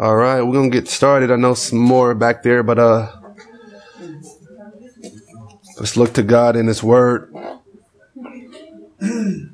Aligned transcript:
All 0.00 0.16
right, 0.16 0.40
we're 0.40 0.54
gonna 0.54 0.70
get 0.70 0.88
started. 0.88 1.30
I 1.30 1.36
know 1.36 1.52
some 1.52 1.78
more 1.78 2.14
back 2.14 2.42
there, 2.42 2.62
but 2.62 2.78
uh, 2.78 3.12
let's 5.78 5.94
look 5.94 6.14
to 6.14 6.22
God 6.22 6.56
in 6.56 6.68
His 6.68 6.82
Word. 6.82 7.30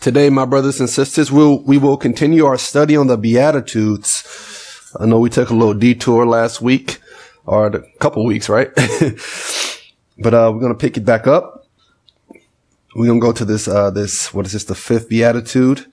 Today, 0.00 0.28
my 0.28 0.44
brothers 0.44 0.80
and 0.80 0.90
sisters, 0.90 1.30
we'll, 1.30 1.60
we 1.62 1.78
will 1.78 1.96
continue 1.96 2.46
our 2.46 2.58
study 2.58 2.96
on 2.96 3.06
the 3.06 3.16
Beatitudes. 3.16 4.90
I 4.98 5.06
know 5.06 5.20
we 5.20 5.30
took 5.30 5.50
a 5.50 5.54
little 5.54 5.74
detour 5.74 6.26
last 6.26 6.60
week, 6.60 6.98
or 7.46 7.68
a 7.68 7.84
couple 8.00 8.24
weeks, 8.24 8.48
right? 8.48 8.74
but 10.18 10.34
uh, 10.34 10.50
we're 10.52 10.60
gonna 10.60 10.74
pick 10.74 10.96
it 10.96 11.04
back 11.04 11.28
up. 11.28 11.68
We're 12.96 13.06
gonna 13.06 13.20
go 13.20 13.30
to 13.30 13.44
this 13.44 13.68
uh, 13.68 13.92
this 13.92 14.34
what 14.34 14.46
is 14.46 14.52
this 14.52 14.64
the 14.64 14.74
fifth 14.74 15.08
Beatitude? 15.08 15.86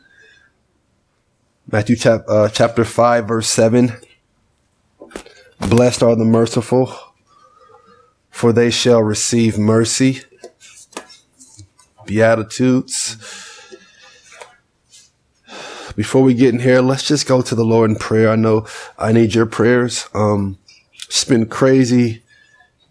Matthew 1.76 1.98
chap- 1.98 2.23
uh, 2.30 2.48
chapter 2.48 2.86
5, 2.86 3.27
verse 3.27 3.50
7. 3.50 3.98
Blessed 5.59 6.04
are 6.04 6.16
the 6.16 6.23
merciful, 6.23 6.90
for 8.30 8.54
they 8.54 8.70
shall 8.70 9.04
receive 9.04 9.58
mercy. 9.58 10.22
Beatitudes. 12.05 13.17
Before 15.98 16.23
we 16.23 16.34
get 16.34 16.53
in 16.53 16.62
here, 16.62 16.80
let's 16.80 17.05
just 17.05 17.27
go 17.27 17.41
to 17.41 17.55
the 17.55 17.66
Lord 17.66 17.89
in 17.89 17.98
prayer. 17.98 18.30
I 18.30 18.38
know 18.38 18.66
I 18.98 19.12
need 19.12 19.36
your 19.36 19.45
prayers. 19.45 20.08
Um, 20.14 20.58
it's 21.09 21.26
been 21.26 21.45
crazy 21.45 22.23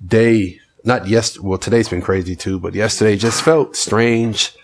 day. 0.07 0.61
Not 0.85 1.09
yes. 1.09 1.41
Well, 1.41 1.57
today's 1.57 1.89
been 1.89 2.03
crazy 2.03 2.37
too, 2.37 2.61
but 2.61 2.75
yesterday 2.75 3.17
just 3.17 3.41
felt 3.41 3.77
strange. 3.77 4.55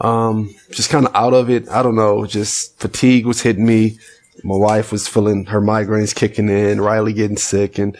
Um, 0.00 0.54
just 0.70 0.90
kind 0.90 1.06
of 1.06 1.14
out 1.14 1.34
of 1.34 1.50
it. 1.50 1.68
I 1.68 1.82
don't 1.82 1.96
know. 1.96 2.26
Just 2.26 2.78
fatigue 2.78 3.26
was 3.26 3.42
hitting 3.42 3.66
me. 3.66 3.98
My 4.42 4.56
wife 4.56 4.92
was 4.92 5.06
feeling 5.08 5.46
her 5.46 5.60
migraines 5.60 6.14
kicking 6.14 6.48
in, 6.48 6.80
Riley 6.80 7.12
getting 7.12 7.36
sick 7.36 7.78
and 7.78 7.96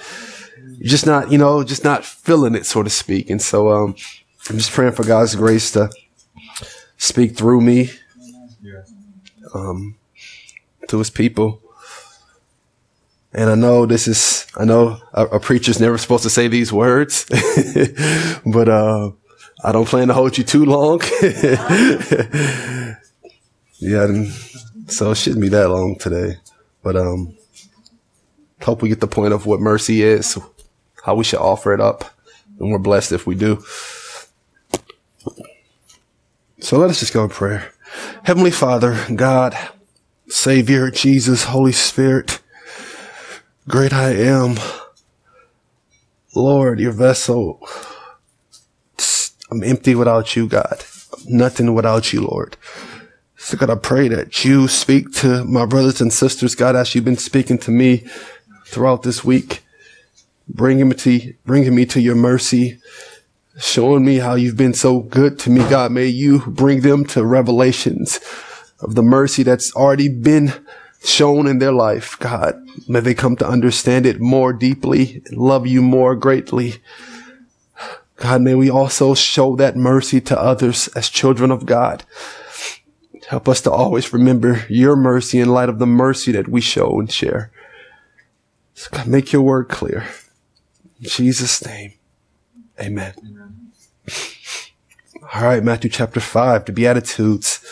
just 0.83 1.07
not, 1.07 1.31
you 1.31 1.39
know, 1.39 1.63
just 1.65 1.85
not 1.85 2.05
feeling 2.05 2.55
it, 2.55 2.67
so 2.67 2.83
to 2.83 2.91
speak. 2.91 3.31
And 3.31 3.41
so, 3.41 3.71
um, 3.71 3.95
I'm 4.51 4.59
just 4.59 4.73
praying 4.73 4.93
for 4.93 5.05
God's 5.05 5.35
grace 5.37 5.71
to 5.73 5.91
speak 6.99 7.37
through 7.37 7.61
me, 7.61 7.91
um, 9.55 9.97
to 10.89 10.99
his 10.99 11.11
people. 11.11 11.63
And 13.33 13.51
I 13.51 13.55
know 13.55 13.87
this 13.87 14.07
is, 14.07 14.47
I 14.57 14.65
know 14.65 15.01
a, 15.13 15.27
a 15.27 15.41
preacher's 15.41 15.81
never 15.81 15.99
supposed 15.99 16.25
to 16.25 16.31
say 16.31 16.49
these 16.49 16.73
words, 16.73 17.25
but, 18.47 18.69
uh, 18.69 19.13
I 19.65 19.73
don't 19.73 19.89
plan 19.89 20.09
to 20.09 20.15
hold 20.15 20.37
you 20.37 20.45
too 20.45 20.67
long. 20.67 21.01
yeah, 23.79 24.25
so 24.89 25.11
it 25.11 25.15
shouldn't 25.15 25.41
be 25.41 25.49
that 25.49 25.71
long 25.71 25.97
today. 25.99 26.37
But 26.83 26.97
um, 26.97 27.35
hope 28.61 28.83
we 28.83 28.91
get 28.91 29.01
the 29.01 29.07
point 29.07 29.33
of 29.33 29.47
what 29.47 29.61
mercy 29.61 30.03
is, 30.03 30.39
how 31.03 31.15
we 31.15 31.25
should 31.25 31.39
offer 31.39 31.73
it 31.73 31.81
up, 31.81 32.05
and 32.61 32.71
we're 32.71 32.79
blessed 32.79 33.13
if 33.13 33.27
we 33.27 33.35
do. 33.37 33.65
So 36.61 36.77
let 36.77 36.91
us 36.91 37.01
just 37.01 37.15
go 37.15 37.25
in 37.25 37.31
prayer. 37.31 37.73
Heavenly 38.25 38.51
Father, 38.51 39.03
God, 39.15 39.57
Savior, 40.29 40.91
Jesus, 40.91 41.45
Holy 41.45 41.73
Spirit, 41.73 42.43
great 43.67 43.95
I 43.95 44.11
am, 44.11 44.57
Lord, 46.35 46.81
your 46.81 46.93
vessel 46.93 47.67
I'm 49.55 49.63
empty 49.63 49.95
without 49.95 50.35
you, 50.35 50.49
God. 50.49 50.85
Nothing 51.27 51.75
without 51.75 52.13
you, 52.13 52.23
Lord. 52.23 52.57
So 53.37 53.57
God, 53.57 53.71
I 53.71 53.77
pray 53.77 54.09
that 54.09 54.45
you 54.45 54.67
speak 54.67 55.13
to 55.15 55.45
my 55.45 55.65
brothers 55.65 56.01
and 56.01 56.13
sisters, 56.13 56.57
God, 56.57 56.75
as 56.75 56.93
you've 56.93 57.05
been 57.05 57.17
speaking 57.17 57.59
to 57.59 57.71
me 57.71 58.05
throughout 58.67 59.05
this 59.05 59.25
week, 59.25 59.63
bringing 60.49 60.89
me 60.89 60.97
to, 60.97 61.35
bringing 61.47 61.73
me 61.73 61.87
to 61.87 62.01
your 62.01 62.17
mercy, 62.17 62.79
showing 63.61 64.05
me 64.05 64.17
how 64.17 64.35
you've 64.35 64.57
been 64.57 64.75
so 64.75 65.01
good 65.01 65.39
to 65.41 65.51
me, 65.51 65.61
God. 65.71 65.93
May 65.93 66.07
you 66.07 66.41
bring 66.41 66.81
them 66.81 67.05
to 67.07 67.25
revelations 67.25 68.19
of 68.81 68.97
the 68.97 69.03
mercy 69.03 69.45
that's 69.45 69.73
already 69.77 70.09
been 70.09 70.53
shown 71.05 71.47
in 71.47 71.61
their 71.61 71.73
life, 71.73 72.19
God. 72.19 72.61
May 72.89 72.99
they 72.99 73.15
come 73.15 73.37
to 73.37 73.47
understand 73.47 74.05
it 74.05 74.21
more 74.21 74.53
deeply, 74.53 75.23
love 75.31 75.65
you 75.65 75.81
more 75.81 76.17
greatly. 76.17 76.75
God, 78.17 78.43
may 78.43 78.55
we 78.55 78.71
also 78.71 79.15
show 79.15 79.57
that 79.57 79.77
mercy 79.77 80.21
to 80.23 80.41
others 80.41 80.89
as 80.89 81.09
children 81.09 81.51
of 81.51 81.67
God. 81.67 82.05
Help 83.29 83.49
us 83.49 83.61
to 83.63 83.71
always 83.71 84.13
remember 84.13 84.65
your 84.69 84.97
mercy 84.97 85.41
in 85.41 85.49
light 85.49 85.69
of 85.69 85.79
the 85.79 85.87
mercy 85.87 86.31
that 86.33 86.49
we 86.49 86.61
show 86.61 87.01
and 87.01 87.11
share. 87.11 87.51
So 88.75 88.89
God, 88.93 89.07
make 89.07 89.33
your 89.33 89.43
word 89.43 89.69
clear. 89.69 90.07
In 91.01 91.09
Jesus' 91.09 91.65
name, 91.65 91.95
amen. 92.79 93.15
amen. 93.19 93.73
All 95.35 95.43
right, 95.43 95.65
Matthew 95.65 95.91
chapter 95.91 96.21
5, 96.21 96.67
the 96.67 96.73
Beatitudes. 96.73 97.65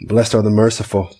Blessed 0.00 0.34
are 0.34 0.42
the 0.42 0.50
merciful. 0.50 1.16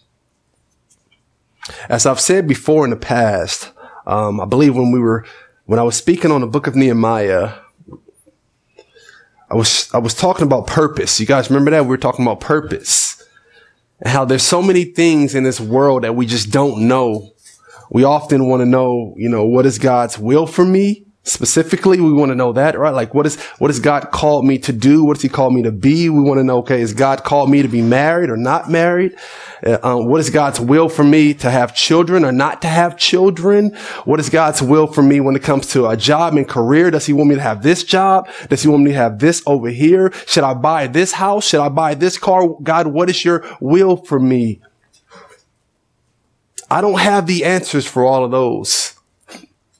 As 1.88 2.06
I've 2.06 2.20
said 2.20 2.46
before 2.46 2.84
in 2.84 2.90
the 2.90 2.96
past, 2.96 3.70
um, 4.06 4.40
I 4.40 4.44
believe 4.46 4.76
when 4.76 4.90
we 4.90 5.00
were, 5.00 5.24
when 5.64 5.78
I 5.78 5.82
was 5.82 5.96
speaking 5.96 6.30
on 6.30 6.40
the 6.40 6.46
book 6.46 6.66
of 6.66 6.76
Nehemiah, 6.76 7.54
I 9.50 9.54
was, 9.54 9.88
I 9.94 9.98
was 9.98 10.14
talking 10.14 10.44
about 10.44 10.66
purpose. 10.66 11.18
You 11.18 11.26
guys 11.26 11.50
remember 11.50 11.70
that? 11.70 11.82
We 11.82 11.88
were 11.88 11.96
talking 11.96 12.24
about 12.24 12.40
purpose 12.40 13.22
and 14.00 14.08
how 14.08 14.24
there's 14.24 14.42
so 14.42 14.62
many 14.62 14.84
things 14.84 15.34
in 15.34 15.42
this 15.42 15.60
world 15.60 16.04
that 16.04 16.14
we 16.14 16.26
just 16.26 16.50
don't 16.50 16.86
know. 16.86 17.32
We 17.90 18.04
often 18.04 18.46
want 18.46 18.60
to 18.60 18.66
know, 18.66 19.14
you 19.16 19.28
know, 19.28 19.44
what 19.44 19.64
is 19.64 19.78
God's 19.78 20.18
will 20.18 20.46
for 20.46 20.64
me? 20.64 21.06
Specifically, 21.28 22.00
we 22.00 22.12
want 22.12 22.30
to 22.30 22.34
know 22.34 22.52
that, 22.54 22.78
right? 22.78 22.94
Like, 22.94 23.12
what 23.12 23.26
is, 23.26 23.38
what 23.58 23.68
has 23.68 23.80
God 23.80 24.10
called 24.10 24.46
me 24.46 24.58
to 24.60 24.72
do? 24.72 25.04
What 25.04 25.14
does 25.14 25.22
he 25.22 25.28
call 25.28 25.50
me 25.50 25.62
to 25.62 25.70
be? 25.70 26.08
We 26.08 26.20
want 26.20 26.38
to 26.38 26.44
know, 26.44 26.58
okay, 26.58 26.80
is 26.80 26.94
God 26.94 27.22
called 27.22 27.50
me 27.50 27.60
to 27.62 27.68
be 27.68 27.82
married 27.82 28.30
or 28.30 28.36
not 28.36 28.70
married? 28.70 29.14
Uh, 29.64 29.78
um, 29.82 30.06
what 30.06 30.20
is 30.20 30.30
God's 30.30 30.58
will 30.58 30.88
for 30.88 31.04
me 31.04 31.34
to 31.34 31.50
have 31.50 31.74
children 31.74 32.24
or 32.24 32.32
not 32.32 32.62
to 32.62 32.68
have 32.68 32.96
children? 32.96 33.74
What 34.04 34.20
is 34.20 34.30
God's 34.30 34.62
will 34.62 34.86
for 34.86 35.02
me 35.02 35.20
when 35.20 35.36
it 35.36 35.42
comes 35.42 35.66
to 35.68 35.86
a 35.88 35.96
job 35.96 36.34
and 36.34 36.48
career? 36.48 36.90
Does 36.90 37.06
he 37.06 37.12
want 37.12 37.28
me 37.28 37.34
to 37.34 37.42
have 37.42 37.62
this 37.62 37.84
job? 37.84 38.28
Does 38.48 38.62
he 38.62 38.68
want 38.68 38.84
me 38.84 38.92
to 38.92 38.96
have 38.96 39.18
this 39.18 39.42
over 39.46 39.68
here? 39.68 40.12
Should 40.26 40.44
I 40.44 40.54
buy 40.54 40.86
this 40.86 41.12
house? 41.12 41.46
Should 41.46 41.60
I 41.60 41.68
buy 41.68 41.94
this 41.94 42.16
car? 42.16 42.48
God, 42.62 42.86
what 42.86 43.10
is 43.10 43.24
your 43.24 43.44
will 43.60 43.96
for 43.96 44.18
me? 44.18 44.60
I 46.70 46.80
don't 46.80 47.00
have 47.00 47.26
the 47.26 47.44
answers 47.44 47.86
for 47.86 48.04
all 48.04 48.24
of 48.24 48.30
those. 48.30 48.97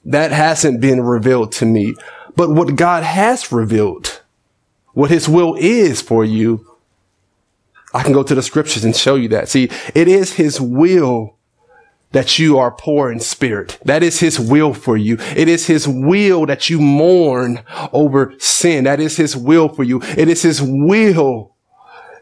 That 0.05 0.31
hasn't 0.31 0.81
been 0.81 1.01
revealed 1.01 1.51
to 1.53 1.65
me. 1.65 1.95
But 2.35 2.51
what 2.51 2.75
God 2.75 3.03
has 3.03 3.51
revealed, 3.51 4.21
what 4.93 5.09
his 5.09 5.27
will 5.27 5.55
is 5.55 6.01
for 6.01 6.23
you, 6.23 6.65
I 7.93 8.03
can 8.03 8.13
go 8.13 8.23
to 8.23 8.35
the 8.35 8.43
scriptures 8.43 8.85
and 8.85 8.95
show 8.95 9.15
you 9.15 9.27
that. 9.29 9.49
See, 9.49 9.69
it 9.95 10.07
is 10.07 10.33
his 10.33 10.61
will 10.61 11.35
that 12.11 12.39
you 12.39 12.57
are 12.57 12.71
poor 12.71 13.11
in 13.11 13.19
spirit. 13.19 13.77
That 13.85 14.03
is 14.03 14.19
his 14.19 14.39
will 14.39 14.73
for 14.73 14.97
you. 14.97 15.17
It 15.35 15.47
is 15.47 15.67
his 15.67 15.87
will 15.87 16.45
that 16.47 16.69
you 16.69 16.79
mourn 16.79 17.63
over 17.93 18.33
sin. 18.39 18.85
That 18.85 18.99
is 18.99 19.17
his 19.17 19.35
will 19.35 19.69
for 19.69 19.83
you. 19.83 20.01
It 20.17 20.27
is 20.27 20.41
his 20.41 20.61
will 20.61 21.55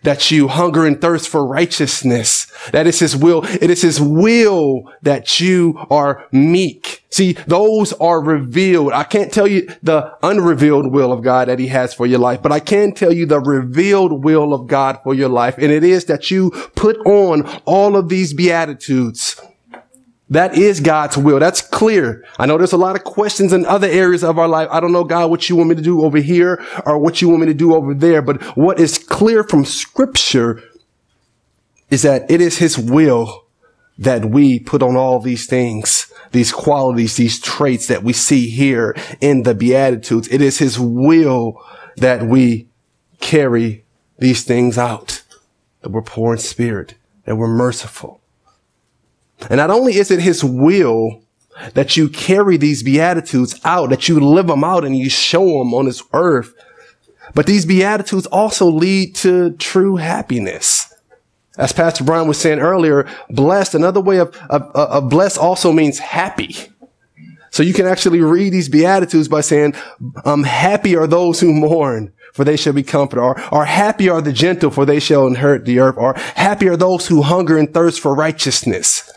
that 0.07 0.31
you 0.31 0.47
hunger 0.47 0.85
and 0.85 1.01
thirst 1.01 1.28
for 1.28 1.45
righteousness. 1.45 2.50
That 2.72 2.88
is 2.88 2.97
his 2.97 3.13
will. 3.13 3.44
It 3.44 3.69
is 3.69 3.81
his 3.81 4.00
will 4.00 4.90
that 5.01 5.41
you 5.41 5.78
are 5.90 6.25
meek. 6.31 7.03
See, 7.09 7.34
those 7.45 7.91
are 7.91 8.23
revealed. 8.23 8.94
I 8.94 9.03
can't 9.03 9.34
tell 9.34 9.47
you 9.47 9.68
the 9.84 10.13
unrevealed 10.23 10.94
will 10.94 11.12
of 11.12 11.23
God 11.23 11.50
that 11.50 11.59
he 11.59 11.68
has 11.68 11.94
for 11.94 12.06
your 12.06 12.19
life, 12.19 12.41
but 12.41 12.53
I 12.53 12.62
can 12.62 12.94
tell 12.94 13.12
you 13.12 13.25
the 13.25 13.41
revealed 13.41 14.23
will 14.23 14.53
of 14.53 14.68
God 14.68 14.97
for 15.03 15.13
your 15.13 15.28
life. 15.28 15.57
And 15.57 15.73
it 15.73 15.84
is 15.84 16.06
that 16.06 16.31
you 16.31 16.51
put 16.51 16.95
on 17.06 17.45
all 17.66 17.97
of 17.97 18.07
these 18.07 18.34
beatitudes 18.34 19.42
that 20.29 20.57
is 20.57 20.79
God's 20.79 21.18
will. 21.18 21.39
That's 21.39 21.62
clear. 21.62 22.25
I 22.38 22.45
know 22.45 22.57
there's 22.57 22.74
a 22.74 22.77
lot 22.77 22.95
of 22.95 23.03
questions 23.03 23.53
in 23.53 23.65
other 23.65 23.88
areas 23.88 24.24
of 24.24 24.38
our 24.38 24.47
life. 24.47 24.68
I 24.71 24.79
don't 24.79 24.91
know, 24.91 25.06
God, 25.06 25.29
what 25.29 25.47
you 25.50 25.56
want 25.56 25.69
me 25.69 25.75
to 25.75 25.81
do 25.81 26.03
over 26.03 26.18
here 26.18 26.63
or 26.85 26.97
what 26.97 27.21
you 27.21 27.29
want 27.29 27.41
me 27.41 27.47
to 27.47 27.53
do 27.53 27.74
over 27.74 27.94
there. 27.94 28.21
But 28.21 28.41
what 28.57 28.79
is 28.79 28.97
clear 28.97 29.44
from 29.44 29.63
scripture 29.63 30.62
is 31.89 32.01
that 32.01 32.29
it 32.29 32.41
is 32.41 32.57
his 32.57 32.77
will 32.77 33.45
that 33.97 34.25
we 34.25 34.59
put 34.59 34.83
on 34.83 34.95
all 34.95 35.19
these 35.19 35.47
things, 35.47 36.12
these 36.31 36.51
qualities, 36.51 37.15
these 37.15 37.39
traits 37.39 37.88
that 37.88 38.03
we 38.03 38.13
see 38.13 38.50
here 38.50 38.95
in 39.21 39.44
the 39.44 39.56
Beatitudes. 39.56 40.27
It 40.27 40.41
is 40.41 40.59
his 40.59 40.77
will 40.77 41.59
that 41.95 42.24
we 42.24 42.68
carry 43.19 43.85
these 44.19 44.44
things 44.44 44.77
out, 44.77 45.24
that 45.81 45.89
we're 45.89 46.01
poor 46.01 46.33
in 46.33 46.39
spirit, 46.39 46.95
that 47.25 47.38
we're 47.38 47.47
merciful, 47.47 48.17
and 49.50 49.57
not 49.57 49.69
only 49.69 49.98
is 49.98 50.12
it 50.12 50.19
his 50.19 50.44
will 50.44 51.22
that 51.74 51.98
you 51.98 52.10
carry 52.10 52.57
these 52.57 52.84
beatitudes 52.84 53.60
out, 53.63 53.89
that 53.89 54.07
you 54.07 54.19
live 54.19 54.48
them 54.48 54.63
out 54.63 54.86
and 54.86 54.98
you 54.98 55.10
show 55.10 55.45
them 55.45 55.74
on 55.74 55.86
this 55.86 56.04
earth, 56.13 56.54
but 57.34 57.45
these 57.45 57.66
beatitudes 57.66 58.25
also 58.28 58.68
lead 58.68 59.16
to 59.16 59.51
true 59.51 59.95
happiness. 59.95 60.94
As 61.57 61.74
Pastor 61.74 62.04
Brian 62.04 62.28
was 62.28 62.38
saying 62.38 62.60
earlier, 62.60 63.07
blessed, 63.30 63.74
another 63.74 64.00
way 64.00 64.19
of, 64.19 64.36
of, 64.50 64.62
of 64.74 65.10
blessed 65.10 65.39
also 65.39 65.72
means 65.72 65.98
happy. 65.98 66.56
So 67.50 67.63
you 67.63 67.74
can 67.74 67.88
actually 67.88 68.22
read 68.22 68.54
these 68.54 68.69
Beatitudes 68.69 69.28
by 69.28 69.42
saying, 69.42 69.74
um, 70.25 70.44
happy 70.44 70.95
are 70.95 71.07
those 71.07 71.39
who 71.39 71.54
mourn, 71.54 72.13
for 72.34 72.44
they 72.44 72.57
shall 72.57 72.74
be 72.74 72.84
comforted. 72.84 73.24
Or, 73.24 73.42
or 73.51 73.66
happy 73.66 74.10
are 74.10 74.22
the 74.22 74.34
gentle, 74.34 74.69
for 74.69 74.86
they 74.86 75.00
shall 75.00 75.25
inherit 75.25 75.66
the 75.66 75.80
earth. 75.80 75.95
Or 75.98 76.13
happy 76.36 76.68
are 76.68 76.78
those 76.78 77.07
who 77.07 77.24
hunger 77.24 77.57
and 77.57 77.74
thirst 77.74 78.00
for 78.00 78.13
righteousness. 78.13 79.12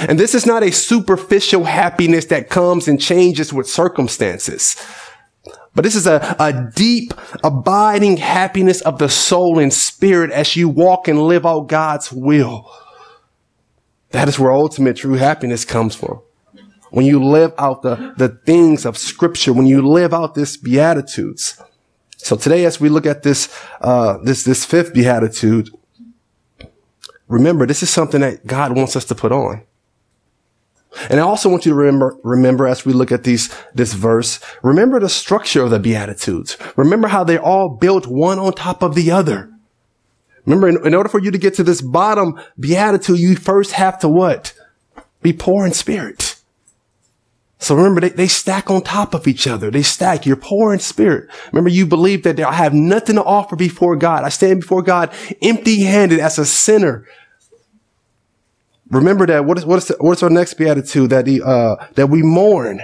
And 0.00 0.18
this 0.18 0.34
is 0.34 0.46
not 0.46 0.62
a 0.62 0.72
superficial 0.72 1.64
happiness 1.64 2.26
that 2.26 2.50
comes 2.50 2.88
and 2.88 3.00
changes 3.00 3.52
with 3.52 3.68
circumstances. 3.68 4.76
But 5.74 5.84
this 5.84 5.94
is 5.94 6.06
a, 6.06 6.36
a 6.38 6.70
deep, 6.74 7.12
abiding 7.44 8.16
happiness 8.16 8.80
of 8.80 8.98
the 8.98 9.08
soul 9.08 9.58
and 9.58 9.72
spirit 9.72 10.30
as 10.30 10.56
you 10.56 10.68
walk 10.68 11.06
and 11.06 11.22
live 11.22 11.44
out 11.44 11.68
God's 11.68 12.10
will. 12.10 12.70
That 14.10 14.28
is 14.28 14.38
where 14.38 14.52
ultimate 14.52 14.96
true 14.96 15.14
happiness 15.14 15.64
comes 15.64 15.94
from. 15.94 16.22
When 16.90 17.04
you 17.04 17.22
live 17.22 17.52
out 17.58 17.82
the, 17.82 18.14
the 18.16 18.28
things 18.28 18.86
of 18.86 18.96
scripture, 18.96 19.52
when 19.52 19.66
you 19.66 19.86
live 19.86 20.14
out 20.14 20.34
this 20.34 20.56
beatitudes. 20.56 21.60
So 22.16 22.36
today, 22.36 22.64
as 22.64 22.80
we 22.80 22.88
look 22.88 23.04
at 23.04 23.22
this, 23.22 23.54
uh, 23.82 24.16
this, 24.22 24.44
this 24.44 24.64
fifth 24.64 24.94
beatitude, 24.94 25.68
remember, 27.28 27.66
this 27.66 27.82
is 27.82 27.90
something 27.90 28.22
that 28.22 28.46
God 28.46 28.74
wants 28.74 28.96
us 28.96 29.04
to 29.06 29.14
put 29.14 29.32
on. 29.32 29.62
And 31.10 31.20
I 31.20 31.22
also 31.22 31.48
want 31.48 31.66
you 31.66 31.72
to 31.72 31.76
remember, 31.76 32.16
remember 32.22 32.66
as 32.66 32.84
we 32.84 32.92
look 32.92 33.12
at 33.12 33.24
these, 33.24 33.54
this 33.74 33.92
verse, 33.92 34.40
remember 34.62 34.98
the 34.98 35.08
structure 35.08 35.62
of 35.62 35.70
the 35.70 35.78
Beatitudes. 35.78 36.56
Remember 36.76 37.08
how 37.08 37.22
they're 37.22 37.42
all 37.42 37.76
built 37.76 38.06
one 38.06 38.38
on 38.38 38.52
top 38.52 38.82
of 38.82 38.94
the 38.94 39.10
other. 39.10 39.52
Remember, 40.46 40.68
in, 40.68 40.86
in 40.86 40.94
order 40.94 41.08
for 41.08 41.20
you 41.20 41.30
to 41.30 41.38
get 41.38 41.54
to 41.54 41.64
this 41.64 41.82
bottom 41.82 42.40
Beatitude, 42.58 43.18
you 43.18 43.36
first 43.36 43.72
have 43.72 43.98
to 44.00 44.08
what? 44.08 44.54
Be 45.22 45.32
poor 45.32 45.66
in 45.66 45.72
spirit. 45.72 46.36
So 47.58 47.74
remember, 47.74 48.00
they, 48.00 48.10
they 48.10 48.28
stack 48.28 48.70
on 48.70 48.82
top 48.82 49.14
of 49.14 49.26
each 49.26 49.46
other. 49.46 49.70
They 49.70 49.82
stack. 49.82 50.26
You're 50.26 50.36
poor 50.36 50.72
in 50.72 50.78
spirit. 50.78 51.28
Remember, 51.52 51.70
you 51.70 51.86
believe 51.86 52.22
that 52.22 52.38
I 52.38 52.52
have 52.52 52.74
nothing 52.74 53.16
to 53.16 53.24
offer 53.24 53.56
before 53.56 53.96
God. 53.96 54.24
I 54.24 54.28
stand 54.28 54.60
before 54.60 54.82
God 54.82 55.12
empty 55.42 55.82
handed 55.82 56.20
as 56.20 56.38
a 56.38 56.46
sinner 56.46 57.06
Remember 58.90 59.26
that. 59.26 59.44
What 59.44 59.58
is, 59.58 59.66
what 59.66 59.78
is, 59.78 59.92
what's 59.98 60.22
our 60.22 60.30
next 60.30 60.54
beatitude? 60.54 61.10
That, 61.10 61.24
the, 61.24 61.42
uh, 61.42 61.86
that 61.94 62.08
we 62.08 62.22
mourn. 62.22 62.82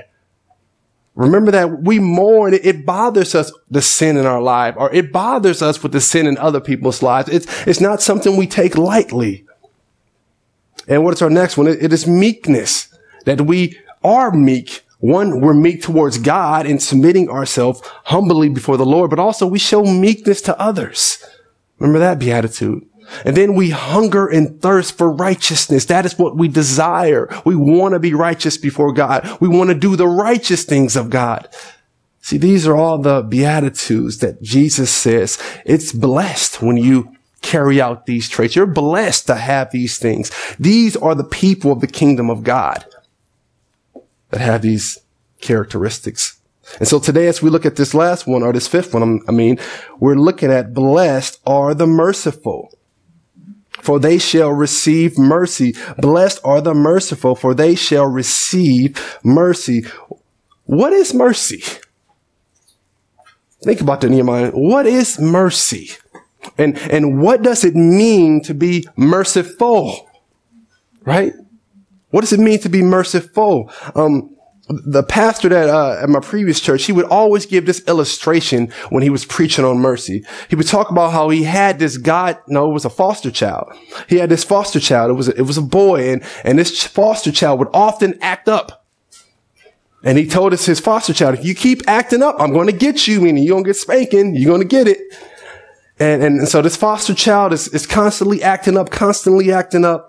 Remember 1.14 1.50
that 1.50 1.82
we 1.82 1.98
mourn. 1.98 2.54
It, 2.54 2.86
bothers 2.86 3.34
us, 3.34 3.52
the 3.70 3.82
sin 3.82 4.16
in 4.16 4.26
our 4.26 4.40
life, 4.40 4.74
or 4.76 4.92
it 4.92 5.12
bothers 5.12 5.62
us 5.62 5.82
with 5.82 5.92
the 5.92 6.00
sin 6.00 6.26
in 6.26 6.38
other 6.38 6.60
people's 6.60 7.02
lives. 7.02 7.28
It's, 7.28 7.66
it's 7.66 7.80
not 7.80 8.02
something 8.02 8.36
we 8.36 8.46
take 8.46 8.76
lightly. 8.76 9.44
And 10.88 11.04
what 11.04 11.14
is 11.14 11.22
our 11.22 11.30
next 11.30 11.56
one? 11.56 11.68
it, 11.68 11.82
it 11.82 11.92
is 11.92 12.06
meekness. 12.06 12.88
That 13.24 13.42
we 13.42 13.78
are 14.02 14.32
meek. 14.32 14.84
One, 14.98 15.40
we're 15.40 15.54
meek 15.54 15.82
towards 15.82 16.18
God 16.18 16.66
in 16.66 16.78
submitting 16.78 17.28
ourselves 17.28 17.82
humbly 18.04 18.48
before 18.48 18.76
the 18.76 18.86
Lord, 18.86 19.10
but 19.10 19.18
also 19.18 19.46
we 19.46 19.58
show 19.58 19.84
meekness 19.84 20.40
to 20.42 20.58
others. 20.60 21.24
Remember 21.78 21.98
that 21.98 22.18
beatitude. 22.18 22.86
And 23.24 23.36
then 23.36 23.54
we 23.54 23.70
hunger 23.70 24.26
and 24.26 24.60
thirst 24.60 24.96
for 24.96 25.10
righteousness. 25.10 25.84
That 25.86 26.06
is 26.06 26.18
what 26.18 26.36
we 26.36 26.48
desire. 26.48 27.28
We 27.44 27.56
want 27.56 27.94
to 27.94 28.00
be 28.00 28.14
righteous 28.14 28.56
before 28.56 28.92
God. 28.92 29.38
We 29.40 29.48
want 29.48 29.70
to 29.70 29.74
do 29.74 29.96
the 29.96 30.08
righteous 30.08 30.64
things 30.64 30.96
of 30.96 31.10
God. 31.10 31.48
See, 32.20 32.38
these 32.38 32.66
are 32.66 32.76
all 32.76 32.98
the 32.98 33.22
beatitudes 33.22 34.18
that 34.18 34.42
Jesus 34.42 34.90
says. 34.90 35.42
It's 35.66 35.92
blessed 35.92 36.62
when 36.62 36.76
you 36.76 37.16
carry 37.42 37.80
out 37.80 38.06
these 38.06 38.28
traits. 38.28 38.54
You're 38.54 38.66
blessed 38.66 39.26
to 39.26 39.34
have 39.34 39.72
these 39.72 39.98
things. 39.98 40.30
These 40.58 40.96
are 40.96 41.14
the 41.14 41.24
people 41.24 41.72
of 41.72 41.80
the 41.80 41.88
kingdom 41.88 42.30
of 42.30 42.44
God 42.44 42.84
that 44.30 44.40
have 44.40 44.62
these 44.62 44.98
characteristics. 45.40 46.38
And 46.78 46.88
so 46.88 47.00
today, 47.00 47.26
as 47.26 47.42
we 47.42 47.50
look 47.50 47.66
at 47.66 47.76
this 47.76 47.92
last 47.92 48.26
one 48.26 48.42
or 48.42 48.52
this 48.52 48.68
fifth 48.68 48.94
one, 48.94 49.20
I 49.28 49.32
mean, 49.32 49.58
we're 49.98 50.14
looking 50.14 50.50
at 50.50 50.72
blessed 50.72 51.40
are 51.44 51.74
the 51.74 51.86
merciful 51.86 52.72
for 53.82 53.98
they 53.98 54.16
shall 54.16 54.50
receive 54.50 55.18
mercy. 55.18 55.74
Blessed 55.98 56.40
are 56.44 56.60
the 56.60 56.72
merciful, 56.72 57.34
for 57.34 57.52
they 57.52 57.74
shall 57.74 58.06
receive 58.06 59.18
mercy. 59.24 59.84
What 60.64 60.92
is 60.92 61.12
mercy? 61.12 61.62
Think 63.64 63.80
about 63.80 64.00
that 64.00 64.10
Nehemiah. 64.10 64.52
What 64.52 64.86
is 64.86 65.18
mercy? 65.18 65.90
And, 66.56 66.78
and 66.78 67.20
what 67.20 67.42
does 67.42 67.64
it 67.64 67.74
mean 67.74 68.40
to 68.42 68.54
be 68.54 68.86
merciful? 68.96 70.08
Right? 71.04 71.32
What 72.10 72.20
does 72.20 72.32
it 72.32 72.40
mean 72.40 72.60
to 72.60 72.68
be 72.68 72.82
merciful? 72.82 73.72
Um, 73.96 74.31
the 74.68 75.02
pastor 75.02 75.48
that 75.48 75.68
uh, 75.68 75.98
at 76.02 76.08
my 76.08 76.20
previous 76.20 76.60
church, 76.60 76.84
he 76.84 76.92
would 76.92 77.04
always 77.06 77.46
give 77.46 77.66
this 77.66 77.86
illustration 77.88 78.72
when 78.90 79.02
he 79.02 79.10
was 79.10 79.24
preaching 79.24 79.64
on 79.64 79.78
mercy. 79.78 80.24
He 80.48 80.56
would 80.56 80.68
talk 80.68 80.90
about 80.90 81.12
how 81.12 81.28
he 81.30 81.42
had 81.42 81.78
this 81.78 81.98
God, 81.98 82.38
no, 82.46 82.70
it 82.70 82.72
was 82.72 82.84
a 82.84 82.90
foster 82.90 83.30
child. 83.30 83.72
He 84.08 84.16
had 84.16 84.30
this 84.30 84.44
foster 84.44 84.80
child. 84.80 85.10
It 85.10 85.14
was 85.14 85.28
a, 85.28 85.36
it 85.36 85.42
was 85.42 85.58
a 85.58 85.62
boy, 85.62 86.12
and 86.12 86.22
and 86.44 86.58
this 86.58 86.82
foster 86.84 87.32
child 87.32 87.58
would 87.58 87.70
often 87.74 88.18
act 88.22 88.48
up. 88.48 88.86
And 90.04 90.18
he 90.18 90.26
told 90.26 90.52
us 90.52 90.66
his 90.66 90.80
foster 90.80 91.12
child, 91.12 91.38
if 91.38 91.44
you 91.44 91.54
keep 91.54 91.88
acting 91.88 92.22
up, 92.22 92.36
I'm 92.40 92.52
going 92.52 92.66
to 92.66 92.72
get 92.72 93.06
you. 93.06 93.20
Meaning 93.20 93.44
you're 93.44 93.54
going 93.54 93.64
to 93.64 93.68
get 93.68 93.76
spanking. 93.76 94.34
You're 94.34 94.50
going 94.50 94.60
to 94.60 94.66
get 94.66 94.88
it. 94.88 94.98
And, 95.98 96.24
and 96.24 96.48
so 96.48 96.60
this 96.62 96.76
foster 96.76 97.14
child 97.14 97.52
is, 97.52 97.68
is 97.68 97.86
constantly 97.86 98.42
acting 98.42 98.76
up, 98.76 98.90
constantly 98.90 99.52
acting 99.52 99.84
up. 99.84 100.08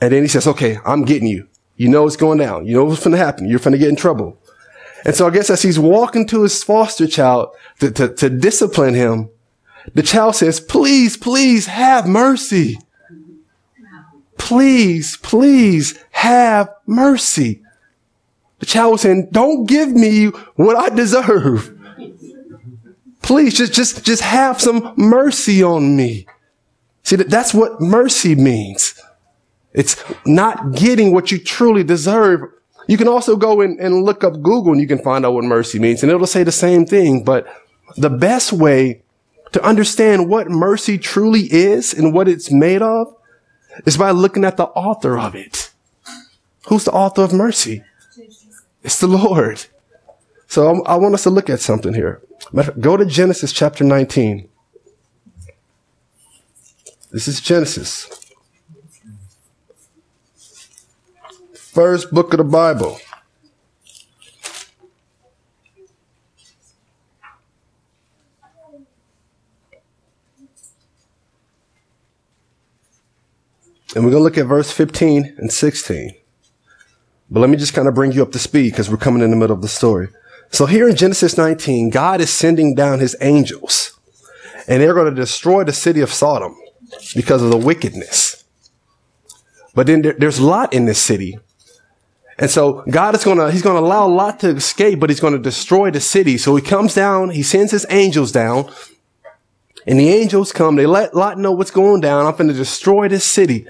And 0.00 0.12
then 0.12 0.22
he 0.22 0.28
says, 0.28 0.46
okay, 0.46 0.78
I'm 0.86 1.04
getting 1.04 1.28
you. 1.28 1.46
You 1.76 1.88
know 1.88 2.04
what's 2.04 2.16
going 2.16 2.38
down. 2.38 2.66
You 2.66 2.74
know 2.74 2.84
what's 2.84 3.02
going 3.02 3.12
to 3.12 3.18
happen. 3.18 3.48
You're 3.48 3.58
going 3.58 3.72
to 3.72 3.78
get 3.78 3.88
in 3.88 3.96
trouble. 3.96 4.38
And 5.04 5.14
so 5.14 5.26
I 5.26 5.30
guess 5.30 5.50
as 5.50 5.62
he's 5.62 5.78
walking 5.78 6.26
to 6.28 6.42
his 6.42 6.62
foster 6.62 7.06
child 7.06 7.54
to, 7.80 7.90
to, 7.90 8.14
to 8.14 8.30
discipline 8.30 8.94
him, 8.94 9.28
the 9.92 10.02
child 10.02 10.36
says, 10.36 10.60
please, 10.60 11.16
please 11.16 11.66
have 11.66 12.06
mercy. 12.06 12.78
Please, 14.38 15.16
please 15.18 15.98
have 16.12 16.70
mercy. 16.86 17.60
The 18.60 18.66
child 18.66 18.92
was 18.92 19.02
saying, 19.02 19.28
don't 19.30 19.66
give 19.66 19.90
me 19.90 20.26
what 20.54 20.76
I 20.76 20.94
deserve. 20.94 21.78
Please 23.22 23.56
just, 23.56 23.72
just, 23.72 24.04
just 24.04 24.22
have 24.22 24.60
some 24.60 24.94
mercy 24.96 25.62
on 25.62 25.96
me. 25.96 26.26
See, 27.02 27.16
that's 27.16 27.52
what 27.52 27.80
mercy 27.80 28.34
means. 28.34 29.00
It's 29.74 30.02
not 30.24 30.72
getting 30.72 31.12
what 31.12 31.32
you 31.32 31.38
truly 31.38 31.82
deserve. 31.82 32.40
You 32.86 32.96
can 32.96 33.08
also 33.08 33.36
go 33.36 33.60
and, 33.60 33.78
and 33.80 34.04
look 34.04 34.22
up 34.22 34.34
Google 34.34 34.72
and 34.72 34.80
you 34.80 34.86
can 34.86 34.98
find 34.98 35.26
out 35.26 35.32
what 35.32 35.44
mercy 35.44 35.78
means 35.78 36.02
and 36.02 36.10
it'll 36.12 36.26
say 36.26 36.44
the 36.44 36.52
same 36.52 36.86
thing. 36.86 37.24
But 37.24 37.46
the 37.96 38.10
best 38.10 38.52
way 38.52 39.02
to 39.52 39.62
understand 39.64 40.28
what 40.28 40.48
mercy 40.48 40.96
truly 40.96 41.52
is 41.52 41.92
and 41.92 42.14
what 42.14 42.28
it's 42.28 42.50
made 42.50 42.82
of 42.82 43.14
is 43.84 43.96
by 43.96 44.12
looking 44.12 44.44
at 44.44 44.56
the 44.56 44.66
author 44.66 45.18
of 45.18 45.34
it. 45.34 45.72
Who's 46.68 46.84
the 46.84 46.92
author 46.92 47.22
of 47.22 47.32
mercy? 47.32 47.82
It's 48.82 49.00
the 49.00 49.08
Lord. 49.08 49.64
So 50.46 50.84
I 50.84 50.96
want 50.96 51.14
us 51.14 51.24
to 51.24 51.30
look 51.30 51.50
at 51.50 51.60
something 51.60 51.94
here. 51.94 52.20
Go 52.78 52.96
to 52.96 53.04
Genesis 53.04 53.52
chapter 53.52 53.82
19. 53.82 54.48
This 57.10 57.26
is 57.26 57.40
Genesis. 57.40 58.23
First 61.74 62.12
book 62.12 62.32
of 62.32 62.38
the 62.38 62.44
Bible. 62.44 63.00
And 73.96 74.04
we're 74.04 74.12
going 74.12 74.20
to 74.20 74.24
look 74.24 74.38
at 74.38 74.46
verse 74.46 74.70
15 74.70 75.34
and 75.38 75.52
16. 75.52 76.14
But 77.28 77.40
let 77.40 77.50
me 77.50 77.56
just 77.56 77.74
kind 77.74 77.88
of 77.88 77.94
bring 77.94 78.12
you 78.12 78.22
up 78.22 78.30
to 78.32 78.38
speed 78.38 78.70
because 78.70 78.88
we're 78.88 78.96
coming 78.96 79.22
in 79.22 79.30
the 79.30 79.36
middle 79.36 79.56
of 79.56 79.62
the 79.62 79.68
story. 79.68 80.08
So 80.52 80.66
here 80.66 80.88
in 80.88 80.94
Genesis 80.94 81.36
19, 81.36 81.90
God 81.90 82.20
is 82.20 82.30
sending 82.30 82.76
down 82.76 83.00
his 83.00 83.16
angels 83.20 83.98
and 84.68 84.80
they're 84.80 84.94
going 84.94 85.12
to 85.12 85.20
destroy 85.20 85.64
the 85.64 85.72
city 85.72 86.00
of 86.00 86.12
Sodom 86.12 86.56
because 87.16 87.42
of 87.42 87.50
the 87.50 87.56
wickedness. 87.56 88.44
But 89.74 89.88
then 89.88 90.02
there, 90.02 90.12
there's 90.12 90.38
Lot 90.38 90.72
in 90.72 90.84
this 90.84 91.00
city 91.00 91.36
and 92.38 92.50
so 92.50 92.82
God 92.90 93.14
is 93.14 93.24
going 93.24 93.38
to, 93.38 93.50
he's 93.50 93.62
going 93.62 93.76
to 93.76 93.86
allow 93.86 94.06
Lot 94.08 94.40
to 94.40 94.50
escape, 94.50 95.00
but 95.00 95.10
he's 95.10 95.20
going 95.20 95.34
to 95.34 95.38
destroy 95.38 95.90
the 95.90 96.00
city. 96.00 96.36
So 96.36 96.56
he 96.56 96.62
comes 96.62 96.94
down, 96.94 97.30
he 97.30 97.42
sends 97.42 97.70
his 97.70 97.86
angels 97.90 98.32
down, 98.32 98.70
and 99.86 100.00
the 100.00 100.08
angels 100.08 100.52
come, 100.52 100.76
they 100.76 100.86
let 100.86 101.14
Lot 101.14 101.38
know 101.38 101.52
what's 101.52 101.70
going 101.70 102.00
down. 102.00 102.26
I'm 102.26 102.32
going 102.32 102.48
to 102.48 102.54
destroy 102.54 103.08
this 103.08 103.24
city. 103.24 103.66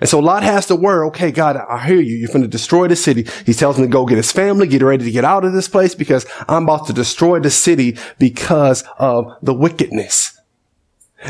And 0.00 0.08
so 0.08 0.18
Lot 0.18 0.42
has 0.42 0.66
to 0.66 0.76
worry, 0.76 1.06
okay, 1.08 1.30
God, 1.30 1.56
I 1.56 1.84
hear 1.84 2.00
you. 2.00 2.16
You're 2.16 2.28
going 2.28 2.40
to 2.40 2.48
destroy 2.48 2.88
the 2.88 2.96
city. 2.96 3.26
He 3.44 3.52
tells 3.52 3.78
him 3.78 3.84
to 3.84 3.90
go 3.90 4.06
get 4.06 4.16
his 4.16 4.32
family, 4.32 4.66
get 4.66 4.82
ready 4.82 5.04
to 5.04 5.10
get 5.10 5.26
out 5.26 5.44
of 5.44 5.52
this 5.52 5.68
place 5.68 5.94
because 5.94 6.24
I'm 6.48 6.62
about 6.62 6.86
to 6.86 6.94
destroy 6.94 7.38
the 7.38 7.50
city 7.50 7.98
because 8.18 8.82
of 8.98 9.26
the 9.42 9.52
wickedness. 9.52 10.40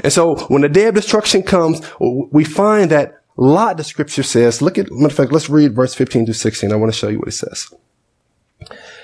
And 0.05 0.13
so 0.13 0.37
when 0.47 0.63
the 0.63 0.69
day 0.69 0.87
of 0.87 0.95
destruction 0.95 1.43
comes, 1.43 1.81
we 1.99 2.45
find 2.45 2.93
that 2.93 3.20
Lot, 3.41 3.79
the 3.79 3.85
scripture 3.85 4.23
says, 4.23 4.61
look 4.61 4.77
at, 4.77 4.93
matter 4.93 5.07
of 5.07 5.15
fact, 5.15 5.33
let's 5.33 5.49
read 5.49 5.75
verse 5.75 5.95
15 5.95 6.27
to 6.27 6.35
16. 6.35 6.71
I 6.71 6.77
want 6.77 6.93
to 6.93 6.99
show 6.99 7.09
you 7.09 7.19
what 7.19 7.29
it 7.29 7.33
says. 7.33 7.73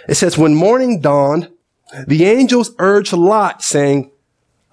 It 0.07 0.17
says, 0.17 0.37
when 0.37 0.55
morning 0.55 1.01
dawned, 1.01 1.51
the 2.07 2.25
angels 2.25 2.73
urged 2.79 3.15
Lot 3.15 3.63
saying, 3.63 4.11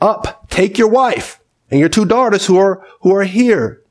up, 0.02 0.50
take 0.50 0.78
your 0.78 0.90
wife 0.90 1.40
and 1.72 1.80
your 1.80 1.88
two 1.88 2.04
daughters 2.04 2.46
who 2.46 2.58
are, 2.58 2.86
who 3.02 3.16
are 3.16 3.24
here 3.24 3.82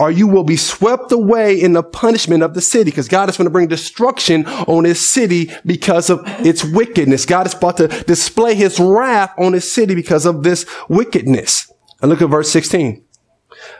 or 0.00 0.10
you 0.10 0.26
will 0.26 0.44
be 0.44 0.56
swept 0.56 1.12
away 1.12 1.60
in 1.60 1.74
the 1.74 1.82
punishment 1.82 2.42
of 2.42 2.54
the 2.54 2.60
city 2.60 2.90
because 2.90 3.06
God 3.06 3.28
is 3.28 3.36
going 3.36 3.44
to 3.44 3.50
bring 3.50 3.68
destruction 3.68 4.46
on 4.46 4.84
his 4.84 5.06
city 5.08 5.50
because 5.64 6.10
of 6.10 6.22
its 6.44 6.64
wickedness. 6.64 7.26
God 7.26 7.46
is 7.46 7.54
about 7.54 7.76
to 7.76 7.88
display 8.04 8.54
his 8.54 8.80
wrath 8.80 9.32
on 9.38 9.52
his 9.52 9.70
city 9.70 9.94
because 9.94 10.26
of 10.26 10.42
this 10.42 10.66
wickedness. 10.88 11.72
And 12.00 12.10
look 12.10 12.22
at 12.22 12.30
verse 12.30 12.50
16. 12.50 13.04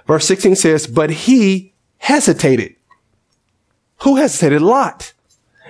Verse 0.07 0.27
16 0.27 0.57
says, 0.57 0.87
but 0.87 1.11
he 1.11 1.75
hesitated. 1.99 2.77
Who 4.03 4.17
hesitated? 4.17 4.63
Lot. 4.63 5.13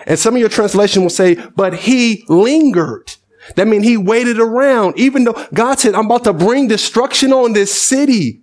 And 0.06 0.18
some 0.18 0.34
of 0.34 0.40
your 0.40 0.48
translation 0.48 1.02
will 1.02 1.10
say, 1.10 1.34
but 1.34 1.75
he 1.75 2.25
lingered. 2.28 3.14
That 3.56 3.66
means 3.66 3.84
he 3.84 3.96
waited 3.96 4.38
around, 4.38 4.98
even 4.98 5.25
though 5.25 5.46
God 5.54 5.78
said, 5.78 5.94
I'm 5.94 6.06
about 6.06 6.25
to 6.25 6.32
bring 6.32 6.68
destruction 6.68 7.32
on 7.32 7.52
this 7.52 7.80
city. 7.80 8.42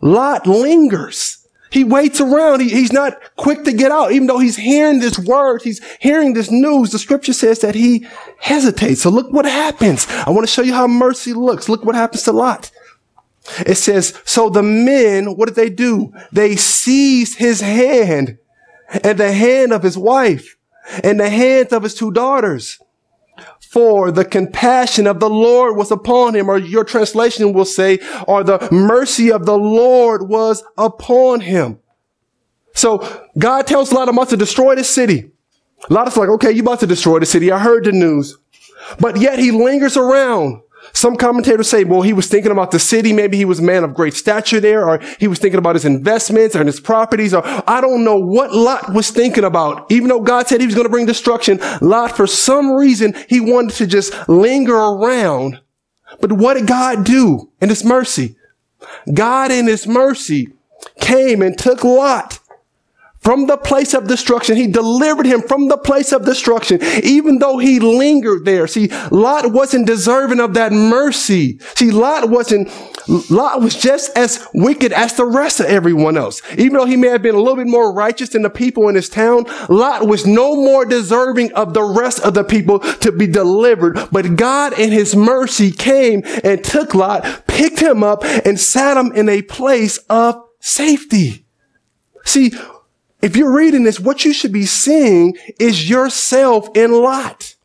Lot 0.00 0.46
lingers. 0.46 1.46
He 1.70 1.84
waits 1.84 2.20
around. 2.20 2.60
He, 2.60 2.68
he's 2.68 2.92
not 2.92 3.18
quick 3.36 3.64
to 3.64 3.72
get 3.72 3.90
out, 3.90 4.12
even 4.12 4.28
though 4.28 4.38
he's 4.38 4.56
hearing 4.56 5.00
this 5.00 5.18
word. 5.18 5.62
He's 5.62 5.84
hearing 6.00 6.32
this 6.32 6.50
news. 6.50 6.90
The 6.90 6.98
scripture 6.98 7.32
says 7.32 7.58
that 7.60 7.74
he 7.74 8.06
hesitates. 8.38 9.02
So 9.02 9.10
look 9.10 9.32
what 9.32 9.44
happens. 9.46 10.06
I 10.08 10.30
want 10.30 10.46
to 10.46 10.52
show 10.52 10.62
you 10.62 10.74
how 10.74 10.86
mercy 10.86 11.32
looks. 11.32 11.68
Look 11.68 11.84
what 11.84 11.94
happens 11.94 12.22
to 12.24 12.32
Lot. 12.32 12.70
It 13.66 13.76
says, 13.76 14.20
so 14.24 14.48
the 14.48 14.62
men, 14.62 15.36
what 15.36 15.46
did 15.46 15.54
they 15.54 15.70
do? 15.70 16.12
They 16.32 16.56
seized 16.56 17.38
his 17.38 17.60
hand 17.60 18.38
and 19.04 19.18
the 19.18 19.32
hand 19.32 19.72
of 19.72 19.82
his 19.82 19.96
wife 19.96 20.56
and 21.02 21.20
the 21.20 21.30
hands 21.30 21.72
of 21.72 21.82
his 21.82 21.94
two 21.94 22.10
daughters 22.10 22.80
for 23.60 24.10
the 24.10 24.24
compassion 24.24 25.06
of 25.06 25.20
the 25.20 25.28
Lord 25.28 25.76
was 25.76 25.90
upon 25.90 26.34
him, 26.34 26.48
or 26.48 26.56
your 26.56 26.84
translation 26.84 27.52
will 27.52 27.64
say, 27.64 27.98
or 28.26 28.42
the 28.42 28.66
mercy 28.72 29.30
of 29.30 29.44
the 29.44 29.58
Lord 29.58 30.28
was 30.28 30.64
upon 30.78 31.40
him. 31.40 31.78
So 32.74 33.06
God 33.36 33.66
tells 33.66 33.92
Lot 33.92 34.08
about 34.08 34.30
to 34.30 34.36
destroy 34.36 34.76
the 34.76 34.84
city. 34.84 35.30
Lot 35.90 36.08
is 36.08 36.16
like, 36.16 36.28
okay, 36.30 36.52
you 36.52 36.62
about 36.62 36.80
to 36.80 36.86
destroy 36.86 37.18
the 37.18 37.26
city. 37.26 37.52
I 37.52 37.58
heard 37.58 37.84
the 37.84 37.92
news. 37.92 38.38
But 39.00 39.20
yet 39.20 39.38
he 39.38 39.50
lingers 39.50 39.96
around 39.96 40.62
some 40.96 41.14
commentators 41.14 41.68
say, 41.68 41.84
well, 41.84 42.00
he 42.00 42.14
was 42.14 42.26
thinking 42.26 42.50
about 42.50 42.70
the 42.70 42.78
city. 42.78 43.12
Maybe 43.12 43.36
he 43.36 43.44
was 43.44 43.58
a 43.58 43.62
man 43.62 43.84
of 43.84 43.92
great 43.92 44.14
stature 44.14 44.60
there, 44.60 44.88
or 44.88 44.98
he 45.20 45.28
was 45.28 45.38
thinking 45.38 45.58
about 45.58 45.74
his 45.74 45.84
investments 45.84 46.54
and 46.54 46.66
his 46.66 46.80
properties, 46.80 47.34
or 47.34 47.42
I 47.44 47.82
don't 47.82 48.02
know 48.02 48.16
what 48.16 48.54
Lot 48.54 48.94
was 48.94 49.10
thinking 49.10 49.44
about. 49.44 49.92
Even 49.92 50.08
though 50.08 50.22
God 50.22 50.48
said 50.48 50.60
he 50.60 50.66
was 50.66 50.74
going 50.74 50.86
to 50.86 50.90
bring 50.90 51.04
destruction, 51.04 51.60
Lot, 51.82 52.16
for 52.16 52.26
some 52.26 52.72
reason, 52.72 53.14
he 53.28 53.40
wanted 53.40 53.76
to 53.76 53.86
just 53.86 54.26
linger 54.26 54.74
around. 54.74 55.60
But 56.22 56.32
what 56.32 56.54
did 56.54 56.66
God 56.66 57.04
do 57.04 57.50
in 57.60 57.68
his 57.68 57.84
mercy? 57.84 58.36
God 59.12 59.52
in 59.52 59.66
his 59.66 59.86
mercy 59.86 60.54
came 60.98 61.42
and 61.42 61.58
took 61.58 61.84
Lot 61.84 62.38
from 63.26 63.48
the 63.48 63.56
place 63.56 63.92
of 63.92 64.06
destruction. 64.06 64.56
He 64.56 64.68
delivered 64.68 65.26
him 65.26 65.42
from 65.42 65.66
the 65.66 65.76
place 65.76 66.12
of 66.12 66.24
destruction, 66.24 66.80
even 67.02 67.40
though 67.40 67.58
he 67.58 67.80
lingered 67.80 68.44
there. 68.44 68.68
See, 68.68 68.86
Lot 69.10 69.50
wasn't 69.50 69.88
deserving 69.88 70.38
of 70.38 70.54
that 70.54 70.70
mercy. 70.70 71.58
See, 71.74 71.90
Lot 71.90 72.30
wasn't, 72.30 72.70
Lot 73.28 73.62
was 73.62 73.74
just 73.74 74.16
as 74.16 74.46
wicked 74.54 74.92
as 74.92 75.14
the 75.14 75.24
rest 75.24 75.58
of 75.58 75.66
everyone 75.66 76.16
else. 76.16 76.40
Even 76.52 76.74
though 76.74 76.84
he 76.84 76.94
may 76.96 77.08
have 77.08 77.20
been 77.20 77.34
a 77.34 77.40
little 77.40 77.56
bit 77.56 77.66
more 77.66 77.92
righteous 77.92 78.28
than 78.28 78.42
the 78.42 78.48
people 78.48 78.88
in 78.88 78.94
his 78.94 79.08
town, 79.08 79.44
Lot 79.68 80.06
was 80.06 80.24
no 80.24 80.54
more 80.54 80.84
deserving 80.84 81.52
of 81.54 81.74
the 81.74 81.82
rest 81.82 82.20
of 82.20 82.34
the 82.34 82.44
people 82.44 82.78
to 82.78 83.10
be 83.10 83.26
delivered. 83.26 83.98
But 84.12 84.36
God 84.36 84.78
in 84.78 84.92
his 84.92 85.16
mercy 85.16 85.72
came 85.72 86.22
and 86.44 86.62
took 86.62 86.94
Lot, 86.94 87.42
picked 87.48 87.80
him 87.80 88.04
up 88.04 88.22
and 88.22 88.60
sat 88.60 88.96
him 88.96 89.10
in 89.10 89.28
a 89.28 89.42
place 89.42 89.98
of 90.08 90.40
safety. 90.60 91.44
See, 92.24 92.52
if 93.26 93.36
you're 93.36 93.52
reading 93.52 93.82
this, 93.82 93.98
what 93.98 94.24
you 94.24 94.32
should 94.32 94.52
be 94.52 94.66
seeing 94.66 95.36
is 95.58 95.90
yourself 95.90 96.68
in 96.76 96.92
Lot. 96.92 97.56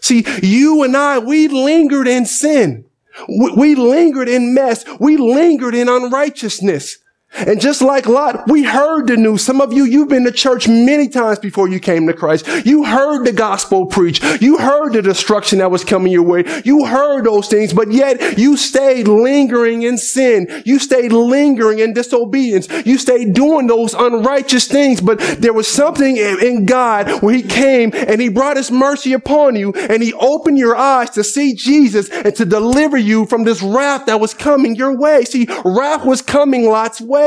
See, 0.00 0.24
you 0.44 0.84
and 0.84 0.96
I, 0.96 1.18
we 1.18 1.48
lingered 1.48 2.06
in 2.06 2.24
sin. 2.24 2.84
We, 3.28 3.50
we 3.50 3.74
lingered 3.74 4.28
in 4.28 4.54
mess. 4.54 4.84
We 5.00 5.16
lingered 5.16 5.74
in 5.74 5.88
unrighteousness. 5.88 6.98
And 7.46 7.60
just 7.60 7.82
like 7.82 8.06
Lot, 8.06 8.48
we 8.48 8.64
heard 8.64 9.06
the 9.06 9.16
news. 9.16 9.44
Some 9.44 9.60
of 9.60 9.72
you, 9.72 9.84
you've 9.84 10.08
been 10.08 10.24
to 10.24 10.32
church 10.32 10.66
many 10.66 11.08
times 11.08 11.38
before 11.38 11.68
you 11.68 11.78
came 11.78 12.06
to 12.06 12.12
Christ. 12.12 12.48
You 12.66 12.84
heard 12.84 13.24
the 13.24 13.32
gospel 13.32 13.86
preached. 13.86 14.24
You 14.40 14.58
heard 14.58 14.94
the 14.94 15.02
destruction 15.02 15.58
that 15.58 15.70
was 15.70 15.84
coming 15.84 16.10
your 16.10 16.22
way. 16.22 16.44
You 16.64 16.86
heard 16.86 17.24
those 17.24 17.46
things, 17.46 17.72
but 17.72 17.92
yet 17.92 18.38
you 18.38 18.56
stayed 18.56 19.08
lingering 19.08 19.82
in 19.82 19.98
sin. 19.98 20.62
You 20.64 20.78
stayed 20.78 21.12
lingering 21.12 21.78
in 21.78 21.92
disobedience. 21.92 22.66
You 22.84 22.98
stayed 22.98 23.34
doing 23.34 23.66
those 23.66 23.94
unrighteous 23.94 24.66
things, 24.66 25.00
but 25.00 25.20
there 25.38 25.52
was 25.52 25.68
something 25.68 26.16
in 26.16 26.64
God 26.66 27.22
where 27.22 27.34
he 27.34 27.42
came 27.42 27.92
and 27.94 28.20
he 28.20 28.30
brought 28.30 28.56
his 28.56 28.70
mercy 28.70 29.12
upon 29.12 29.54
you 29.54 29.72
and 29.74 30.02
he 30.02 30.12
opened 30.14 30.58
your 30.58 30.76
eyes 30.76 31.10
to 31.10 31.22
see 31.22 31.54
Jesus 31.54 32.08
and 32.08 32.34
to 32.34 32.44
deliver 32.44 32.96
you 32.96 33.26
from 33.26 33.44
this 33.44 33.62
wrath 33.62 34.06
that 34.06 34.18
was 34.18 34.34
coming 34.34 34.74
your 34.74 34.96
way. 34.96 35.24
See, 35.24 35.46
wrath 35.64 36.04
was 36.04 36.22
coming 36.22 36.68
Lot's 36.68 37.00
way 37.00 37.17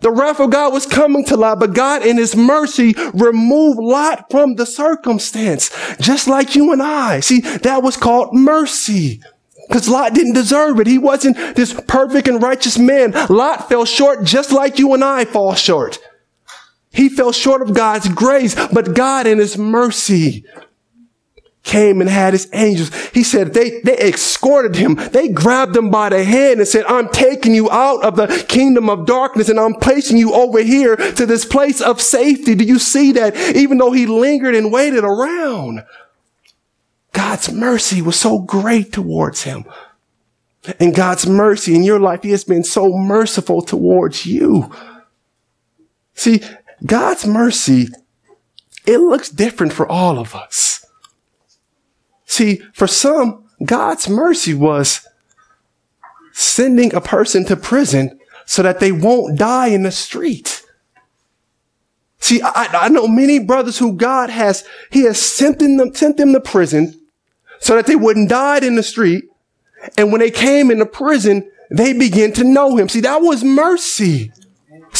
The 0.00 0.10
wrath 0.10 0.40
of 0.40 0.50
God 0.50 0.72
was 0.72 0.86
coming 0.86 1.24
to 1.26 1.36
Lot, 1.36 1.60
but 1.60 1.74
God 1.74 2.04
in 2.04 2.16
his 2.16 2.34
mercy 2.34 2.94
removed 3.12 3.78
Lot 3.78 4.30
from 4.30 4.54
the 4.54 4.64
circumstance, 4.64 5.70
just 6.00 6.26
like 6.26 6.56
you 6.56 6.72
and 6.72 6.82
I. 6.82 7.20
See, 7.20 7.40
that 7.40 7.82
was 7.82 7.96
called 7.96 8.34
mercy. 8.34 9.20
Because 9.68 9.88
Lot 9.88 10.14
didn't 10.14 10.32
deserve 10.32 10.80
it. 10.80 10.86
He 10.86 10.98
wasn't 10.98 11.36
this 11.54 11.78
perfect 11.86 12.26
and 12.26 12.42
righteous 12.42 12.78
man. 12.78 13.12
Lot 13.28 13.68
fell 13.68 13.84
short 13.84 14.24
just 14.24 14.50
like 14.50 14.78
you 14.78 14.94
and 14.94 15.04
I 15.04 15.24
fall 15.26 15.54
short. 15.54 15.98
He 16.90 17.08
fell 17.08 17.30
short 17.30 17.62
of 17.62 17.74
God's 17.74 18.08
grace, 18.08 18.56
but 18.72 18.94
God 18.96 19.26
in 19.26 19.38
his 19.38 19.56
mercy 19.56 20.44
came 21.62 22.00
and 22.00 22.08
had 22.08 22.32
his 22.32 22.48
angels. 22.52 22.94
He 23.10 23.22
said 23.22 23.52
they, 23.52 23.80
they 23.80 23.98
escorted 23.98 24.76
him. 24.76 24.94
They 24.94 25.28
grabbed 25.28 25.76
him 25.76 25.90
by 25.90 26.08
the 26.08 26.24
hand 26.24 26.58
and 26.58 26.68
said, 26.68 26.84
I'm 26.86 27.08
taking 27.08 27.54
you 27.54 27.70
out 27.70 28.02
of 28.02 28.16
the 28.16 28.44
kingdom 28.48 28.88
of 28.88 29.06
darkness 29.06 29.48
and 29.48 29.60
I'm 29.60 29.74
placing 29.74 30.16
you 30.16 30.32
over 30.34 30.62
here 30.62 30.96
to 30.96 31.26
this 31.26 31.44
place 31.44 31.80
of 31.80 32.00
safety. 32.00 32.54
Do 32.54 32.64
you 32.64 32.78
see 32.78 33.12
that? 33.12 33.36
Even 33.54 33.78
though 33.78 33.92
he 33.92 34.06
lingered 34.06 34.54
and 34.54 34.72
waited 34.72 35.04
around, 35.04 35.84
God's 37.12 37.52
mercy 37.52 38.00
was 38.00 38.16
so 38.16 38.38
great 38.38 38.92
towards 38.92 39.42
him. 39.42 39.64
And 40.78 40.94
God's 40.94 41.26
mercy 41.26 41.74
in 41.74 41.82
your 41.82 41.98
life, 41.98 42.22
he 42.22 42.30
has 42.30 42.44
been 42.44 42.64
so 42.64 42.92
merciful 42.96 43.62
towards 43.62 44.26
you. 44.26 44.70
See, 46.14 46.42
God's 46.84 47.26
mercy, 47.26 47.88
it 48.86 48.98
looks 48.98 49.30
different 49.30 49.72
for 49.72 49.90
all 49.90 50.18
of 50.18 50.34
us. 50.34 50.79
See, 52.30 52.62
for 52.72 52.86
some, 52.86 53.42
God's 53.64 54.08
mercy 54.08 54.54
was 54.54 55.04
sending 56.32 56.94
a 56.94 57.00
person 57.00 57.44
to 57.46 57.56
prison 57.56 58.20
so 58.46 58.62
that 58.62 58.78
they 58.78 58.92
won't 58.92 59.36
die 59.36 59.66
in 59.66 59.82
the 59.82 59.90
street. 59.90 60.62
See, 62.20 62.40
I, 62.40 62.68
I 62.72 62.88
know 62.88 63.08
many 63.08 63.40
brothers 63.40 63.78
who 63.78 63.94
God 63.94 64.30
has, 64.30 64.64
He 64.92 65.02
has 65.06 65.20
sent 65.20 65.58
them, 65.58 65.92
sent 65.92 66.18
them 66.18 66.32
to 66.32 66.40
prison 66.40 67.00
so 67.58 67.74
that 67.74 67.88
they 67.88 67.96
wouldn't 67.96 68.30
die 68.30 68.58
in 68.58 68.76
the 68.76 68.84
street. 68.84 69.24
And 69.98 70.12
when 70.12 70.20
they 70.20 70.30
came 70.30 70.70
into 70.70 70.86
prison, 70.86 71.50
they 71.68 71.92
began 71.92 72.32
to 72.34 72.44
know 72.44 72.76
Him. 72.76 72.88
See, 72.88 73.00
that 73.00 73.22
was 73.22 73.42
mercy. 73.42 74.30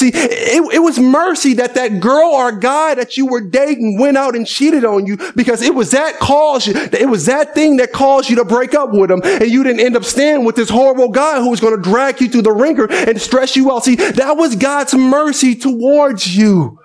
See, 0.00 0.12
it, 0.14 0.74
it, 0.74 0.78
was 0.78 0.98
mercy 0.98 1.52
that 1.54 1.74
that 1.74 2.00
girl 2.00 2.30
or 2.30 2.52
guy 2.52 2.94
that 2.94 3.18
you 3.18 3.26
were 3.26 3.42
dating 3.42 3.98
went 3.98 4.16
out 4.16 4.34
and 4.34 4.46
cheated 4.46 4.82
on 4.82 5.04
you 5.04 5.18
because 5.36 5.60
it 5.60 5.74
was 5.74 5.90
that 5.90 6.18
cause 6.18 6.66
you, 6.66 6.72
it 6.74 7.06
was 7.06 7.26
that 7.26 7.54
thing 7.54 7.76
that 7.76 7.92
caused 7.92 8.30
you 8.30 8.36
to 8.36 8.44
break 8.46 8.72
up 8.72 8.94
with 8.94 9.10
him 9.10 9.20
and 9.22 9.50
you 9.50 9.62
didn't 9.62 9.80
end 9.80 9.96
up 9.96 10.04
staying 10.04 10.46
with 10.46 10.56
this 10.56 10.70
horrible 10.70 11.10
guy 11.10 11.38
who 11.38 11.50
was 11.50 11.60
going 11.60 11.76
to 11.76 11.82
drag 11.82 12.18
you 12.18 12.30
through 12.30 12.40
the 12.40 12.50
ringer 12.50 12.90
and 12.90 13.20
stress 13.20 13.54
you 13.56 13.70
out. 13.70 13.84
See, 13.84 13.96
that 13.96 14.38
was 14.38 14.56
God's 14.56 14.94
mercy 14.94 15.54
towards 15.54 16.34
you. 16.34 16.79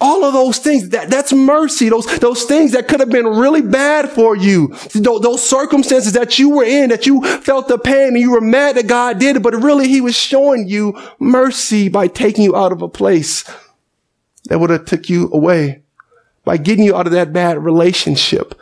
All 0.00 0.24
of 0.24 0.32
those 0.32 0.58
things, 0.58 0.88
that, 0.90 1.10
that's 1.10 1.32
mercy. 1.32 1.90
Those, 1.90 2.06
those 2.20 2.44
things 2.44 2.72
that 2.72 2.88
could 2.88 3.00
have 3.00 3.10
been 3.10 3.26
really 3.26 3.60
bad 3.60 4.08
for 4.10 4.34
you. 4.34 4.68
Those, 4.94 5.20
those 5.20 5.46
circumstances 5.46 6.14
that 6.14 6.38
you 6.38 6.50
were 6.50 6.64
in, 6.64 6.88
that 6.88 7.06
you 7.06 7.22
felt 7.40 7.68
the 7.68 7.78
pain 7.78 8.08
and 8.08 8.18
you 8.18 8.30
were 8.30 8.40
mad 8.40 8.76
that 8.76 8.86
God 8.86 9.18
did 9.18 9.36
it, 9.36 9.42
but 9.42 9.54
really 9.54 9.88
he 9.88 10.00
was 10.00 10.16
showing 10.16 10.68
you 10.68 10.98
mercy 11.18 11.88
by 11.90 12.08
taking 12.08 12.44
you 12.44 12.56
out 12.56 12.72
of 12.72 12.80
a 12.80 12.88
place 12.88 13.44
that 14.46 14.58
would 14.58 14.70
have 14.70 14.86
took 14.86 15.10
you 15.10 15.30
away, 15.32 15.82
by 16.44 16.56
getting 16.56 16.84
you 16.84 16.96
out 16.96 17.06
of 17.06 17.12
that 17.12 17.32
bad 17.32 17.62
relationship 17.62 18.58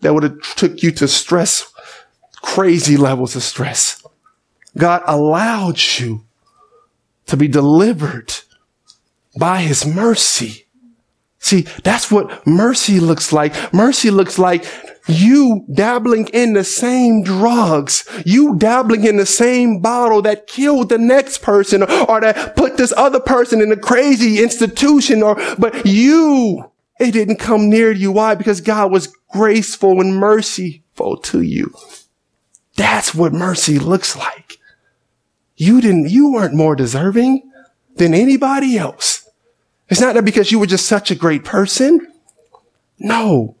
that 0.00 0.14
would 0.14 0.22
have 0.22 0.40
took 0.56 0.82
you 0.82 0.90
to 0.92 1.06
stress, 1.06 1.70
crazy 2.40 2.96
levels 2.96 3.36
of 3.36 3.42
stress. 3.42 4.02
God 4.78 5.02
allowed 5.06 5.78
you 5.98 6.24
to 7.26 7.36
be 7.36 7.48
delivered 7.48 8.32
by 9.38 9.60
his 9.60 9.86
mercy. 9.86 10.66
See, 11.42 11.62
that's 11.82 12.10
what 12.10 12.46
mercy 12.46 13.00
looks 13.00 13.32
like. 13.32 13.72
Mercy 13.72 14.10
looks 14.10 14.38
like 14.38 14.66
you 15.08 15.64
dabbling 15.72 16.28
in 16.28 16.52
the 16.52 16.62
same 16.62 17.22
drugs, 17.22 18.06
you 18.26 18.56
dabbling 18.56 19.04
in 19.04 19.16
the 19.16 19.24
same 19.24 19.80
bottle 19.80 20.20
that 20.22 20.46
killed 20.46 20.90
the 20.90 20.98
next 20.98 21.38
person 21.38 21.82
or 21.82 22.20
that 22.20 22.54
put 22.56 22.76
this 22.76 22.92
other 22.94 23.18
person 23.18 23.62
in 23.62 23.72
a 23.72 23.76
crazy 23.76 24.42
institution 24.42 25.22
or, 25.22 25.34
but 25.58 25.86
you, 25.86 26.70
it 27.00 27.12
didn't 27.12 27.36
come 27.38 27.70
near 27.70 27.90
you. 27.90 28.12
Why? 28.12 28.34
Because 28.34 28.60
God 28.60 28.92
was 28.92 29.12
graceful 29.32 29.98
and 30.00 30.16
merciful 30.16 31.16
to 31.16 31.40
you. 31.40 31.74
That's 32.76 33.14
what 33.14 33.32
mercy 33.32 33.78
looks 33.78 34.14
like. 34.14 34.58
You 35.56 35.80
didn't, 35.80 36.10
you 36.10 36.32
weren't 36.32 36.54
more 36.54 36.76
deserving 36.76 37.50
than 37.96 38.12
anybody 38.12 38.76
else. 38.76 39.19
It's 39.90 40.00
not 40.00 40.14
that 40.14 40.24
because 40.24 40.52
you 40.52 40.58
were 40.58 40.66
just 40.66 40.86
such 40.86 41.10
a 41.10 41.16
great 41.16 41.44
person. 41.44 42.06
No, 42.98 43.56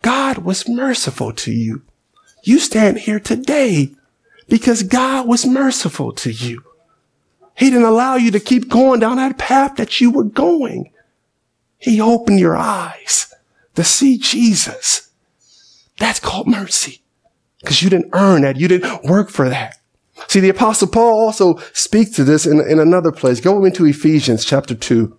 God 0.00 0.38
was 0.38 0.68
merciful 0.68 1.32
to 1.32 1.52
you. 1.52 1.82
You 2.44 2.58
stand 2.58 2.98
here 2.98 3.20
today 3.20 3.94
because 4.48 4.84
God 4.84 5.26
was 5.26 5.44
merciful 5.44 6.12
to 6.12 6.30
you. 6.30 6.62
He 7.56 7.70
didn't 7.70 7.86
allow 7.86 8.16
you 8.16 8.30
to 8.30 8.40
keep 8.40 8.68
going 8.68 9.00
down 9.00 9.16
that 9.16 9.38
path 9.38 9.76
that 9.76 10.00
you 10.00 10.10
were 10.10 10.24
going. 10.24 10.92
He 11.78 12.00
opened 12.00 12.38
your 12.38 12.56
eyes 12.56 13.32
to 13.74 13.82
see 13.82 14.18
Jesus. 14.18 15.10
That's 15.98 16.20
called 16.20 16.46
mercy 16.46 17.02
because 17.60 17.82
you 17.82 17.90
didn't 17.90 18.10
earn 18.12 18.42
that. 18.42 18.56
You 18.56 18.68
didn't 18.68 19.04
work 19.04 19.30
for 19.30 19.48
that. 19.48 19.78
See, 20.28 20.40
the 20.40 20.48
apostle 20.48 20.88
Paul 20.88 21.18
also 21.20 21.56
speaks 21.72 22.10
to 22.12 22.24
this 22.24 22.46
in, 22.46 22.60
in 22.60 22.78
another 22.78 23.10
place. 23.10 23.40
Go 23.40 23.64
into 23.64 23.84
Ephesians 23.84 24.44
chapter 24.44 24.74
2. 24.74 25.16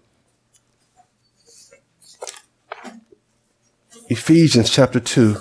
Ephesians 4.10 4.70
chapter 4.70 5.00
2. 5.00 5.38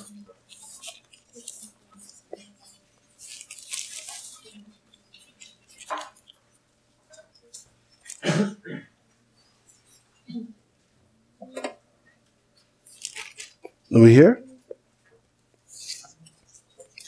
Are 13.94 14.00
we 14.00 14.14
here? 14.14 14.42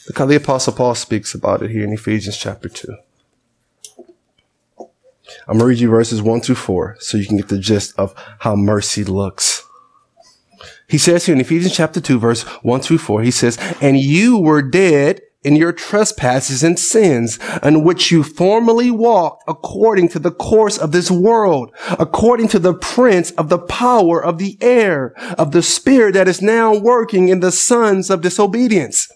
Look 0.07 0.17
how 0.17 0.25
the 0.25 0.35
Apostle 0.35 0.73
Paul 0.73 0.93
speaks 0.93 1.33
about 1.33 1.63
it 1.63 1.71
here 1.71 1.83
in 1.83 1.93
Ephesians 1.93 2.37
chapter 2.37 2.69
2. 2.69 2.95
I'm 5.47 5.57
going 5.57 5.59
to 5.59 5.65
read 5.65 5.79
you 5.79 5.89
verses 5.89 6.21
1 6.21 6.41
through 6.41 6.55
4 6.55 6.97
so 6.99 7.17
you 7.17 7.25
can 7.25 7.37
get 7.37 7.47
the 7.47 7.59
gist 7.59 7.97
of 7.97 8.13
how 8.39 8.55
mercy 8.55 9.03
looks. 9.03 9.64
He 10.87 10.97
says 10.97 11.25
here 11.25 11.35
in 11.35 11.41
Ephesians 11.41 11.75
chapter 11.75 11.99
2, 11.99 12.19
verse 12.19 12.43
1 12.43 12.81
through 12.81 12.99
4, 12.99 13.23
he 13.23 13.31
says, 13.31 13.57
And 13.81 13.97
you 13.97 14.37
were 14.37 14.61
dead 14.61 15.21
in 15.43 15.55
your 15.55 15.71
trespasses 15.71 16.63
and 16.63 16.77
sins, 16.77 17.39
in 17.63 17.83
which 17.83 18.11
you 18.11 18.23
formerly 18.23 18.89
walked 18.89 19.43
according 19.47 20.09
to 20.09 20.19
the 20.19 20.31
course 20.31 20.77
of 20.77 20.91
this 20.91 21.11
world, 21.11 21.71
according 21.99 22.47
to 22.49 22.59
the 22.59 22.73
prince 22.73 23.31
of 23.31 23.49
the 23.49 23.59
power 23.59 24.23
of 24.23 24.39
the 24.39 24.57
air, 24.59 25.13
of 25.37 25.51
the 25.51 25.61
spirit 25.61 26.13
that 26.13 26.27
is 26.27 26.41
now 26.41 26.75
working 26.75 27.29
in 27.29 27.39
the 27.39 27.51
sons 27.51 28.09
of 28.09 28.21
disobedience 28.21 29.07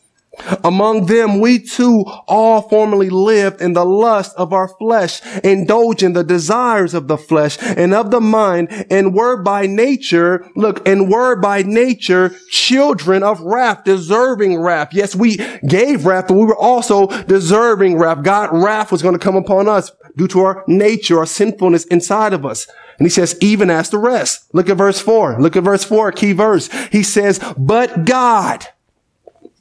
among 0.63 1.05
them, 1.05 1.39
we 1.39 1.59
too 1.59 2.03
all 2.27 2.63
formerly 2.63 3.09
lived 3.09 3.61
in 3.61 3.73
the 3.73 3.85
lust 3.85 4.35
of 4.35 4.53
our 4.53 4.67
flesh, 4.67 5.21
indulging 5.43 6.13
the 6.13 6.23
desires 6.23 6.93
of 6.93 7.07
the 7.07 7.17
flesh 7.17 7.57
and 7.61 7.93
of 7.93 8.11
the 8.11 8.21
mind, 8.21 8.85
and 8.89 9.13
were 9.13 9.41
by 9.41 9.67
nature, 9.67 10.49
look, 10.55 10.87
and 10.87 11.11
were 11.11 11.35
by 11.35 11.61
nature 11.63 12.35
children 12.49 13.23
of 13.23 13.39
wrath, 13.41 13.83
deserving 13.83 14.59
wrath. 14.59 14.89
Yes, 14.93 15.15
we 15.15 15.37
gave 15.67 16.05
wrath, 16.05 16.27
but 16.27 16.35
we 16.35 16.45
were 16.45 16.57
also 16.57 17.07
deserving 17.23 17.97
wrath. 17.97 18.23
God 18.23 18.49
wrath 18.51 18.91
was 18.91 19.01
going 19.01 19.15
to 19.15 19.19
come 19.19 19.35
upon 19.35 19.67
us 19.67 19.91
due 20.15 20.27
to 20.27 20.41
our 20.41 20.63
nature, 20.67 21.19
our 21.19 21.25
sinfulness 21.25 21.85
inside 21.85 22.33
of 22.33 22.45
us. 22.45 22.67
And 22.97 23.05
he 23.05 23.09
says, 23.09 23.37
even 23.39 23.69
as 23.69 23.89
the 23.89 23.97
rest. 23.97 24.53
Look 24.53 24.69
at 24.69 24.75
verse 24.75 24.99
four. 24.99 25.39
Look 25.39 25.55
at 25.55 25.63
verse 25.63 25.85
four, 25.85 26.11
key 26.11 26.33
verse. 26.33 26.69
He 26.91 27.01
says, 27.01 27.39
but 27.57 28.03
God, 28.03 28.67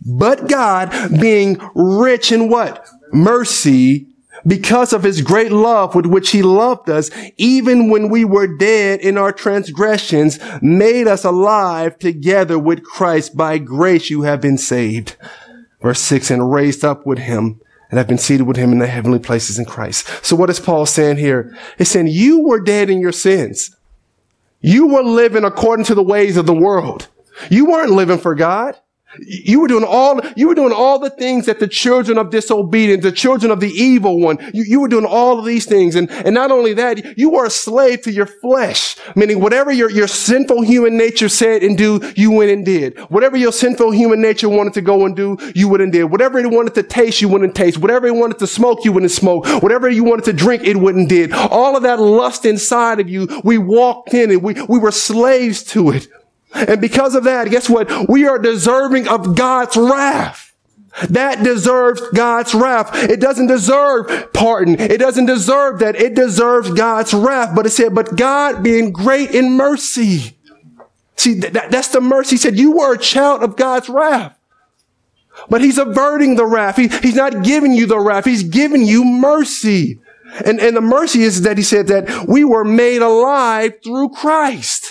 but 0.05 0.49
God 0.49 0.91
being 1.21 1.61
rich 1.75 2.33
in 2.33 2.49
what? 2.49 2.87
Mercy 3.13 4.07
because 4.47 4.93
of 4.93 5.03
his 5.03 5.21
great 5.21 5.53
love 5.53 5.95
with 5.95 6.07
which 6.07 6.31
he 6.31 6.43
loved 6.43 6.89
us, 6.89 7.11
even 7.37 7.91
when 7.91 8.09
we 8.09 8.25
were 8.25 8.57
dead 8.57 9.01
in 9.01 9.19
our 9.19 9.33
transgressions, 9.33 10.39
made 10.63 11.07
us 11.07 11.25
alive 11.25 11.99
together 11.99 12.59
with 12.59 12.85
Christ. 12.85 13.37
By 13.37 13.59
grace 13.59 14.11
you 14.11 14.23
have 14.23 14.41
been 14.41 14.59
saved. 14.59 15.17
Verse 15.83 16.01
six, 16.01 16.31
and 16.31 16.53
raised 16.53 16.85
up 16.85 17.07
with 17.07 17.19
him 17.19 17.61
and 17.91 17.99
have 17.99 18.09
been 18.09 18.19
seated 18.19 18.47
with 18.47 18.57
him 18.57 18.73
in 18.73 18.79
the 18.79 18.87
heavenly 18.87 19.19
places 19.19 19.59
in 19.59 19.65
Christ. 19.65 20.25
So 20.25 20.37
what 20.37 20.51
is 20.51 20.61
Paul 20.61 20.87
saying 20.87 21.17
here? 21.17 21.57
He's 21.77 21.91
saying 21.91 22.09
you 22.09 22.47
were 22.47 22.61
dead 22.61 22.91
in 22.91 23.01
your 23.01 23.13
sins. 23.13 23.75
You 24.61 24.89
were 24.89 25.03
living 25.05 25.45
according 25.45 25.87
to 25.87 25.95
the 25.95 26.03
ways 26.03 26.37
of 26.37 26.47
the 26.47 26.55
world. 26.55 27.09
You 27.51 27.67
weren't 27.67 27.93
living 27.93 28.19
for 28.19 28.35
God. 28.35 28.77
You 29.21 29.61
were 29.61 29.68
doing 29.68 29.85
all, 29.85 30.21
you 30.37 30.49
were 30.49 30.55
doing 30.55 30.73
all 30.73 30.99
the 30.99 31.11
things 31.11 31.47
that 31.47 31.61
the 31.61 31.66
children 31.66 32.18
of 32.18 32.31
disobedience, 32.31 33.03
the 33.03 33.12
children 33.12 33.51
of 33.51 33.59
the 33.59 33.71
evil 33.71 34.21
one, 34.21 34.38
you, 34.53 34.64
you 34.64 34.81
were 34.81 34.88
doing 34.88 35.07
all 35.07 35.38
of 35.38 35.47
these 35.47 35.64
things. 35.64 35.94
And, 35.94 36.11
and 36.11 36.35
not 36.35 36.51
only 36.51 36.75
that, 36.75 37.18
you 37.18 37.31
were 37.31 37.47
a 37.47 37.51
slave 37.51 38.03
to 38.03 38.12
your 38.12 38.27
flesh, 38.27 38.97
meaning 39.16 39.40
whatever 39.40 39.73
your, 39.73 39.90
your 39.90 40.09
sinful 40.09 40.62
human 40.62 40.99
nature 40.99 41.29
said 41.29 41.62
and 41.62 41.79
do, 41.79 42.01
you 42.16 42.31
went 42.31 42.51
and 42.51 42.64
did. 42.64 42.99
Whatever 43.11 43.37
your 43.37 43.53
sinful 43.53 43.92
human 43.92 44.21
nature 44.21 44.49
wanted 44.49 44.75
to 44.75 44.83
go 44.83 45.07
and 45.07 45.16
do, 45.16 45.38
you 45.55 45.68
went 45.68 45.83
and 45.83 45.92
did. 45.92 46.05
Whatever 46.05 46.38
it 46.38 46.51
wanted 46.51 46.75
to 46.75 46.83
taste, 46.83 47.23
you 47.23 47.35
and 47.35 47.55
taste. 47.55 47.79
Whatever 47.79 48.07
it 48.07 48.14
wanted 48.14 48.38
to 48.40 48.47
smoke, 48.47 48.85
you 48.85 48.97
and 48.97 49.11
smoke. 49.11 49.47
Whatever 49.62 49.88
you 49.88 50.05
wanted 50.05 50.25
to 50.27 50.33
drink, 50.33 50.64
it 50.64 50.77
and 50.77 51.09
did. 51.09 51.33
All 51.33 51.77
of 51.77 51.83
that 51.83 51.99
lust 51.99 52.44
inside 52.44 53.01
of 53.01 53.09
you, 53.09 53.40
we 53.44 53.59
walked 53.59 54.14
in 54.14 54.31
and 54.31 54.42
we, 54.42 54.55
we 54.68 54.79
were 54.79 54.92
slaves 54.92 55.62
to 55.64 55.90
it. 55.90 56.09
And 56.66 56.81
because 56.81 57.14
of 57.14 57.25
that, 57.25 57.51
guess 57.51 57.68
what? 57.68 58.09
We 58.09 58.27
are 58.27 58.38
deserving 58.38 59.09
of 59.09 59.37
God's 59.37 59.77
wrath. 59.77 60.55
That 61.11 61.44
deserves 61.44 62.01
God's 62.12 62.55
wrath. 62.55 62.90
It 62.94 63.21
doesn't 63.21 63.47
deserve 63.47 64.33
pardon. 64.33 64.81
It 64.81 64.99
doesn't 64.99 65.27
deserve 65.27 65.79
that. 65.79 65.94
It 65.94 66.14
deserves 66.14 66.73
God's 66.73 67.14
wrath. 67.14 67.55
But 67.55 67.66
it 67.66 67.71
said, 67.71 67.94
but 67.94 68.16
God 68.16 68.62
being 68.64 68.90
great 68.90 69.31
in 69.31 69.53
mercy. 69.53 70.37
See, 71.14 71.35
that, 71.35 71.71
that's 71.71 71.88
the 71.88 72.01
mercy. 72.01 72.31
He 72.31 72.38
said, 72.38 72.59
you 72.59 72.73
were 72.73 72.94
a 72.94 72.99
child 72.99 73.42
of 73.42 73.57
God's 73.57 73.88
wrath. 73.88 74.37
But 75.49 75.61
he's 75.61 75.79
averting 75.79 76.35
the 76.35 76.47
wrath. 76.47 76.77
He, 76.77 76.88
he's 76.88 77.14
not 77.14 77.44
giving 77.44 77.73
you 77.73 77.87
the 77.87 78.01
wrath. 78.01 78.25
He's 78.25 78.42
giving 78.42 78.83
you 78.83 79.05
mercy. 79.05 80.01
And, 80.44 80.61
and 80.61 80.77
the 80.77 80.81
mercy 80.81 81.23
is 81.23 81.42
that 81.42 81.57
he 81.57 81.62
said 81.62 81.87
that 81.88 82.27
we 82.29 82.44
were 82.44 82.64
made 82.64 83.03
alive 83.03 83.75
through 83.85 84.11
Christ. 84.11 84.88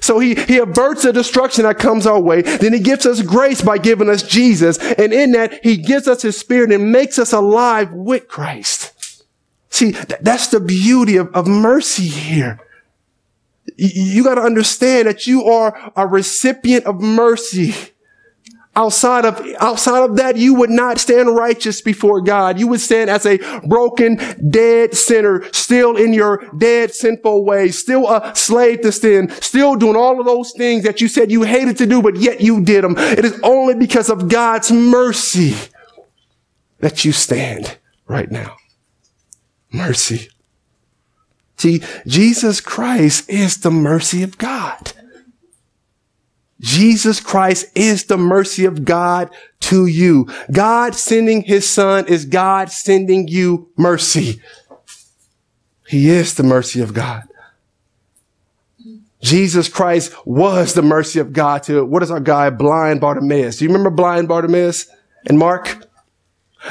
So 0.00 0.18
he, 0.18 0.34
he 0.34 0.58
averts 0.58 1.02
the 1.02 1.12
destruction 1.12 1.64
that 1.64 1.78
comes 1.78 2.06
our 2.06 2.20
way. 2.20 2.42
Then 2.42 2.72
he 2.72 2.80
gives 2.80 3.06
us 3.06 3.22
grace 3.22 3.60
by 3.60 3.78
giving 3.78 4.08
us 4.08 4.22
Jesus. 4.22 4.78
And 4.78 5.12
in 5.12 5.32
that, 5.32 5.64
he 5.64 5.76
gives 5.76 6.08
us 6.08 6.22
his 6.22 6.36
spirit 6.36 6.72
and 6.72 6.90
makes 6.90 7.18
us 7.18 7.32
alive 7.32 7.92
with 7.92 8.26
Christ. 8.26 9.24
See, 9.68 9.92
th- 9.92 10.20
that's 10.20 10.48
the 10.48 10.60
beauty 10.60 11.16
of, 11.16 11.28
of 11.34 11.46
mercy 11.46 12.06
here. 12.06 12.60
You 13.76 14.24
got 14.24 14.34
to 14.34 14.42
understand 14.42 15.08
that 15.08 15.26
you 15.26 15.44
are 15.44 15.92
a 15.96 16.06
recipient 16.06 16.84
of 16.84 17.00
mercy. 17.00 17.74
Outside 18.74 19.26
of, 19.26 19.46
outside 19.60 20.02
of 20.02 20.16
that, 20.16 20.36
you 20.36 20.54
would 20.54 20.70
not 20.70 20.98
stand 20.98 21.34
righteous 21.36 21.82
before 21.82 22.22
God. 22.22 22.58
You 22.58 22.68
would 22.68 22.80
stand 22.80 23.10
as 23.10 23.26
a 23.26 23.36
broken, 23.66 24.18
dead 24.48 24.94
sinner, 24.94 25.44
still 25.52 25.96
in 25.96 26.14
your 26.14 26.48
dead, 26.56 26.94
sinful 26.94 27.44
ways, 27.44 27.78
still 27.78 28.08
a 28.08 28.34
slave 28.34 28.80
to 28.80 28.90
sin, 28.90 29.28
still 29.42 29.76
doing 29.76 29.96
all 29.96 30.18
of 30.18 30.24
those 30.24 30.52
things 30.52 30.84
that 30.84 31.02
you 31.02 31.08
said 31.08 31.30
you 31.30 31.42
hated 31.42 31.76
to 31.78 31.86
do, 31.86 32.00
but 32.00 32.16
yet 32.16 32.40
you 32.40 32.64
did 32.64 32.82
them. 32.82 32.94
It 32.96 33.26
is 33.26 33.38
only 33.42 33.74
because 33.74 34.08
of 34.08 34.30
God's 34.30 34.72
mercy 34.72 35.54
that 36.78 37.04
you 37.04 37.12
stand 37.12 37.76
right 38.06 38.30
now. 38.30 38.56
Mercy. 39.70 40.30
See, 41.58 41.82
Jesus 42.06 42.62
Christ 42.62 43.28
is 43.28 43.58
the 43.58 43.70
mercy 43.70 44.22
of 44.22 44.38
God. 44.38 44.92
Jesus 46.62 47.20
Christ 47.20 47.66
is 47.74 48.04
the 48.04 48.16
mercy 48.16 48.64
of 48.64 48.84
God 48.84 49.30
to 49.60 49.86
you. 49.86 50.28
God 50.50 50.94
sending 50.94 51.42
his 51.42 51.68
son 51.68 52.06
is 52.06 52.24
God 52.24 52.70
sending 52.70 53.26
you 53.28 53.70
mercy. 53.76 54.40
He 55.88 56.08
is 56.08 56.34
the 56.34 56.44
mercy 56.44 56.80
of 56.80 56.94
God. 56.94 57.24
Jesus 59.20 59.68
Christ 59.68 60.14
was 60.26 60.74
the 60.74 60.82
mercy 60.82 61.20
of 61.20 61.32
God 61.32 61.62
to, 61.64 61.84
what 61.84 62.02
is 62.02 62.10
our 62.10 62.20
guy, 62.20 62.50
blind 62.50 63.00
Bartimaeus? 63.00 63.58
Do 63.58 63.64
you 63.64 63.68
remember 63.68 63.90
blind 63.90 64.28
Bartimaeus 64.28 64.88
and 65.26 65.38
Mark? 65.38 65.86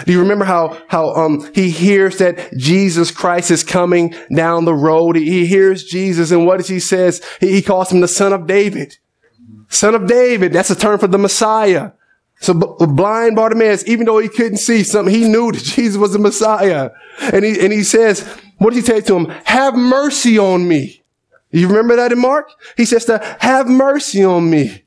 Do 0.05 0.11
you 0.11 0.21
remember 0.21 0.45
how, 0.45 0.81
how, 0.87 1.13
um, 1.13 1.49
he 1.53 1.69
hears 1.69 2.17
that 2.17 2.53
Jesus 2.57 3.11
Christ 3.11 3.51
is 3.51 3.63
coming 3.63 4.15
down 4.33 4.65
the 4.65 4.73
road? 4.73 5.15
He 5.17 5.45
hears 5.45 5.83
Jesus 5.83 6.31
and 6.31 6.45
what 6.45 6.57
does 6.57 6.67
he 6.67 6.79
says? 6.79 7.21
He, 7.39 7.51
he 7.53 7.61
calls 7.61 7.91
him 7.91 8.01
the 8.01 8.07
son 8.07 8.33
of 8.33 8.47
David. 8.47 8.97
Son 9.69 9.95
of 9.95 10.07
David. 10.07 10.53
That's 10.53 10.69
a 10.69 10.75
term 10.75 10.99
for 10.99 11.07
the 11.07 11.17
Messiah. 11.17 11.91
So 12.39 12.53
b- 12.53 12.85
blind 12.87 13.35
Bartimaeus, 13.35 13.87
even 13.87 14.05
though 14.05 14.19
he 14.19 14.27
couldn't 14.27 14.57
see 14.57 14.83
something, 14.83 15.13
he 15.13 15.27
knew 15.27 15.51
that 15.51 15.63
Jesus 15.63 15.97
was 15.97 16.13
the 16.13 16.19
Messiah. 16.19 16.91
And 17.33 17.45
he, 17.45 17.59
and 17.59 17.71
he 17.71 17.83
says, 17.83 18.27
what 18.57 18.73
does 18.73 18.85
he 18.85 18.85
say 18.85 19.01
to 19.01 19.15
him? 19.15 19.25
Have 19.45 19.75
mercy 19.75 20.37
on 20.37 20.67
me. 20.67 21.03
You 21.51 21.67
remember 21.67 21.95
that 21.97 22.11
in 22.11 22.19
Mark? 22.19 22.49
He 22.77 22.85
says 22.85 23.05
to 23.05 23.19
have 23.39 23.67
mercy 23.67 24.23
on 24.23 24.49
me. 24.49 24.83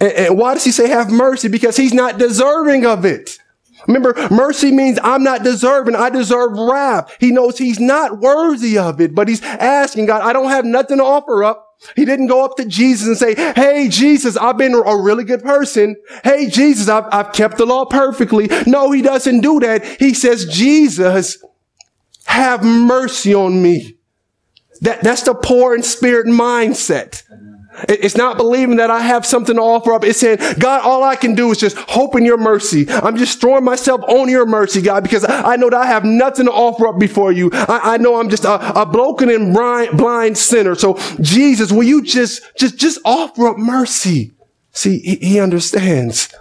And, 0.00 0.12
and 0.12 0.38
why 0.38 0.54
does 0.54 0.64
he 0.64 0.72
say 0.72 0.88
have 0.88 1.10
mercy? 1.10 1.48
Because 1.48 1.76
he's 1.76 1.94
not 1.94 2.18
deserving 2.18 2.86
of 2.86 3.04
it. 3.04 3.38
Remember, 3.86 4.14
mercy 4.30 4.72
means 4.72 4.98
I'm 5.02 5.22
not 5.22 5.42
deserving. 5.42 5.94
I 5.94 6.10
deserve 6.10 6.52
wrath. 6.52 7.14
He 7.20 7.32
knows 7.32 7.58
he's 7.58 7.80
not 7.80 8.18
worthy 8.18 8.78
of 8.78 9.00
it, 9.00 9.14
but 9.14 9.28
he's 9.28 9.42
asking 9.42 10.06
God, 10.06 10.22
I 10.22 10.32
don't 10.32 10.48
have 10.48 10.64
nothing 10.64 10.98
to 10.98 11.04
offer 11.04 11.44
up. 11.44 11.63
He 11.96 12.04
didn't 12.04 12.28
go 12.28 12.44
up 12.44 12.56
to 12.56 12.64
Jesus 12.64 13.06
and 13.06 13.16
say, 13.16 13.34
Hey, 13.54 13.88
Jesus, 13.88 14.36
I've 14.36 14.58
been 14.58 14.74
a 14.74 14.96
really 14.96 15.24
good 15.24 15.42
person. 15.42 15.96
Hey, 16.22 16.48
Jesus, 16.48 16.88
I've, 16.88 17.04
I've 17.12 17.32
kept 17.32 17.58
the 17.58 17.66
law 17.66 17.84
perfectly. 17.84 18.48
No, 18.66 18.90
he 18.90 19.02
doesn't 19.02 19.40
do 19.40 19.60
that. 19.60 19.84
He 19.84 20.14
says, 20.14 20.46
Jesus, 20.46 21.42
have 22.24 22.64
mercy 22.64 23.34
on 23.34 23.62
me. 23.62 23.96
That, 24.80 25.02
that's 25.02 25.22
the 25.22 25.34
poor 25.34 25.74
in 25.74 25.82
spirit 25.82 26.26
mindset. 26.26 27.22
It's 27.88 28.16
not 28.16 28.36
believing 28.36 28.76
that 28.76 28.90
I 28.90 29.00
have 29.00 29.26
something 29.26 29.56
to 29.56 29.62
offer 29.62 29.92
up. 29.92 30.04
It's 30.04 30.20
saying, 30.20 30.38
God, 30.58 30.82
all 30.82 31.02
I 31.02 31.16
can 31.16 31.34
do 31.34 31.50
is 31.50 31.58
just 31.58 31.76
hope 31.76 32.14
in 32.14 32.24
your 32.24 32.36
mercy. 32.36 32.88
I'm 32.88 33.16
just 33.16 33.40
throwing 33.40 33.64
myself 33.64 34.02
on 34.02 34.28
your 34.28 34.46
mercy, 34.46 34.80
God, 34.80 35.02
because 35.02 35.24
I 35.28 35.56
know 35.56 35.70
that 35.70 35.80
I 35.80 35.86
have 35.86 36.04
nothing 36.04 36.46
to 36.46 36.52
offer 36.52 36.86
up 36.86 36.98
before 36.98 37.32
you. 37.32 37.50
I, 37.52 37.94
I 37.94 37.96
know 37.98 38.20
I'm 38.20 38.30
just 38.30 38.44
a, 38.44 38.80
a 38.80 38.86
broken 38.86 39.28
and 39.28 39.52
blind, 39.52 39.96
blind 39.96 40.38
sinner. 40.38 40.74
So 40.74 40.98
Jesus, 41.20 41.72
will 41.72 41.82
you 41.82 42.02
just, 42.02 42.42
just, 42.56 42.78
just 42.78 42.98
offer 43.04 43.48
up 43.48 43.58
mercy? 43.58 44.32
See, 44.70 44.98
he, 44.98 45.16
he 45.16 45.40
understands 45.40 46.32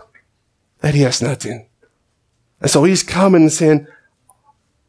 that 0.81 0.93
he 0.93 1.01
has 1.01 1.21
nothing. 1.21 1.67
And 2.61 2.69
so 2.69 2.83
he's 2.83 3.03
coming 3.03 3.41
and 3.43 3.51
saying, 3.51 3.87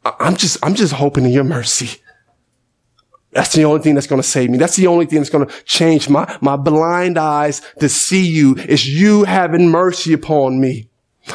I'm 0.03 0.35
just, 0.35 0.57
I'm 0.63 0.75
just 0.75 0.93
hoping 0.93 1.25
in 1.25 1.31
your 1.31 1.43
mercy. 1.43 2.01
That's 3.35 3.53
the 3.53 3.65
only 3.65 3.81
thing 3.81 3.95
that's 3.95 4.07
going 4.07 4.21
to 4.21 4.27
save 4.27 4.49
me. 4.49 4.57
That's 4.57 4.77
the 4.77 4.87
only 4.87 5.05
thing 5.05 5.19
that's 5.19 5.29
going 5.29 5.45
to 5.45 5.63
change 5.65 6.07
my, 6.07 6.37
my 6.39 6.55
blind 6.55 7.17
eyes 7.17 7.61
to 7.81 7.89
see 7.89 8.25
you 8.25 8.55
is 8.55 8.87
you 8.87 9.25
having 9.25 9.69
mercy 9.69 10.13
upon 10.13 10.61
me. 10.61 10.87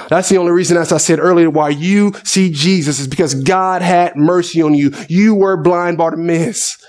That's 0.08 0.30
the 0.30 0.38
only 0.38 0.52
reason, 0.52 0.78
as 0.78 0.92
I 0.92 0.96
said 0.96 1.18
earlier, 1.18 1.50
why 1.50 1.68
you 1.68 2.14
see 2.24 2.50
Jesus 2.50 3.00
is 3.00 3.06
because 3.06 3.34
God 3.34 3.82
had 3.82 4.16
mercy 4.16 4.62
on 4.62 4.72
you. 4.72 4.92
You 5.10 5.34
were 5.34 5.58
blind 5.58 5.98
Bartimaeus. 5.98 6.82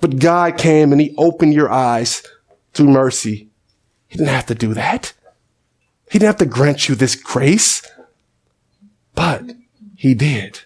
But 0.00 0.18
God 0.18 0.56
came 0.56 0.92
and 0.92 1.00
he 1.02 1.14
opened 1.18 1.52
your 1.52 1.70
eyes 1.70 2.22
through 2.72 2.88
mercy. 2.88 3.50
He 4.06 4.16
didn't 4.16 4.30
have 4.30 4.46
to 4.46 4.54
do 4.54 4.72
that. 4.72 5.12
He 6.10 6.18
didn't 6.18 6.28
have 6.28 6.36
to 6.38 6.46
grant 6.46 6.88
you 6.88 6.94
this 6.94 7.14
grace, 7.14 7.86
but 9.14 9.42
he 9.96 10.14
did. 10.14 10.60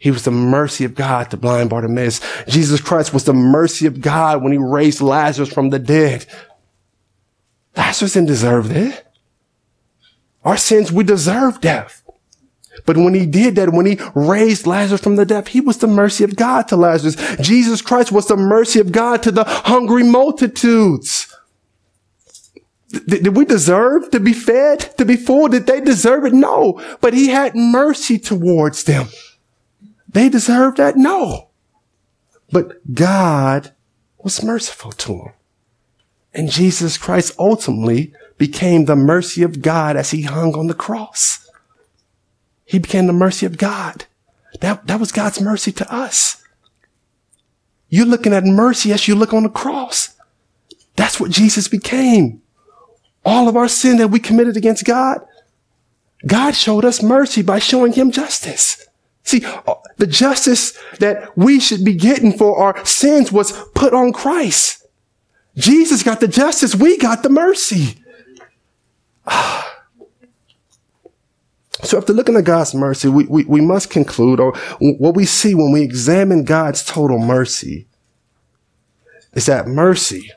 He 0.00 0.10
was 0.10 0.24
the 0.24 0.30
mercy 0.30 0.86
of 0.86 0.94
God 0.94 1.30
to 1.30 1.36
blind 1.36 1.68
Bartimaeus. 1.68 2.20
Jesus 2.48 2.80
Christ 2.80 3.12
was 3.12 3.24
the 3.24 3.34
mercy 3.34 3.86
of 3.86 4.00
God 4.00 4.42
when 4.42 4.50
he 4.50 4.58
raised 4.58 5.02
Lazarus 5.02 5.52
from 5.52 5.68
the 5.68 5.78
dead. 5.78 6.24
Lazarus 7.76 8.14
didn't 8.14 8.28
deserve 8.28 8.70
that. 8.70 9.12
Our 10.42 10.56
sins, 10.56 10.90
we 10.90 11.04
deserve 11.04 11.60
death. 11.60 12.02
But 12.86 12.96
when 12.96 13.12
he 13.12 13.26
did 13.26 13.56
that, 13.56 13.74
when 13.74 13.84
he 13.84 14.00
raised 14.14 14.66
Lazarus 14.66 15.02
from 15.02 15.16
the 15.16 15.26
dead, 15.26 15.48
he 15.48 15.60
was 15.60 15.76
the 15.76 15.86
mercy 15.86 16.24
of 16.24 16.34
God 16.34 16.66
to 16.68 16.76
Lazarus. 16.76 17.16
Jesus 17.36 17.82
Christ 17.82 18.10
was 18.10 18.26
the 18.26 18.38
mercy 18.38 18.80
of 18.80 18.92
God 18.92 19.22
to 19.22 19.30
the 19.30 19.44
hungry 19.44 20.02
multitudes. 20.02 21.36
Did 22.88 23.36
we 23.36 23.44
deserve 23.44 24.10
to 24.12 24.18
be 24.18 24.32
fed, 24.32 24.96
to 24.96 25.04
be 25.04 25.16
full? 25.16 25.48
Did 25.48 25.66
they 25.66 25.82
deserve 25.82 26.24
it? 26.24 26.32
No. 26.32 26.80
But 27.02 27.12
he 27.12 27.28
had 27.28 27.54
mercy 27.54 28.18
towards 28.18 28.84
them. 28.84 29.08
They 30.12 30.28
deserved 30.28 30.76
that? 30.78 30.96
No. 30.96 31.50
But 32.50 32.94
God 32.94 33.72
was 34.18 34.42
merciful 34.42 34.92
to 34.92 35.12
them. 35.18 35.32
And 36.32 36.50
Jesus 36.50 36.98
Christ 36.98 37.34
ultimately 37.38 38.12
became 38.38 38.84
the 38.84 38.96
mercy 38.96 39.42
of 39.42 39.62
God 39.62 39.96
as 39.96 40.10
he 40.10 40.22
hung 40.22 40.54
on 40.54 40.66
the 40.66 40.74
cross. 40.74 41.48
He 42.64 42.78
became 42.78 43.06
the 43.06 43.12
mercy 43.12 43.46
of 43.46 43.58
God. 43.58 44.06
That, 44.60 44.86
that 44.86 45.00
was 45.00 45.12
God's 45.12 45.40
mercy 45.40 45.72
to 45.72 45.92
us. 45.92 46.42
You're 47.88 48.06
looking 48.06 48.32
at 48.32 48.44
mercy 48.44 48.92
as 48.92 49.08
you 49.08 49.14
look 49.14 49.34
on 49.34 49.42
the 49.42 49.48
cross. 49.48 50.16
That's 50.96 51.18
what 51.20 51.30
Jesus 51.30 51.66
became. 51.66 52.42
All 53.24 53.48
of 53.48 53.56
our 53.56 53.68
sin 53.68 53.98
that 53.98 54.08
we 54.08 54.20
committed 54.20 54.56
against 54.56 54.84
God, 54.84 55.20
God 56.26 56.54
showed 56.54 56.84
us 56.84 57.02
mercy 57.02 57.42
by 57.42 57.58
showing 57.58 57.92
him 57.92 58.10
justice. 58.10 58.86
See, 59.30 59.44
uh, 59.44 59.74
the 59.98 60.08
justice 60.08 60.76
that 60.98 61.38
we 61.38 61.60
should 61.60 61.84
be 61.84 61.94
getting 61.94 62.36
for 62.36 62.58
our 62.58 62.84
sins 62.84 63.30
was 63.30 63.52
put 63.76 63.94
on 63.94 64.12
Christ. 64.12 64.88
Jesus 65.56 66.02
got 66.02 66.18
the 66.18 66.26
justice. 66.26 66.74
We 66.74 66.98
got 66.98 67.22
the 67.22 67.30
mercy. 67.30 68.02
So 71.82 71.96
after 71.96 72.12
looking 72.12 72.36
at 72.36 72.44
God's 72.44 72.74
mercy, 72.74 73.08
we, 73.08 73.24
we, 73.24 73.44
we 73.44 73.62
must 73.62 73.88
conclude, 73.88 74.38
or 74.38 74.52
what 74.80 75.16
we 75.16 75.24
see 75.24 75.54
when 75.54 75.72
we 75.72 75.80
examine 75.80 76.44
God's 76.44 76.84
total 76.84 77.18
mercy, 77.18 77.86
is 79.32 79.46
that 79.46 79.66
mercy 79.66 80.30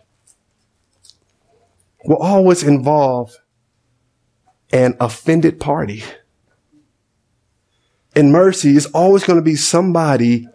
will 2.05 2.15
always 2.15 2.63
involve 2.63 3.35
an 4.71 4.95
offended 5.01 5.59
party 5.59 6.05
in 8.15 8.31
mercy 8.31 8.75
is 8.75 8.85
always 8.87 9.23
going 9.23 9.39
to 9.39 9.43
be 9.43 9.55
somebody 9.55 10.47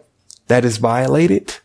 that 0.47 0.65
is 0.65 0.77
violated. 0.77 1.57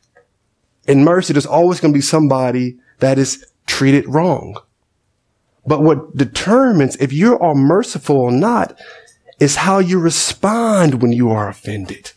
In 0.87 1.05
mercy, 1.05 1.33
there's 1.33 1.47
always 1.47 1.81
going 1.81 1.93
to 1.93 1.99
be 1.99 2.03
somebody 2.03 2.79
that 2.99 3.19
is 3.19 3.47
treated 3.67 4.07
wrong. 4.07 4.61
But 5.67 5.83
what 5.83 6.17
determines 6.17 6.97
if 6.97 7.13
you 7.13 7.39
are 7.39 7.55
merciful 7.55 8.17
or 8.17 8.31
not 8.31 8.79
is 9.41 9.57
how 9.57 9.79
you 9.79 9.99
respond 9.99 11.01
when 11.01 11.13
you 11.13 11.31
are 11.31 11.49
offended. 11.49 12.13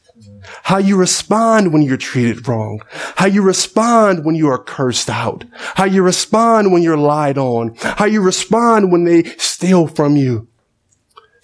How 0.63 0.77
you 0.77 0.95
respond 0.97 1.73
when 1.73 1.81
you're 1.81 1.97
treated 1.97 2.47
wrong. 2.47 2.81
How 3.15 3.25
you 3.25 3.41
respond 3.41 4.25
when 4.25 4.35
you 4.35 4.47
are 4.49 4.61
cursed 4.61 5.09
out. 5.09 5.43
How 5.51 5.85
you 5.85 6.03
respond 6.03 6.71
when 6.71 6.83
you're 6.83 6.97
lied 6.97 7.37
on. 7.37 7.75
How 7.81 8.05
you 8.05 8.21
respond 8.21 8.91
when 8.91 9.03
they 9.03 9.23
steal 9.37 9.87
from 9.87 10.15
you. 10.15 10.47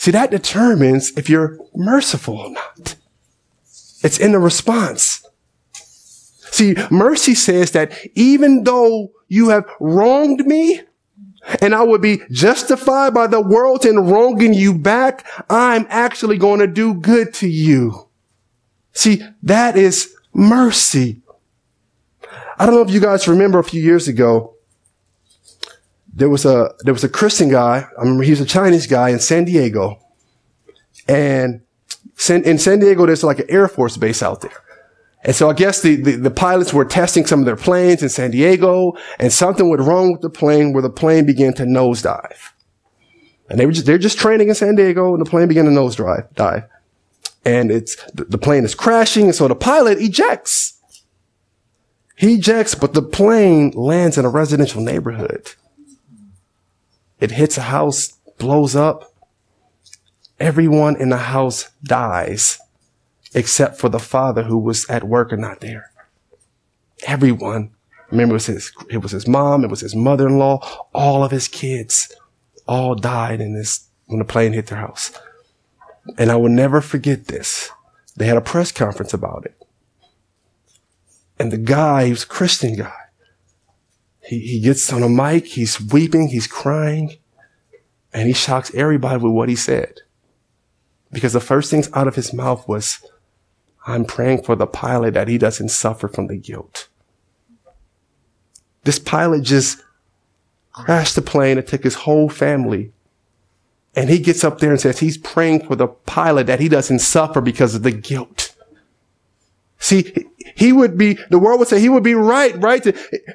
See, 0.04 0.12
that 0.12 0.32
determines 0.32 1.18
if 1.18 1.30
you're 1.30 1.58
merciful 1.74 2.38
or 2.38 2.52
not. 2.52 2.98
It's 4.04 4.20
in 4.20 4.34
the 4.34 4.40
response. 4.40 5.26
See, 5.72 6.76
mercy 6.92 7.34
says 7.34 7.72
that 7.72 7.98
even 8.14 8.66
though 8.66 9.14
you 9.30 9.48
have 9.48 9.64
wronged 9.80 10.46
me, 10.46 10.82
and 11.62 11.74
I 11.74 11.84
would 11.84 12.02
be 12.02 12.20
justified 12.30 13.14
by 13.14 13.28
the 13.28 13.40
world 13.40 13.86
in 13.86 13.98
wronging 13.98 14.54
you 14.54 14.78
back, 14.78 15.26
I'm 15.50 15.88
actually 15.88 16.38
going 16.38 16.60
to 16.60 16.68
do 16.68 16.96
good 16.96 17.34
to 17.36 17.48
you. 17.48 18.10
See, 18.92 19.22
that 19.44 19.78
is 19.78 20.14
mercy. 20.34 21.22
I 22.60 22.66
don't 22.66 22.76
know 22.76 22.82
if 22.82 22.92
you 22.92 23.00
guys 23.00 23.26
remember 23.26 23.60
a 23.60 23.64
few 23.64 23.82
years 23.82 24.10
ago, 24.10 24.53
there 26.14 26.30
was 26.30 26.46
a 26.46 26.74
there 26.82 26.94
was 26.94 27.04
a 27.04 27.10
Christian 27.10 27.50
guy. 27.50 27.88
I 27.98 28.02
remember 28.02 28.24
he 28.24 28.30
was 28.30 28.42
a 28.42 28.46
Chinese 28.46 28.88
guy 28.88 29.10
in 29.10 29.20
San 29.20 29.46
Diego, 29.46 30.00
and 31.08 31.62
in 32.30 32.60
San 32.60 32.80
Diego 32.80 33.06
there's 33.06 33.24
like 33.24 33.40
an 33.40 33.50
Air 33.50 33.68
Force 33.68 33.98
base 33.98 34.22
out 34.22 34.42
there. 34.42 34.52
And 35.26 35.34
so 35.36 35.50
I 35.50 35.54
guess 35.54 35.82
the, 35.82 35.96
the, 35.96 36.18
the, 36.18 36.32
pilots 36.32 36.74
were 36.74 36.84
testing 36.84 37.26
some 37.26 37.40
of 37.40 37.46
their 37.46 37.56
planes 37.56 38.04
in 38.04 38.10
San 38.10 38.32
Diego, 38.32 38.94
and 39.20 39.32
something 39.32 39.70
went 39.70 39.82
wrong 39.82 40.12
with 40.12 40.22
the 40.22 40.30
plane 40.30 40.74
where 40.74 40.82
the 40.82 40.90
plane 40.90 41.26
began 41.26 41.54
to 41.54 41.64
nosedive. 41.64 42.52
And 43.50 43.58
they 43.58 43.66
were 43.66 43.72
just 43.72 43.86
they're 43.86 43.98
just 43.98 44.18
training 44.18 44.50
in 44.50 44.56
San 44.56 44.76
Diego, 44.76 45.14
and 45.14 45.26
the 45.26 45.30
plane 45.30 45.48
began 45.48 45.66
to 45.66 45.72
nosedive. 45.72 46.34
Dive. 46.36 46.64
And 47.46 47.72
it's 47.72 47.96
the, 48.12 48.26
the 48.26 48.38
plane 48.38 48.66
is 48.66 48.76
crashing, 48.76 49.26
and 49.26 49.36
so 49.36 49.48
the 49.48 49.56
pilot 49.56 50.00
ejects. 50.00 50.80
He 52.16 52.36
ejects, 52.36 52.76
but 52.76 52.94
the 52.94 53.02
plane 53.02 53.72
lands 53.72 54.18
in 54.18 54.26
a 54.26 54.30
residential 54.30 54.82
neighborhood. 54.82 55.54
It 57.24 57.32
hits 57.32 57.58
a 57.58 57.62
house, 57.62 58.18
blows 58.38 58.76
up. 58.76 59.14
Everyone 60.42 60.98
in 60.98 61.08
the 61.08 61.32
house 61.32 61.70
dies 61.82 62.60
except 63.34 63.80
for 63.80 63.88
the 63.88 63.98
father 63.98 64.44
who 64.44 64.58
was 64.58 64.86
at 64.90 65.06
work 65.06 65.32
and 65.32 65.40
not 65.40 65.62
there. 65.62 65.94
Everyone. 67.08 67.72
Remember, 68.12 68.34
it 68.34 68.44
was 68.44 68.48
his, 68.48 68.74
it 68.90 68.98
was 68.98 69.12
his 69.12 69.26
mom, 69.26 69.64
it 69.64 69.70
was 69.70 69.80
his 69.80 69.96
mother-in-law, 69.96 70.88
all 70.94 71.24
of 71.24 71.32
his 71.32 71.48
kids 71.48 72.14
all 72.68 72.94
died 72.94 73.40
in 73.40 73.54
this, 73.54 73.88
when 74.08 74.20
the 74.20 74.26
plane 74.26 74.52
hit 74.52 74.68
their 74.68 74.80
house. 74.80 75.18
And 76.18 76.30
I 76.30 76.36
will 76.36 76.50
never 76.50 76.82
forget 76.82 77.28
this. 77.28 77.72
They 78.18 78.26
had 78.26 78.36
a 78.36 78.42
press 78.42 78.74
conference 78.74 79.14
about 79.14 79.46
it. 79.46 79.56
And 81.40 81.54
the 81.54 81.58
guy, 81.58 82.04
he 82.04 82.12
was 82.12 82.24
a 82.24 82.28
Christian 82.28 82.76
guy. 82.76 83.03
He, 84.24 84.40
he 84.40 84.60
gets 84.60 84.92
on 84.92 85.04
a 85.04 85.10
mic, 85.10 85.46
he's 85.46 85.82
weeping, 85.82 86.30
he's 86.30 86.48
crying, 86.48 87.18
and 88.14 88.28
he 88.28 88.34
shocks 88.34 88.74
everybody 88.74 89.22
with 89.22 89.34
what 89.34 89.50
he 89.50 89.56
said. 89.56 90.00
Because 91.12 91.34
the 91.34 91.40
first 91.40 91.70
things 91.70 91.90
out 91.94 92.08
of 92.08 92.16
his 92.16 92.34
mouth 92.34 92.68
was, 92.68 93.00
I'm 93.86 94.06
praying 94.06 94.44
for 94.44 94.56
the 94.56 94.66
pilot 94.66 95.14
that 95.14 95.28
he 95.28 95.38
doesn't 95.38 95.70
suffer 95.70 96.08
from 96.08 96.28
the 96.28 96.38
guilt. 96.38 96.88
This 98.84 99.00
pilot 99.00 99.44
just 99.44 99.84
crashed 100.72 101.16
the 101.16 101.22
plane 101.22 101.58
and 101.58 101.68
took 101.68 101.84
his 101.84 101.96
whole 101.96 102.30
family. 102.30 102.92
And 103.96 104.10
he 104.10 104.20
gets 104.20 104.44
up 104.44 104.60
there 104.60 104.72
and 104.72 104.82
says 104.82 105.00
he's 105.00 105.18
praying 105.18 105.68
for 105.68 105.76
the 105.76 105.88
pilot 105.88 106.48
that 106.48 106.60
he 106.60 106.68
doesn't 106.68 107.00
suffer 107.00 107.42
because 107.42 107.76
of 107.76 107.84
the 107.84 107.92
guilt. 107.92 108.43
See, 109.84 110.14
he 110.56 110.72
would 110.72 110.98
be, 110.98 111.20
the 111.30 111.38
world 111.38 111.60
would 111.60 111.68
say 111.68 111.78
he 111.78 111.90
would 111.90 112.04
be 112.04 112.16
right, 112.16 112.56
right? 112.64 112.82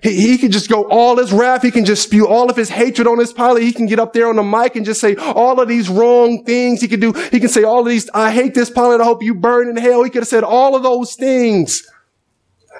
He, 0.02 0.28
he 0.28 0.38
could 0.38 0.50
just 0.50 0.70
go 0.70 0.88
all 0.88 1.18
his 1.18 1.30
wrath. 1.30 1.60
He 1.60 1.70
can 1.70 1.84
just 1.84 2.02
spew 2.02 2.26
all 2.26 2.48
of 2.48 2.56
his 2.56 2.70
hatred 2.70 3.06
on 3.06 3.18
his 3.18 3.34
pilot. 3.34 3.62
He 3.64 3.70
can 3.70 3.84
get 3.84 3.98
up 3.98 4.14
there 4.14 4.30
on 4.30 4.36
the 4.36 4.42
mic 4.42 4.74
and 4.74 4.86
just 4.86 4.98
say 4.98 5.14
all 5.16 5.60
of 5.60 5.68
these 5.68 5.90
wrong 5.90 6.42
things. 6.44 6.80
He 6.80 6.88
could 6.88 7.02
do, 7.02 7.12
he 7.12 7.38
can 7.38 7.50
say 7.50 7.64
all 7.64 7.80
of 7.80 7.86
these, 7.86 8.08
I 8.14 8.30
hate 8.30 8.54
this 8.54 8.70
pilot. 8.70 9.02
I 9.02 9.04
hope 9.04 9.22
you 9.22 9.34
burn 9.34 9.68
in 9.68 9.76
hell. 9.76 10.02
He 10.04 10.08
could 10.08 10.22
have 10.22 10.28
said 10.28 10.42
all 10.42 10.74
of 10.74 10.82
those 10.82 11.16
things. 11.16 11.86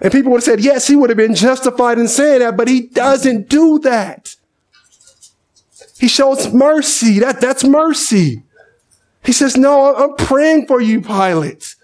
And 0.01 0.11
people 0.11 0.33
would 0.33 0.39
have 0.39 0.45
said, 0.45 0.61
yes, 0.61 0.87
he 0.87 0.97
would 0.97 1.11
have 1.11 1.19
been 1.19 1.35
justified 1.35 1.99
in 1.99 2.09
saying 2.09 2.39
that, 2.39 2.57
but 2.57 2.69
he 2.69 2.87
doesn't 2.87 3.51
do 3.51 3.79
that. 3.81 4.35
He 5.99 6.09
shows 6.09 6.55
mercy. 6.55 7.19
That, 7.19 7.43
that's 7.43 7.65
mercy. 7.65 8.45
He 9.25 9.33
says, 9.33 9.59
no, 9.59 9.95
I'm 9.95 10.17
praying 10.17 10.69
for 10.69 10.81
you, 10.81 11.03
pilot. 11.03 11.75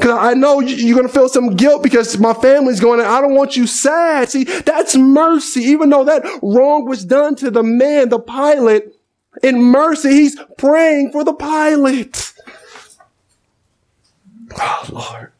Cause 0.00 0.10
I 0.10 0.34
know 0.34 0.60
you're 0.60 0.94
going 0.96 1.08
to 1.08 1.12
feel 1.12 1.28
some 1.28 1.56
guilt 1.56 1.82
because 1.82 2.18
my 2.18 2.32
family's 2.32 2.78
going, 2.78 3.00
I 3.00 3.20
don't 3.20 3.34
want 3.34 3.56
you 3.56 3.66
sad. 3.66 4.28
See, 4.30 4.44
that's 4.44 4.94
mercy. 4.96 5.62
Even 5.62 5.90
though 5.90 6.04
that 6.04 6.22
wrong 6.40 6.84
was 6.84 7.04
done 7.04 7.34
to 7.36 7.50
the 7.50 7.64
man, 7.64 8.08
the 8.08 8.20
pilot, 8.20 8.94
in 9.42 9.62
mercy, 9.62 10.10
he's 10.10 10.40
praying 10.56 11.10
for 11.12 11.24
the 11.24 11.32
pilot. 11.32 12.32
Oh, 14.60 14.88
Lord. 14.90 15.32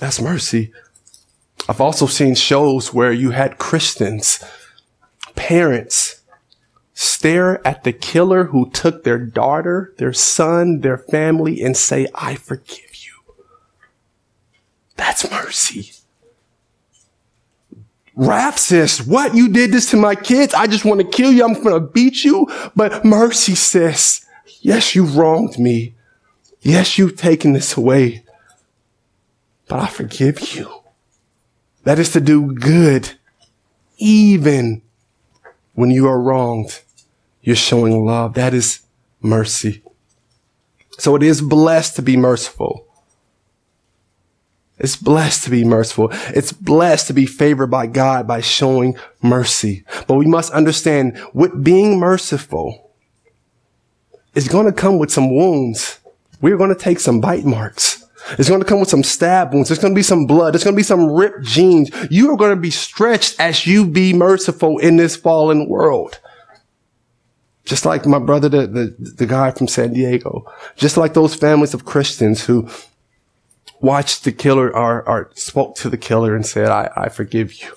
That's 0.00 0.20
mercy. 0.20 0.72
I've 1.68 1.80
also 1.80 2.06
seen 2.06 2.34
shows 2.34 2.92
where 2.92 3.12
you 3.12 3.30
had 3.30 3.58
Christians, 3.58 4.42
parents, 5.36 6.21
stare 7.02 7.66
at 7.66 7.84
the 7.84 7.92
killer 7.92 8.44
who 8.44 8.70
took 8.70 9.04
their 9.04 9.18
daughter, 9.18 9.92
their 9.98 10.12
son, 10.12 10.80
their 10.80 10.98
family, 10.98 11.62
and 11.62 11.76
say, 11.76 12.06
I 12.14 12.34
forgive 12.34 12.94
you. 12.94 13.34
That's 14.96 15.30
mercy. 15.30 15.92
Wrath 18.14 18.58
says, 18.58 19.02
what? 19.02 19.34
You 19.34 19.48
did 19.48 19.72
this 19.72 19.90
to 19.90 19.96
my 19.96 20.14
kids? 20.14 20.52
I 20.54 20.66
just 20.66 20.84
want 20.84 21.00
to 21.00 21.06
kill 21.06 21.32
you. 21.32 21.44
I'm 21.44 21.54
going 21.54 21.74
to 21.74 21.80
beat 21.80 22.24
you. 22.24 22.46
But 22.76 23.04
mercy 23.04 23.54
says, 23.54 24.26
yes, 24.60 24.94
you 24.94 25.04
wronged 25.04 25.58
me. 25.58 25.94
Yes, 26.60 26.98
you've 26.98 27.16
taken 27.16 27.54
this 27.54 27.76
away 27.76 28.22
but 29.72 29.80
I 29.80 29.86
forgive 29.86 30.54
you. 30.54 30.70
That 31.84 31.98
is 31.98 32.12
to 32.12 32.20
do 32.20 32.52
good, 32.52 33.12
even 33.96 34.82
when 35.72 35.90
you 35.90 36.06
are 36.06 36.20
wronged. 36.20 36.82
You're 37.42 37.56
showing 37.56 38.04
love. 38.04 38.34
That 38.34 38.54
is 38.54 38.80
mercy. 39.20 39.82
So 40.98 41.16
it 41.16 41.22
is 41.22 41.40
blessed 41.40 41.96
to 41.96 42.02
be 42.02 42.16
merciful. 42.16 42.86
It's 44.78 44.96
blessed 44.96 45.44
to 45.44 45.50
be 45.50 45.64
merciful. 45.64 46.08
It's 46.34 46.52
blessed 46.52 47.06
to 47.08 47.12
be 47.12 47.26
favored 47.26 47.68
by 47.68 47.86
God 47.86 48.26
by 48.26 48.40
showing 48.40 48.96
mercy. 49.22 49.84
But 50.06 50.14
we 50.14 50.26
must 50.26 50.52
understand 50.52 51.20
with 51.32 51.62
being 51.62 51.98
merciful 52.00 52.90
is 54.34 54.48
going 54.48 54.66
to 54.66 54.72
come 54.72 54.98
with 54.98 55.10
some 55.10 55.34
wounds. 55.34 56.00
We're 56.40 56.56
going 56.56 56.74
to 56.74 56.80
take 56.80 57.00
some 57.00 57.20
bite 57.20 57.44
marks. 57.44 58.04
It's 58.38 58.48
going 58.48 58.60
to 58.60 58.66
come 58.66 58.80
with 58.80 58.88
some 58.88 59.02
stab 59.02 59.52
wounds. 59.52 59.68
There's 59.68 59.78
going 59.78 59.94
to 59.94 59.98
be 59.98 60.02
some 60.02 60.26
blood. 60.26 60.54
There's 60.54 60.64
going 60.64 60.74
to 60.74 60.80
be 60.80 60.84
some 60.84 61.10
ripped 61.10 61.42
jeans. 61.42 61.90
You 62.10 62.30
are 62.32 62.36
going 62.36 62.54
to 62.54 62.60
be 62.60 62.70
stretched 62.70 63.38
as 63.38 63.66
you 63.66 63.86
be 63.86 64.12
merciful 64.12 64.78
in 64.78 64.96
this 64.96 65.16
fallen 65.16 65.68
world. 65.68 66.18
Just 67.64 67.84
like 67.84 68.06
my 68.06 68.18
brother, 68.18 68.48
the, 68.48 68.66
the, 68.66 68.96
the 68.98 69.26
guy 69.26 69.50
from 69.52 69.68
San 69.68 69.92
Diego. 69.92 70.50
Just 70.76 70.96
like 70.96 71.14
those 71.14 71.34
families 71.34 71.74
of 71.74 71.84
Christians 71.84 72.44
who 72.44 72.68
watched 73.80 74.24
the 74.24 74.32
killer 74.32 74.74
or, 74.74 75.08
or 75.08 75.30
spoke 75.34 75.76
to 75.76 75.88
the 75.88 75.96
killer 75.96 76.34
and 76.34 76.44
said, 76.44 76.68
I, 76.68 76.90
I 76.96 77.08
forgive 77.08 77.54
you. 77.54 77.72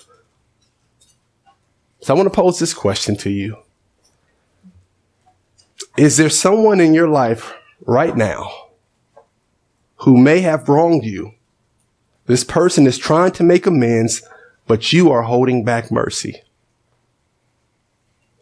So 2.00 2.14
I 2.14 2.16
want 2.16 2.32
to 2.32 2.34
pose 2.34 2.58
this 2.58 2.74
question 2.74 3.16
to 3.18 3.30
you. 3.30 3.56
Is 5.96 6.16
there 6.16 6.30
someone 6.30 6.80
in 6.80 6.94
your 6.94 7.08
life 7.08 7.54
right 7.84 8.16
now 8.16 8.50
who 9.98 10.16
may 10.16 10.40
have 10.40 10.68
wronged 10.68 11.04
you. 11.04 11.32
This 12.26 12.44
person 12.44 12.86
is 12.86 12.98
trying 12.98 13.32
to 13.32 13.44
make 13.44 13.66
amends, 13.66 14.22
but 14.66 14.92
you 14.92 15.10
are 15.10 15.22
holding 15.22 15.64
back 15.64 15.90
mercy. 15.90 16.42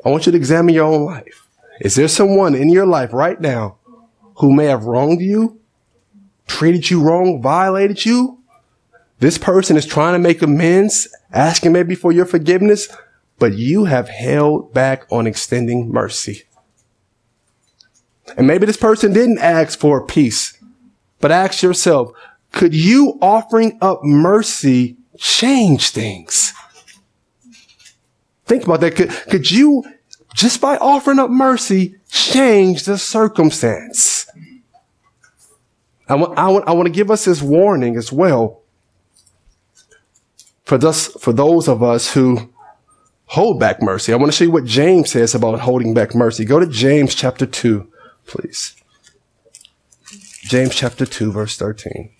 I 0.04 0.10
want 0.10 0.26
you 0.26 0.32
to 0.32 0.38
examine 0.38 0.74
your 0.74 0.84
own 0.84 1.04
life. 1.04 1.48
Is 1.80 1.94
there 1.94 2.08
someone 2.08 2.54
in 2.54 2.68
your 2.68 2.86
life 2.86 3.12
right 3.12 3.40
now 3.40 3.78
who 4.36 4.52
may 4.52 4.66
have 4.66 4.84
wronged 4.84 5.20
you, 5.20 5.60
treated 6.46 6.90
you 6.90 7.00
wrong, 7.00 7.40
violated 7.40 8.04
you? 8.04 8.38
This 9.20 9.38
person 9.38 9.76
is 9.76 9.86
trying 9.86 10.14
to 10.14 10.18
make 10.18 10.42
amends, 10.42 11.08
asking 11.32 11.72
maybe 11.72 11.94
for 11.94 12.12
your 12.12 12.26
forgiveness, 12.26 12.88
but 13.38 13.54
you 13.54 13.86
have 13.86 14.08
held 14.08 14.74
back 14.74 15.06
on 15.10 15.26
extending 15.26 15.90
mercy. 15.90 16.42
And 18.36 18.46
maybe 18.46 18.66
this 18.66 18.76
person 18.76 19.12
didn't 19.12 19.38
ask 19.38 19.78
for 19.78 20.04
peace. 20.04 20.58
But 21.20 21.30
ask 21.30 21.62
yourself, 21.62 22.12
could 22.52 22.74
you 22.74 23.18
offering 23.22 23.78
up 23.80 24.04
mercy 24.04 24.96
change 25.16 25.90
things? 25.90 26.52
Think 28.44 28.64
about 28.64 28.80
that. 28.80 28.96
Could, 28.96 29.10
could 29.30 29.50
you, 29.50 29.84
just 30.34 30.60
by 30.60 30.76
offering 30.76 31.18
up 31.18 31.30
mercy, 31.30 31.96
change 32.08 32.84
the 32.84 32.98
circumstance? 32.98 34.26
I 36.08 36.16
want, 36.16 36.38
I 36.38 36.48
want, 36.48 36.68
I 36.68 36.72
want 36.72 36.86
to 36.86 36.92
give 36.92 37.10
us 37.10 37.24
this 37.24 37.40
warning 37.40 37.96
as 37.96 38.12
well 38.12 38.62
for 40.64 40.78
thus, 40.78 41.06
for 41.06 41.32
those 41.32 41.68
of 41.68 41.82
us 41.82 42.12
who 42.12 42.52
hold 43.26 43.58
back 43.58 43.82
mercy. 43.82 44.12
I 44.12 44.16
want 44.16 44.30
to 44.30 44.36
show 44.36 44.44
you 44.44 44.50
what 44.50 44.64
James 44.64 45.10
says 45.10 45.34
about 45.34 45.60
holding 45.60 45.94
back 45.94 46.14
mercy. 46.14 46.44
Go 46.44 46.60
to 46.60 46.66
James 46.66 47.14
chapter 47.14 47.46
2, 47.46 47.86
please. 48.26 48.76
James 50.42 50.74
chapter 50.74 51.06
2, 51.06 51.32
verse 51.32 51.56
13. 51.56 52.10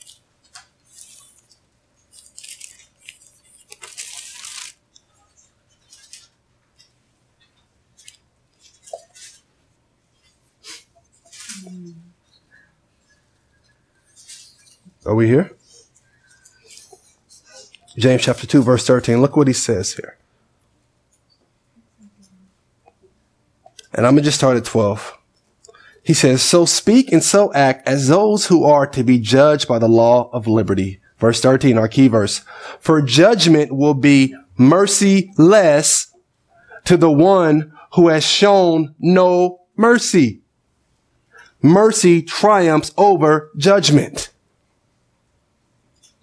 Are 15.06 15.14
we 15.14 15.26
here? 15.26 15.54
James 17.96 18.22
chapter 18.22 18.46
2, 18.46 18.62
verse 18.62 18.86
13. 18.86 19.20
Look 19.20 19.36
what 19.36 19.46
he 19.46 19.52
says 19.52 19.94
here. 19.94 20.16
And 23.92 24.06
I'm 24.06 24.14
going 24.14 24.22
to 24.22 24.28
just 24.28 24.38
start 24.38 24.56
at 24.56 24.64
12. 24.64 25.16
He 26.02 26.14
says, 26.14 26.42
so 26.42 26.64
speak 26.64 27.12
and 27.12 27.22
so 27.22 27.52
act 27.54 27.86
as 27.88 28.08
those 28.08 28.46
who 28.46 28.64
are 28.64 28.86
to 28.88 29.04
be 29.04 29.18
judged 29.18 29.68
by 29.68 29.78
the 29.78 29.88
law 29.88 30.28
of 30.32 30.46
liberty. 30.46 31.00
Verse 31.18 31.40
13, 31.40 31.78
our 31.78 31.88
key 31.88 32.08
verse. 32.08 32.40
For 32.80 33.00
judgment 33.00 33.74
will 33.74 33.94
be 33.94 34.34
merciless 34.58 36.12
to 36.84 36.96
the 36.96 37.10
one 37.10 37.72
who 37.94 38.08
has 38.08 38.24
shown 38.24 38.94
no 38.98 39.60
mercy. 39.76 40.40
Mercy 41.62 42.20
triumphs 42.20 42.92
over 42.98 43.50
judgment. 43.56 44.30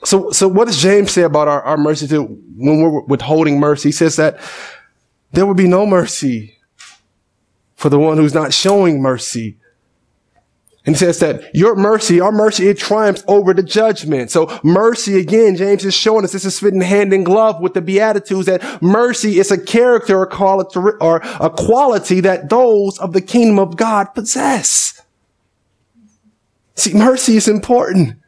So, 0.03 0.31
so 0.31 0.47
what 0.47 0.65
does 0.65 0.81
James 0.81 1.11
say 1.11 1.23
about 1.23 1.47
our, 1.47 1.61
our 1.61 1.77
mercy 1.77 2.07
to 2.07 2.23
when 2.23 2.81
we're 2.81 3.01
withholding 3.01 3.59
mercy? 3.59 3.89
He 3.89 3.93
says 3.93 4.15
that 4.15 4.39
there 5.31 5.45
will 5.45 5.53
be 5.53 5.67
no 5.67 5.85
mercy 5.85 6.57
for 7.75 7.89
the 7.89 7.99
one 7.99 8.17
who's 8.17 8.33
not 8.33 8.53
showing 8.53 9.01
mercy. 9.01 9.57
And 10.85 10.95
he 10.95 10.99
says 10.99 11.19
that 11.19 11.53
your 11.53 11.75
mercy, 11.75 12.19
our 12.19 12.31
mercy, 12.31 12.67
it 12.67 12.79
triumphs 12.79 13.23
over 13.27 13.53
the 13.53 13.61
judgment. 13.61 14.31
So 14.31 14.59
mercy, 14.63 15.19
again, 15.19 15.55
James 15.55 15.85
is 15.85 15.93
showing 15.93 16.23
us 16.23 16.31
this 16.31 16.45
is 16.45 16.59
fitting 16.59 16.81
hand 16.81 17.13
in 17.13 17.23
glove 17.23 17.61
with 17.61 17.75
the 17.75 17.81
Beatitudes 17.81 18.47
that 18.47 18.81
mercy 18.81 19.37
is 19.37 19.51
a 19.51 19.63
character 19.63 20.17
or 20.17 20.97
or 20.99 21.21
a 21.39 21.49
quality 21.51 22.19
that 22.21 22.49
those 22.49 22.97
of 22.97 23.13
the 23.13 23.21
kingdom 23.21 23.59
of 23.59 23.77
God 23.77 24.05
possess. 24.15 24.99
See, 26.73 26.93
mercy 26.95 27.35
is 27.35 27.47
important. 27.47 28.20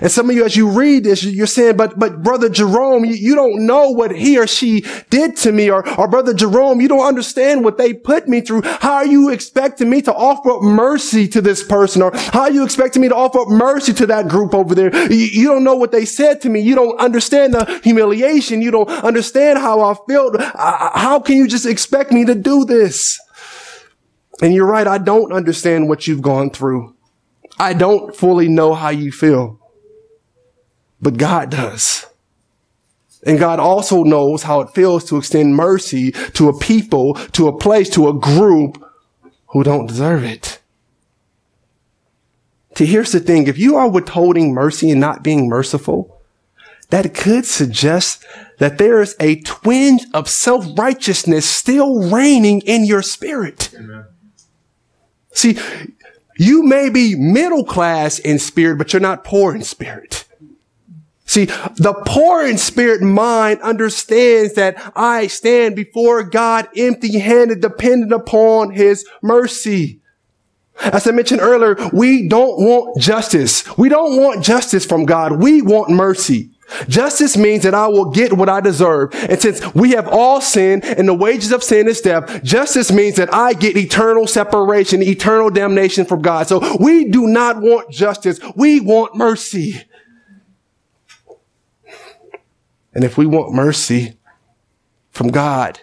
And 0.00 0.10
some 0.10 0.28
of 0.28 0.36
you, 0.36 0.44
as 0.44 0.56
you 0.56 0.68
read 0.68 1.04
this, 1.04 1.24
you're 1.24 1.46
saying, 1.46 1.76
but, 1.76 1.98
but 1.98 2.22
brother 2.22 2.48
Jerome, 2.48 3.04
you, 3.04 3.14
you 3.14 3.34
don't 3.34 3.66
know 3.66 3.90
what 3.90 4.14
he 4.14 4.38
or 4.38 4.46
she 4.46 4.84
did 5.10 5.36
to 5.38 5.52
me. 5.52 5.70
Or, 5.70 5.86
or 5.98 6.08
brother 6.08 6.34
Jerome, 6.34 6.80
you 6.80 6.88
don't 6.88 7.06
understand 7.06 7.64
what 7.64 7.78
they 7.78 7.92
put 7.92 8.28
me 8.28 8.40
through. 8.40 8.62
How 8.62 8.94
are 8.94 9.06
you 9.06 9.30
expecting 9.30 9.90
me 9.90 10.02
to 10.02 10.14
offer 10.14 10.50
up 10.50 10.62
mercy 10.62 11.28
to 11.28 11.40
this 11.40 11.62
person? 11.62 12.02
Or 12.02 12.10
how 12.14 12.42
are 12.42 12.50
you 12.50 12.64
expecting 12.64 13.02
me 13.02 13.08
to 13.08 13.14
offer 13.14 13.40
up 13.40 13.48
mercy 13.48 13.92
to 13.94 14.06
that 14.06 14.28
group 14.28 14.54
over 14.54 14.74
there? 14.74 14.94
You, 15.12 15.26
you 15.26 15.48
don't 15.48 15.64
know 15.64 15.76
what 15.76 15.92
they 15.92 16.04
said 16.04 16.40
to 16.42 16.48
me. 16.48 16.60
You 16.60 16.74
don't 16.74 16.98
understand 17.00 17.54
the 17.54 17.80
humiliation. 17.82 18.62
You 18.62 18.70
don't 18.70 18.88
understand 18.88 19.58
how 19.58 19.80
I 19.80 19.94
felt. 20.08 20.40
How 20.40 21.20
can 21.20 21.36
you 21.36 21.46
just 21.46 21.66
expect 21.66 22.12
me 22.12 22.24
to 22.24 22.34
do 22.34 22.64
this? 22.64 23.20
And 24.42 24.52
you're 24.52 24.66
right. 24.66 24.86
I 24.86 24.98
don't 24.98 25.32
understand 25.32 25.88
what 25.88 26.06
you've 26.06 26.22
gone 26.22 26.50
through. 26.50 26.94
I 27.58 27.72
don't 27.72 28.14
fully 28.16 28.48
know 28.48 28.74
how 28.74 28.88
you 28.88 29.12
feel 29.12 29.60
but 31.04 31.18
God 31.18 31.50
does. 31.50 32.06
And 33.26 33.38
God 33.38 33.60
also 33.60 34.02
knows 34.02 34.42
how 34.42 34.60
it 34.60 34.70
feels 34.70 35.04
to 35.04 35.16
extend 35.16 35.54
mercy 35.54 36.10
to 36.10 36.48
a 36.48 36.58
people, 36.58 37.14
to 37.14 37.46
a 37.48 37.56
place, 37.56 37.88
to 37.90 38.08
a 38.08 38.12
group 38.12 38.84
who 39.48 39.62
don't 39.62 39.86
deserve 39.86 40.24
it. 40.24 40.60
See, 42.76 42.86
here's 42.86 43.12
the 43.12 43.20
thing. 43.20 43.46
If 43.46 43.56
you 43.56 43.76
are 43.76 43.88
withholding 43.88 44.52
mercy 44.52 44.90
and 44.90 45.00
not 45.00 45.22
being 45.22 45.48
merciful, 45.48 46.20
that 46.90 47.14
could 47.14 47.46
suggest 47.46 48.24
that 48.58 48.78
there 48.78 49.00
is 49.00 49.16
a 49.20 49.40
twinge 49.42 50.04
of 50.12 50.28
self-righteousness 50.28 51.48
still 51.48 52.10
reigning 52.10 52.60
in 52.62 52.84
your 52.84 53.02
spirit. 53.02 53.72
Amen. 53.74 54.04
See, 55.32 55.58
you 56.36 56.62
may 56.62 56.90
be 56.90 57.14
middle 57.14 57.64
class 57.64 58.18
in 58.18 58.38
spirit, 58.38 58.76
but 58.76 58.92
you're 58.92 59.00
not 59.00 59.24
poor 59.24 59.54
in 59.54 59.62
spirit. 59.62 60.23
See, 61.34 61.46
the 61.46 62.00
poor 62.06 62.46
in 62.46 62.58
spirit 62.58 63.02
mind 63.02 63.60
understands 63.60 64.54
that 64.54 64.80
I 64.94 65.26
stand 65.26 65.74
before 65.74 66.22
God 66.22 66.68
empty 66.76 67.18
handed, 67.18 67.60
dependent 67.60 68.12
upon 68.12 68.70
his 68.70 69.04
mercy. 69.20 70.00
As 70.78 71.08
I 71.08 71.10
mentioned 71.10 71.40
earlier, 71.40 71.76
we 71.92 72.28
don't 72.28 72.60
want 72.60 73.00
justice. 73.00 73.64
We 73.76 73.88
don't 73.88 74.22
want 74.22 74.44
justice 74.44 74.86
from 74.86 75.06
God. 75.06 75.42
We 75.42 75.60
want 75.60 75.90
mercy. 75.90 76.50
Justice 76.86 77.36
means 77.36 77.64
that 77.64 77.74
I 77.74 77.88
will 77.88 78.10
get 78.10 78.34
what 78.34 78.48
I 78.48 78.60
deserve. 78.60 79.12
And 79.12 79.42
since 79.42 79.74
we 79.74 79.90
have 79.90 80.06
all 80.06 80.40
sinned 80.40 80.84
and 80.84 81.08
the 81.08 81.14
wages 81.14 81.50
of 81.50 81.64
sin 81.64 81.88
is 81.88 82.00
death, 82.00 82.44
justice 82.44 82.92
means 82.92 83.16
that 83.16 83.34
I 83.34 83.54
get 83.54 83.76
eternal 83.76 84.28
separation, 84.28 85.02
eternal 85.02 85.50
damnation 85.50 86.04
from 86.04 86.22
God. 86.22 86.46
So 86.46 86.76
we 86.78 87.06
do 87.10 87.26
not 87.26 87.60
want 87.60 87.90
justice. 87.90 88.38
We 88.54 88.78
want 88.78 89.16
mercy. 89.16 89.82
And 92.94 93.04
if 93.04 93.18
we 93.18 93.26
want 93.26 93.52
mercy 93.54 94.16
from 95.10 95.28
God, 95.28 95.80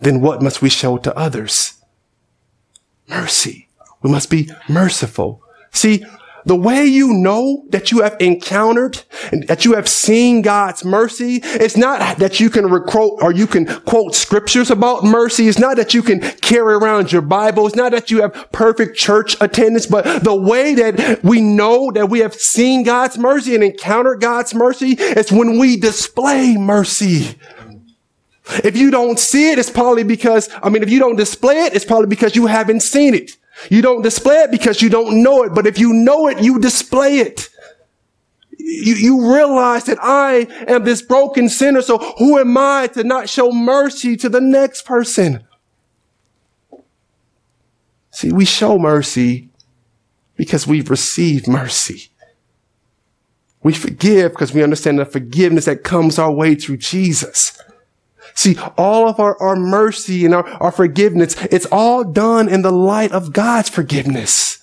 then 0.00 0.20
what 0.20 0.42
must 0.42 0.62
we 0.62 0.68
show 0.68 0.96
to 0.98 1.16
others? 1.16 1.74
Mercy. 3.08 3.68
We 4.02 4.10
must 4.10 4.30
be 4.30 4.50
merciful. 4.68 5.42
See, 5.72 6.04
the 6.50 6.56
way 6.56 6.84
you 6.84 7.12
know 7.12 7.64
that 7.68 7.92
you 7.92 8.02
have 8.02 8.16
encountered 8.18 9.04
and 9.30 9.46
that 9.46 9.64
you 9.64 9.74
have 9.74 9.88
seen 9.88 10.42
God's 10.42 10.84
mercy, 10.84 11.38
it's 11.44 11.76
not 11.76 12.18
that 12.18 12.40
you 12.40 12.50
can 12.50 12.68
quote 12.86 13.22
or 13.22 13.30
you 13.30 13.46
can 13.46 13.66
quote 13.82 14.16
scriptures 14.16 14.68
about 14.68 15.04
mercy. 15.04 15.46
It's 15.46 15.60
not 15.60 15.76
that 15.76 15.94
you 15.94 16.02
can 16.02 16.18
carry 16.18 16.74
around 16.74 17.12
your 17.12 17.22
Bible. 17.22 17.68
It's 17.68 17.76
not 17.76 17.92
that 17.92 18.10
you 18.10 18.22
have 18.22 18.48
perfect 18.50 18.98
church 18.98 19.36
attendance, 19.40 19.86
but 19.86 20.24
the 20.24 20.34
way 20.34 20.74
that 20.74 21.22
we 21.22 21.40
know 21.40 21.92
that 21.92 22.10
we 22.10 22.18
have 22.18 22.34
seen 22.34 22.82
God's 22.82 23.16
mercy 23.16 23.54
and 23.54 23.62
encountered 23.62 24.20
God's 24.20 24.52
mercy 24.52 24.94
is 24.94 25.30
when 25.30 25.56
we 25.56 25.76
display 25.76 26.56
mercy. 26.56 27.38
If 28.64 28.76
you 28.76 28.90
don't 28.90 29.20
see 29.20 29.52
it, 29.52 29.60
it's 29.60 29.70
probably 29.70 30.02
because, 30.02 30.48
I 30.64 30.68
mean, 30.68 30.82
if 30.82 30.90
you 30.90 30.98
don't 30.98 31.14
display 31.14 31.60
it, 31.66 31.74
it's 31.74 31.84
probably 31.84 32.08
because 32.08 32.34
you 32.34 32.46
haven't 32.46 32.80
seen 32.80 33.14
it. 33.14 33.36
You 33.68 33.82
don't 33.82 34.02
display 34.02 34.36
it 34.36 34.50
because 34.50 34.80
you 34.80 34.88
don't 34.88 35.22
know 35.22 35.42
it, 35.42 35.54
but 35.54 35.66
if 35.66 35.78
you 35.78 35.92
know 35.92 36.28
it, 36.28 36.40
you 36.40 36.58
display 36.58 37.18
it. 37.18 37.48
You, 38.58 38.94
you 38.94 39.34
realize 39.34 39.84
that 39.84 39.98
I 40.00 40.46
am 40.68 40.84
this 40.84 41.02
broken 41.02 41.48
sinner, 41.48 41.82
so 41.82 41.98
who 42.18 42.38
am 42.38 42.56
I 42.56 42.88
to 42.94 43.04
not 43.04 43.28
show 43.28 43.50
mercy 43.50 44.16
to 44.16 44.28
the 44.28 44.40
next 44.40 44.84
person? 44.84 45.44
See, 48.10 48.32
we 48.32 48.44
show 48.44 48.78
mercy 48.78 49.48
because 50.36 50.66
we've 50.66 50.90
received 50.90 51.46
mercy. 51.46 52.10
We 53.62 53.74
forgive 53.74 54.32
because 54.32 54.54
we 54.54 54.62
understand 54.62 54.98
the 54.98 55.04
forgiveness 55.04 55.66
that 55.66 55.84
comes 55.84 56.18
our 56.18 56.32
way 56.32 56.54
through 56.54 56.78
Jesus. 56.78 57.60
See, 58.40 58.56
all 58.78 59.06
of 59.06 59.20
our, 59.20 59.36
our 59.38 59.54
mercy 59.54 60.24
and 60.24 60.34
our, 60.34 60.48
our 60.62 60.72
forgiveness, 60.72 61.36
it's 61.50 61.66
all 61.66 62.04
done 62.04 62.48
in 62.48 62.62
the 62.62 62.72
light 62.72 63.12
of 63.12 63.34
God's 63.34 63.68
forgiveness. 63.68 64.58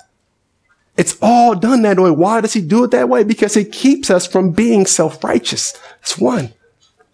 It's 0.97 1.15
all 1.21 1.53
done 1.53 1.83
that 1.83 1.99
way. 1.99 2.09
Why 2.09 2.41
does 2.41 2.53
he 2.53 2.61
do 2.61 2.85
it 2.85 2.89
that 2.89 3.07
way? 3.07 3.23
Because 3.23 3.55
it 3.55 3.71
keeps 3.71 4.09
us 4.09 4.25
from 4.25 4.49
being 4.51 4.87
self-righteous. 4.87 5.79
That's 5.99 6.17
one. 6.17 6.53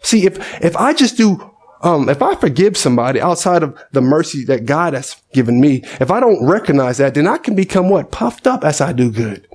See, 0.04 0.26
if, 0.26 0.38
if 0.63 0.78
I 0.78 0.93
just 0.93 1.17
do, 1.17 1.52
um, 1.82 2.08
if 2.08 2.21
I 2.21 2.34
forgive 2.36 2.78
somebody 2.78 3.19
outside 3.19 3.62
of 3.62 3.78
the 3.91 3.99
mercy 3.99 4.45
that 4.45 4.65
God 4.65 4.93
has 4.93 5.17
given 5.34 5.60
me, 5.60 5.82
if 5.99 6.10
I 6.10 6.21
don't 6.21 6.47
recognize 6.47 6.97
that, 6.99 7.13
then 7.13 7.28
I 7.28 7.39
can 7.39 7.56
become 7.56 7.89
what? 7.89 8.10
Puffed 8.10 8.47
up 8.47 8.63
as 8.63 8.80
I 8.80 8.93
do 8.93 9.12
good. 9.12 9.49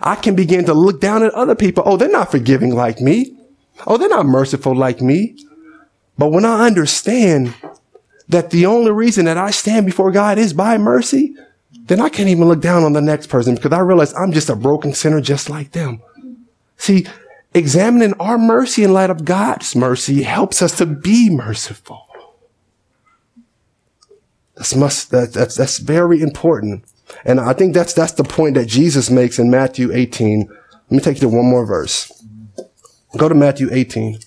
I 0.00 0.16
can 0.16 0.34
begin 0.34 0.64
to 0.64 0.74
look 0.74 1.00
down 1.00 1.22
at 1.22 1.32
other 1.34 1.54
people. 1.54 1.84
Oh, 1.86 1.96
they're 1.96 2.10
not 2.10 2.32
forgiving 2.32 2.74
like 2.74 3.00
me. 3.00 3.38
Oh, 3.86 3.96
they're 3.96 4.08
not 4.08 4.26
merciful 4.26 4.74
like 4.74 5.00
me. 5.00 5.38
But 6.18 6.32
when 6.32 6.44
I 6.44 6.66
understand 6.66 7.54
that 8.28 8.50
the 8.50 8.66
only 8.66 8.90
reason 8.90 9.24
that 9.26 9.38
I 9.38 9.50
stand 9.50 9.86
before 9.86 10.10
God 10.10 10.36
is 10.36 10.52
by 10.52 10.76
mercy, 10.76 11.34
then 11.86 12.00
I 12.00 12.08
can't 12.08 12.28
even 12.28 12.48
look 12.48 12.60
down 12.60 12.82
on 12.82 12.92
the 12.92 13.00
next 13.00 13.28
person 13.28 13.54
because 13.54 13.72
I 13.72 13.78
realize 13.80 14.12
I'm 14.14 14.32
just 14.32 14.50
a 14.50 14.56
broken 14.56 14.92
sinner 14.92 15.20
just 15.20 15.48
like 15.48 15.72
them. 15.72 16.02
See, 16.76 17.06
examining 17.54 18.14
our 18.20 18.36
mercy 18.36 18.84
in 18.84 18.92
light 18.92 19.10
of 19.10 19.24
God's 19.24 19.74
mercy 19.74 20.22
helps 20.22 20.60
us 20.60 20.76
to 20.78 20.86
be 20.86 21.30
merciful. 21.30 22.06
That's 24.56 24.74
must, 24.74 25.12
that, 25.12 25.32
that's, 25.32 25.54
that's 25.54 25.78
very 25.78 26.20
important. 26.20 26.84
And 27.24 27.40
I 27.40 27.52
think 27.52 27.74
that's, 27.74 27.94
that's 27.94 28.12
the 28.12 28.24
point 28.24 28.54
that 28.56 28.66
Jesus 28.66 29.08
makes 29.08 29.38
in 29.38 29.50
Matthew 29.50 29.92
18. 29.92 30.48
Let 30.48 30.90
me 30.90 30.98
take 30.98 31.16
you 31.16 31.22
to 31.22 31.28
one 31.28 31.46
more 31.46 31.64
verse. 31.64 32.12
Go 33.16 33.28
to 33.28 33.34
Matthew 33.34 33.68
18. 33.72 34.18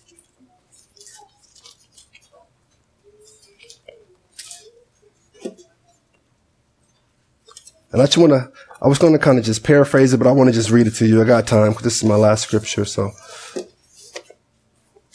And 7.91 8.01
I 8.01 8.05
just 8.05 8.17
want 8.17 8.31
to, 8.31 8.51
I 8.81 8.87
was 8.87 8.97
going 8.97 9.13
to 9.13 9.19
kind 9.19 9.37
of 9.37 9.43
just 9.43 9.63
paraphrase 9.63 10.13
it, 10.13 10.17
but 10.17 10.27
I 10.27 10.31
want 10.31 10.47
to 10.49 10.53
just 10.53 10.69
read 10.69 10.87
it 10.87 10.95
to 10.95 11.05
you. 11.05 11.21
I 11.21 11.25
got 11.25 11.45
time 11.45 11.71
because 11.71 11.83
this 11.83 11.97
is 11.97 12.03
my 12.03 12.15
last 12.15 12.43
scripture. 12.43 12.85
So 12.85 13.11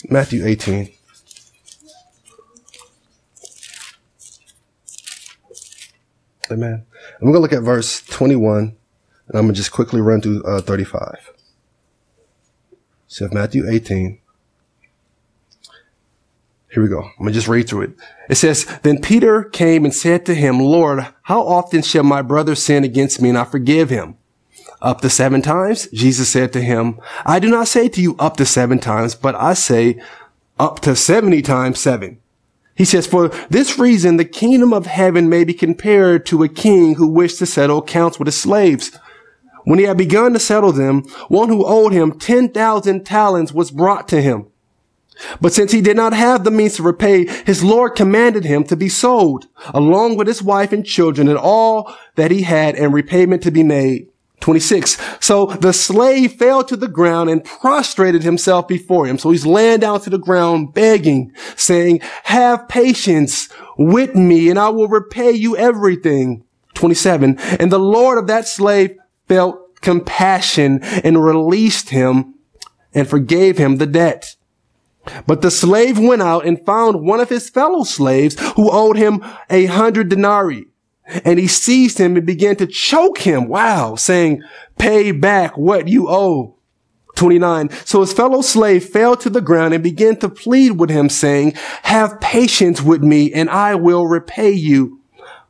Matthew 0.09 0.45
18. 0.45 0.93
Amen. 6.49 6.85
We're 7.19 7.31
going 7.31 7.33
to 7.33 7.39
look 7.39 7.53
at 7.53 7.63
verse 7.63 8.01
21, 8.05 8.59
and 8.59 8.75
I'm 9.33 9.45
going 9.45 9.47
to 9.47 9.53
just 9.53 9.71
quickly 9.71 9.99
run 9.99 10.21
through 10.21 10.43
uh, 10.43 10.61
35. 10.61 11.33
So 13.07 13.27
Matthew 13.31 13.67
18. 13.69 14.19
Here 16.69 16.83
we 16.83 16.89
go. 16.89 17.01
I'm 17.01 17.11
going 17.19 17.29
to 17.29 17.33
just 17.33 17.47
read 17.47 17.69
through 17.69 17.83
it. 17.83 17.91
It 18.29 18.35
says, 18.35 18.65
Then 18.83 19.01
Peter 19.01 19.43
came 19.43 19.85
and 19.85 19.93
said 19.93 20.25
to 20.25 20.35
him, 20.35 20.59
Lord, 20.59 21.07
how 21.23 21.41
often 21.41 21.81
shall 21.81 22.03
my 22.03 22.21
brother 22.21 22.55
sin 22.55 22.83
against 22.83 23.21
me 23.21 23.29
and 23.29 23.37
I 23.37 23.45
forgive 23.45 23.89
him? 23.89 24.17
Up 24.81 25.01
to 25.01 25.09
seven 25.09 25.41
times? 25.41 25.87
Jesus 25.87 26.29
said 26.29 26.53
to 26.53 26.61
him, 26.61 26.99
I 27.25 27.39
do 27.39 27.49
not 27.49 27.67
say 27.67 27.87
to 27.89 28.01
you 28.01 28.15
up 28.19 28.37
to 28.37 28.45
seven 28.45 28.79
times, 28.79 29.15
but 29.15 29.33
I 29.35 29.53
say 29.53 29.99
up 30.59 30.81
to 30.81 30.95
70 30.95 31.41
times 31.41 31.79
seven. 31.79 32.19
He 32.75 32.85
says, 32.85 33.07
for 33.07 33.29
this 33.49 33.79
reason, 33.79 34.17
the 34.17 34.25
kingdom 34.25 34.71
of 34.71 34.85
heaven 34.85 35.29
may 35.29 35.43
be 35.43 35.53
compared 35.53 36.27
to 36.27 36.43
a 36.43 36.49
king 36.49 36.95
who 36.95 37.07
wished 37.07 37.39
to 37.39 37.47
settle 37.47 37.79
accounts 37.79 38.19
with 38.19 38.27
his 38.27 38.39
slaves. 38.39 38.91
When 39.63 39.79
he 39.79 39.85
had 39.85 39.97
begun 39.97 40.33
to 40.33 40.39
settle 40.39 40.71
them, 40.71 41.01
one 41.27 41.49
who 41.49 41.65
owed 41.65 41.91
him 41.91 42.19
10,000 42.19 43.03
talents 43.03 43.51
was 43.51 43.71
brought 43.71 44.07
to 44.09 44.21
him. 44.21 44.47
But 45.41 45.53
since 45.53 45.71
he 45.71 45.81
did 45.81 45.97
not 45.97 46.13
have 46.13 46.43
the 46.43 46.51
means 46.51 46.75
to 46.75 46.83
repay, 46.83 47.25
his 47.45 47.63
Lord 47.63 47.95
commanded 47.95 48.45
him 48.45 48.63
to 48.65 48.75
be 48.75 48.89
sold, 48.89 49.47
along 49.73 50.17
with 50.17 50.27
his 50.27 50.43
wife 50.43 50.71
and 50.71 50.85
children 50.85 51.27
and 51.27 51.37
all 51.37 51.93
that 52.15 52.31
he 52.31 52.43
had, 52.43 52.75
and 52.75 52.93
repayment 52.93 53.43
to 53.43 53.51
be 53.51 53.63
made. 53.63 54.09
26. 54.39 54.97
So 55.19 55.47
the 55.47 55.73
slave 55.73 56.33
fell 56.33 56.63
to 56.63 56.77
the 56.77 56.87
ground 56.87 57.29
and 57.29 57.43
prostrated 57.43 58.23
himself 58.23 58.67
before 58.67 59.07
him. 59.07 59.17
So 59.17 59.31
he's 59.31 59.45
laying 59.45 59.79
down 59.79 59.99
to 60.01 60.09
the 60.09 60.19
ground 60.19 60.73
begging, 60.73 61.33
saying, 61.55 62.01
have 62.23 62.69
patience 62.69 63.49
with 63.77 64.15
me 64.15 64.49
and 64.49 64.59
I 64.59 64.69
will 64.69 64.87
repay 64.87 65.31
you 65.31 65.57
everything. 65.57 66.43
27. 66.75 67.39
And 67.59 67.71
the 67.71 67.79
Lord 67.79 68.19
of 68.19 68.27
that 68.27 68.47
slave 68.47 68.95
felt 69.27 69.81
compassion 69.81 70.79
and 70.83 71.23
released 71.23 71.89
him 71.89 72.35
and 72.93 73.07
forgave 73.07 73.57
him 73.57 73.77
the 73.77 73.85
debt. 73.85 74.36
But 75.25 75.41
the 75.41 75.51
slave 75.51 75.97
went 75.99 76.21
out 76.21 76.45
and 76.45 76.65
found 76.65 77.01
one 77.01 77.19
of 77.19 77.29
his 77.29 77.49
fellow 77.49 77.83
slaves 77.83 78.35
who 78.55 78.71
owed 78.71 78.97
him 78.97 79.23
a 79.49 79.65
hundred 79.65 80.09
denarii. 80.09 80.67
And 81.23 81.39
he 81.39 81.47
seized 81.47 81.97
him 81.97 82.17
and 82.17 82.25
began 82.25 82.57
to 82.57 82.67
choke 82.67 83.19
him. 83.19 83.47
Wow. 83.47 83.95
Saying, 83.95 84.43
pay 84.77 85.11
back 85.11 85.57
what 85.57 85.87
you 85.87 86.09
owe. 86.09 86.55
29. 87.15 87.69
So 87.85 88.01
his 88.01 88.13
fellow 88.13 88.41
slave 88.41 88.85
fell 88.85 89.15
to 89.17 89.29
the 89.29 89.41
ground 89.41 89.73
and 89.73 89.83
began 89.83 90.17
to 90.17 90.29
plead 90.29 90.73
with 90.73 90.89
him 90.89 91.09
saying, 91.09 91.53
have 91.83 92.21
patience 92.21 92.81
with 92.81 93.01
me 93.01 93.33
and 93.33 93.49
I 93.49 93.75
will 93.75 94.05
repay 94.05 94.51
you. 94.51 95.01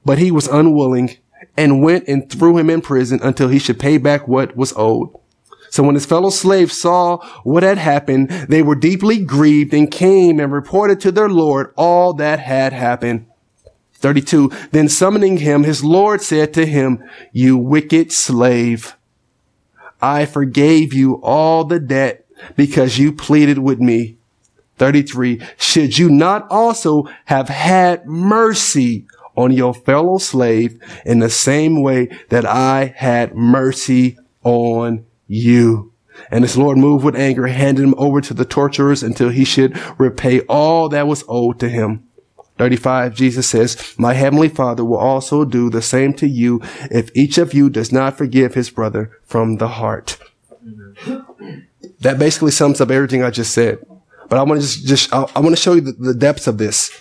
But 0.05 0.17
he 0.17 0.31
was 0.31 0.47
unwilling 0.47 1.17
and 1.57 1.83
went 1.83 2.07
and 2.07 2.29
threw 2.29 2.57
him 2.57 2.69
in 2.69 2.81
prison 2.81 3.19
until 3.21 3.49
he 3.49 3.59
should 3.59 3.79
pay 3.79 3.97
back 3.97 4.27
what 4.27 4.55
was 4.55 4.73
owed. 4.77 5.09
So 5.69 5.83
when 5.83 5.95
his 5.95 6.05
fellow 6.05 6.29
slaves 6.29 6.77
saw 6.77 7.17
what 7.43 7.63
had 7.63 7.77
happened, 7.77 8.29
they 8.29 8.61
were 8.61 8.75
deeply 8.75 9.23
grieved 9.23 9.73
and 9.73 9.91
came 9.91 10.39
and 10.39 10.51
reported 10.51 10.99
to 11.01 11.11
their 11.11 11.29
Lord 11.29 11.73
all 11.75 12.13
that 12.13 12.39
had 12.39 12.73
happened. 12.73 13.25
32. 13.95 14.51
Then 14.71 14.89
summoning 14.89 15.37
him, 15.37 15.63
his 15.63 15.83
Lord 15.83 16.21
said 16.21 16.53
to 16.53 16.65
him, 16.65 17.03
you 17.31 17.57
wicked 17.57 18.11
slave, 18.11 18.95
I 20.01 20.25
forgave 20.25 20.93
you 20.93 21.15
all 21.23 21.63
the 21.63 21.79
debt 21.79 22.25
because 22.55 22.99
you 22.99 23.11
pleaded 23.11 23.57
with 23.57 23.79
me. 23.79 24.17
33. 24.77 25.41
Should 25.57 25.97
you 25.97 26.09
not 26.09 26.45
also 26.51 27.07
have 27.25 27.49
had 27.49 28.05
mercy 28.05 29.07
on 29.35 29.51
your 29.51 29.73
fellow 29.73 30.19
slave 30.19 30.79
in 31.03 31.17
the 31.19 31.29
same 31.31 31.81
way 31.81 32.09
that 32.29 32.45
I 32.45 32.93
had 32.95 33.35
mercy 33.35 34.17
on 34.43 35.06
you? 35.27 35.93
And 36.31 36.43
his 36.43 36.57
Lord 36.57 36.77
moved 36.77 37.05
with 37.05 37.15
anger, 37.15 37.47
handed 37.47 37.83
him 37.83 37.95
over 37.97 38.21
to 38.21 38.33
the 38.33 38.45
torturers 38.45 39.03
until 39.03 39.29
he 39.29 39.45
should 39.45 39.79
repay 39.99 40.41
all 40.41 40.89
that 40.89 41.07
was 41.07 41.23
owed 41.27 41.59
to 41.59 41.69
him. 41.69 42.03
35, 42.57 43.13
Jesus 43.13 43.47
says, 43.47 43.95
My 43.97 44.13
heavenly 44.13 44.49
Father 44.49 44.83
will 44.83 44.97
also 44.97 45.45
do 45.45 45.69
the 45.69 45.81
same 45.81 46.13
to 46.13 46.27
you 46.27 46.59
if 46.89 47.15
each 47.15 47.37
of 47.37 47.53
you 47.53 47.69
does 47.69 47.91
not 47.91 48.17
forgive 48.17 48.55
his 48.55 48.69
brother 48.69 49.11
from 49.23 49.57
the 49.57 49.67
heart. 49.67 50.17
That 51.99 52.19
basically 52.19 52.51
sums 52.51 52.81
up 52.81 52.89
everything 52.89 53.23
I 53.23 53.29
just 53.29 53.53
said. 53.53 53.79
But 54.29 54.39
I 54.39 54.43
want 54.43 54.61
to 54.61 54.67
just, 54.67 54.85
just 54.85 55.13
I, 55.13 55.25
I 55.35 55.39
want 55.39 55.55
to 55.55 55.61
show 55.61 55.73
you 55.73 55.81
the, 55.81 55.93
the, 55.93 56.13
depths 56.13 56.47
of 56.47 56.57
this. 56.57 56.91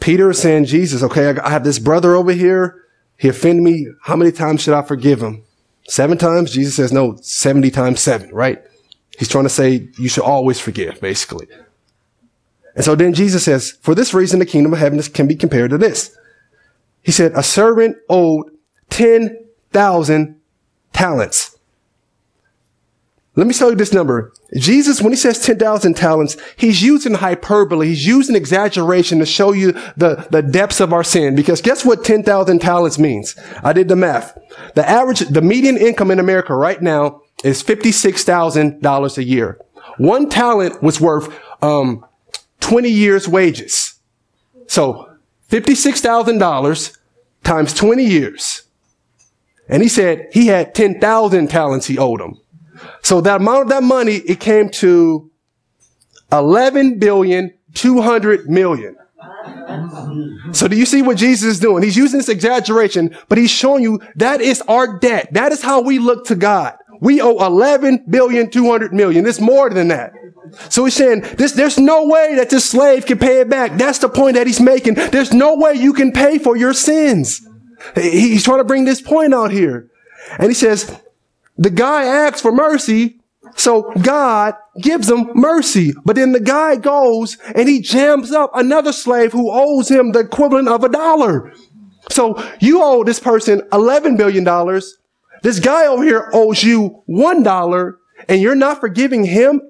Peter 0.00 0.30
is 0.30 0.40
saying, 0.40 0.64
Jesus, 0.64 1.02
okay, 1.02 1.28
I, 1.28 1.46
I 1.46 1.50
have 1.50 1.64
this 1.64 1.78
brother 1.78 2.14
over 2.14 2.32
here. 2.32 2.82
He 3.16 3.28
offended 3.28 3.62
me. 3.62 3.86
How 4.02 4.16
many 4.16 4.32
times 4.32 4.62
should 4.62 4.74
I 4.74 4.82
forgive 4.82 5.22
him? 5.22 5.44
Seven 5.90 6.18
times? 6.18 6.52
Jesus 6.52 6.76
says, 6.76 6.92
no, 6.92 7.16
70 7.16 7.68
times 7.72 8.00
seven, 8.00 8.30
right? 8.32 8.62
He's 9.18 9.26
trying 9.26 9.42
to 9.42 9.50
say 9.50 9.88
you 9.98 10.08
should 10.08 10.22
always 10.22 10.60
forgive, 10.60 11.00
basically. 11.00 11.48
And 12.76 12.84
so 12.84 12.94
then 12.94 13.12
Jesus 13.12 13.42
says, 13.42 13.72
for 13.82 13.96
this 13.96 14.14
reason, 14.14 14.38
the 14.38 14.46
kingdom 14.46 14.72
of 14.72 14.78
heaven 14.78 15.02
can 15.02 15.26
be 15.26 15.34
compared 15.34 15.72
to 15.72 15.78
this. 15.78 16.16
He 17.02 17.10
said, 17.10 17.32
a 17.34 17.42
servant 17.42 17.96
owed 18.08 18.56
10,000 18.90 20.40
talents. 20.92 21.49
Let 23.40 23.46
me 23.46 23.54
show 23.54 23.70
you 23.70 23.74
this 23.74 23.94
number. 23.94 24.34
Jesus, 24.54 25.00
when 25.00 25.14
he 25.14 25.16
says 25.16 25.38
10,000 25.38 25.96
talents, 25.96 26.36
he's 26.58 26.82
using 26.82 27.14
hyperbole. 27.14 27.86
He's 27.86 28.06
using 28.06 28.36
exaggeration 28.36 29.18
to 29.18 29.24
show 29.24 29.52
you 29.52 29.72
the, 29.96 30.26
the 30.30 30.42
depths 30.42 30.78
of 30.78 30.92
our 30.92 31.02
sin. 31.02 31.34
Because 31.34 31.62
guess 31.62 31.82
what 31.82 32.04
10,000 32.04 32.58
talents 32.58 32.98
means? 32.98 33.34
I 33.64 33.72
did 33.72 33.88
the 33.88 33.96
math. 33.96 34.36
The 34.74 34.86
average, 34.86 35.20
the 35.20 35.40
median 35.40 35.78
income 35.78 36.10
in 36.10 36.18
America 36.18 36.54
right 36.54 36.82
now 36.82 37.22
is 37.42 37.62
$56,000 37.62 39.16
a 39.16 39.24
year. 39.24 39.58
One 39.96 40.28
talent 40.28 40.82
was 40.82 41.00
worth, 41.00 41.34
um, 41.62 42.04
20 42.60 42.90
years 42.90 43.26
wages. 43.26 43.94
So 44.66 45.08
$56,000 45.48 46.98
times 47.42 47.72
20 47.72 48.04
years. 48.04 48.64
And 49.66 49.82
he 49.82 49.88
said 49.88 50.28
he 50.30 50.48
had 50.48 50.74
10,000 50.74 51.48
talents 51.48 51.86
he 51.86 51.96
owed 51.96 52.20
him. 52.20 52.39
So 53.02 53.20
that 53.20 53.40
amount 53.40 53.62
of 53.62 53.68
that 53.70 53.82
money, 53.82 54.16
it 54.16 54.40
came 54.40 54.70
to 54.70 55.30
11 56.32 56.98
billion, 56.98 57.54
200 57.74 58.48
million. 58.48 58.96
So 60.52 60.68
do 60.68 60.76
you 60.76 60.86
see 60.86 61.02
what 61.02 61.16
Jesus 61.16 61.44
is 61.44 61.60
doing? 61.60 61.82
He's 61.82 61.96
using 61.96 62.18
this 62.18 62.28
exaggeration, 62.28 63.16
but 63.28 63.38
he's 63.38 63.50
showing 63.50 63.82
you 63.82 64.00
that 64.16 64.40
is 64.40 64.60
our 64.62 64.98
debt. 64.98 65.32
That 65.32 65.52
is 65.52 65.62
how 65.62 65.80
we 65.80 65.98
look 65.98 66.26
to 66.26 66.34
God. 66.34 66.74
We 67.00 67.20
owe 67.20 67.44
11 67.44 68.04
billion, 68.08 68.50
200 68.50 68.92
million. 68.92 69.26
It's 69.26 69.40
more 69.40 69.70
than 69.70 69.88
that. 69.88 70.12
So 70.68 70.84
he's 70.84 70.94
saying 70.94 71.20
this, 71.38 71.52
there's 71.52 71.78
no 71.78 72.06
way 72.06 72.34
that 72.36 72.50
this 72.50 72.68
slave 72.68 73.06
can 73.06 73.18
pay 73.18 73.40
it 73.40 73.48
back. 73.48 73.78
That's 73.78 73.98
the 73.98 74.08
point 74.08 74.34
that 74.34 74.46
he's 74.46 74.60
making. 74.60 74.94
There's 74.94 75.32
no 75.32 75.56
way 75.56 75.74
you 75.74 75.92
can 75.92 76.12
pay 76.12 76.38
for 76.38 76.56
your 76.56 76.74
sins. 76.74 77.46
He's 77.94 78.44
trying 78.44 78.58
to 78.58 78.64
bring 78.64 78.84
this 78.84 79.00
point 79.00 79.32
out 79.32 79.50
here. 79.50 79.88
And 80.38 80.48
he 80.48 80.54
says, 80.54 80.94
the 81.60 81.70
guy 81.70 82.04
asks 82.04 82.40
for 82.40 82.50
mercy. 82.50 83.20
So 83.54 83.92
God 84.02 84.54
gives 84.80 85.10
him 85.10 85.30
mercy. 85.34 85.92
But 86.04 86.16
then 86.16 86.32
the 86.32 86.40
guy 86.40 86.76
goes 86.76 87.36
and 87.54 87.68
he 87.68 87.80
jams 87.80 88.32
up 88.32 88.50
another 88.54 88.92
slave 88.92 89.32
who 89.32 89.50
owes 89.50 89.90
him 89.90 90.12
the 90.12 90.20
equivalent 90.20 90.68
of 90.68 90.84
a 90.84 90.88
dollar. 90.88 91.52
So 92.10 92.42
you 92.60 92.82
owe 92.82 93.04
this 93.04 93.20
person 93.20 93.60
$11 93.72 94.16
billion. 94.16 94.44
This 95.42 95.60
guy 95.60 95.86
over 95.86 96.02
here 96.02 96.30
owes 96.32 96.64
you 96.64 97.02
$1 97.08 97.92
and 98.28 98.40
you're 98.40 98.54
not 98.54 98.80
forgiving 98.80 99.24
him 99.24 99.60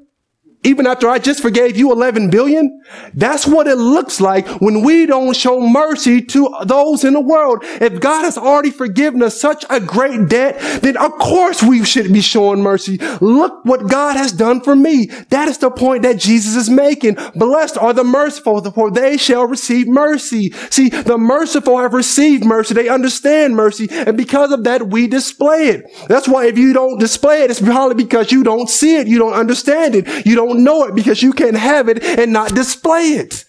even 0.62 0.86
after 0.86 1.08
I 1.08 1.18
just 1.18 1.40
forgave 1.40 1.76
you 1.76 1.90
11 1.92 2.30
billion? 2.30 2.82
That's 3.14 3.46
what 3.46 3.66
it 3.66 3.76
looks 3.76 4.20
like 4.20 4.46
when 4.60 4.82
we 4.82 5.06
don't 5.06 5.34
show 5.34 5.60
mercy 5.60 6.20
to 6.22 6.54
those 6.64 7.04
in 7.04 7.14
the 7.14 7.20
world. 7.20 7.62
If 7.62 8.00
God 8.00 8.24
has 8.24 8.36
already 8.36 8.70
forgiven 8.70 9.22
us 9.22 9.40
such 9.40 9.64
a 9.70 9.80
great 9.80 10.28
debt, 10.28 10.58
then 10.82 10.96
of 10.96 11.12
course 11.12 11.62
we 11.62 11.84
should 11.84 12.12
be 12.12 12.20
showing 12.20 12.62
mercy. 12.62 12.98
Look 13.20 13.64
what 13.64 13.88
God 13.88 14.16
has 14.16 14.32
done 14.32 14.60
for 14.60 14.76
me. 14.76 15.06
That 15.30 15.48
is 15.48 15.58
the 15.58 15.70
point 15.70 16.02
that 16.02 16.18
Jesus 16.18 16.56
is 16.56 16.68
making. 16.68 17.16
Blessed 17.34 17.78
are 17.78 17.92
the 17.92 18.04
merciful, 18.04 18.60
for 18.72 18.90
they 18.90 19.16
shall 19.16 19.46
receive 19.46 19.88
mercy. 19.88 20.50
See, 20.70 20.90
the 20.90 21.16
merciful 21.18 21.78
have 21.78 21.94
received 21.94 22.44
mercy. 22.44 22.74
They 22.74 22.88
understand 22.88 23.56
mercy. 23.56 23.88
And 23.90 24.16
because 24.16 24.52
of 24.52 24.64
that, 24.64 24.88
we 24.88 25.06
display 25.06 25.68
it. 25.68 25.90
That's 26.08 26.28
why 26.28 26.46
if 26.46 26.58
you 26.58 26.72
don't 26.72 26.98
display 26.98 27.42
it, 27.42 27.50
it's 27.50 27.60
probably 27.60 28.02
because 28.02 28.30
you 28.30 28.42
don't 28.42 28.68
see 28.68 28.96
it. 28.96 29.06
You 29.06 29.18
don't 29.18 29.32
understand 29.32 29.94
it. 29.94 30.26
You 30.26 30.36
don't 30.36 30.49
don't 30.50 30.64
know 30.64 30.84
it 30.84 30.94
because 30.94 31.22
you 31.22 31.32
can't 31.32 31.56
have 31.56 31.88
it 31.88 32.02
and 32.02 32.32
not 32.32 32.54
display 32.54 33.14
it. 33.14 33.44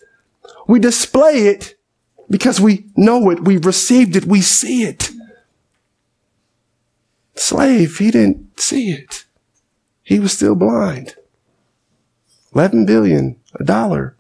We 0.68 0.80
display 0.80 1.48
it 1.48 1.76
because 2.30 2.62
we 2.62 2.86
know 2.96 3.30
it. 3.30 3.44
We've 3.44 3.66
received 3.66 4.16
it. 4.16 4.26
We 4.26 4.42
see 4.42 4.84
it. 4.84 5.10
Slave, 7.36 7.98
he 7.98 8.12
didn't 8.12 8.60
see 8.60 8.92
it. 8.92 9.26
He 10.04 10.20
was 10.20 10.34
still 10.34 10.56
blind. 10.56 11.16
11 12.54 12.86
billion, 12.86 13.40
a 13.60 13.64
dollar. 13.64 14.16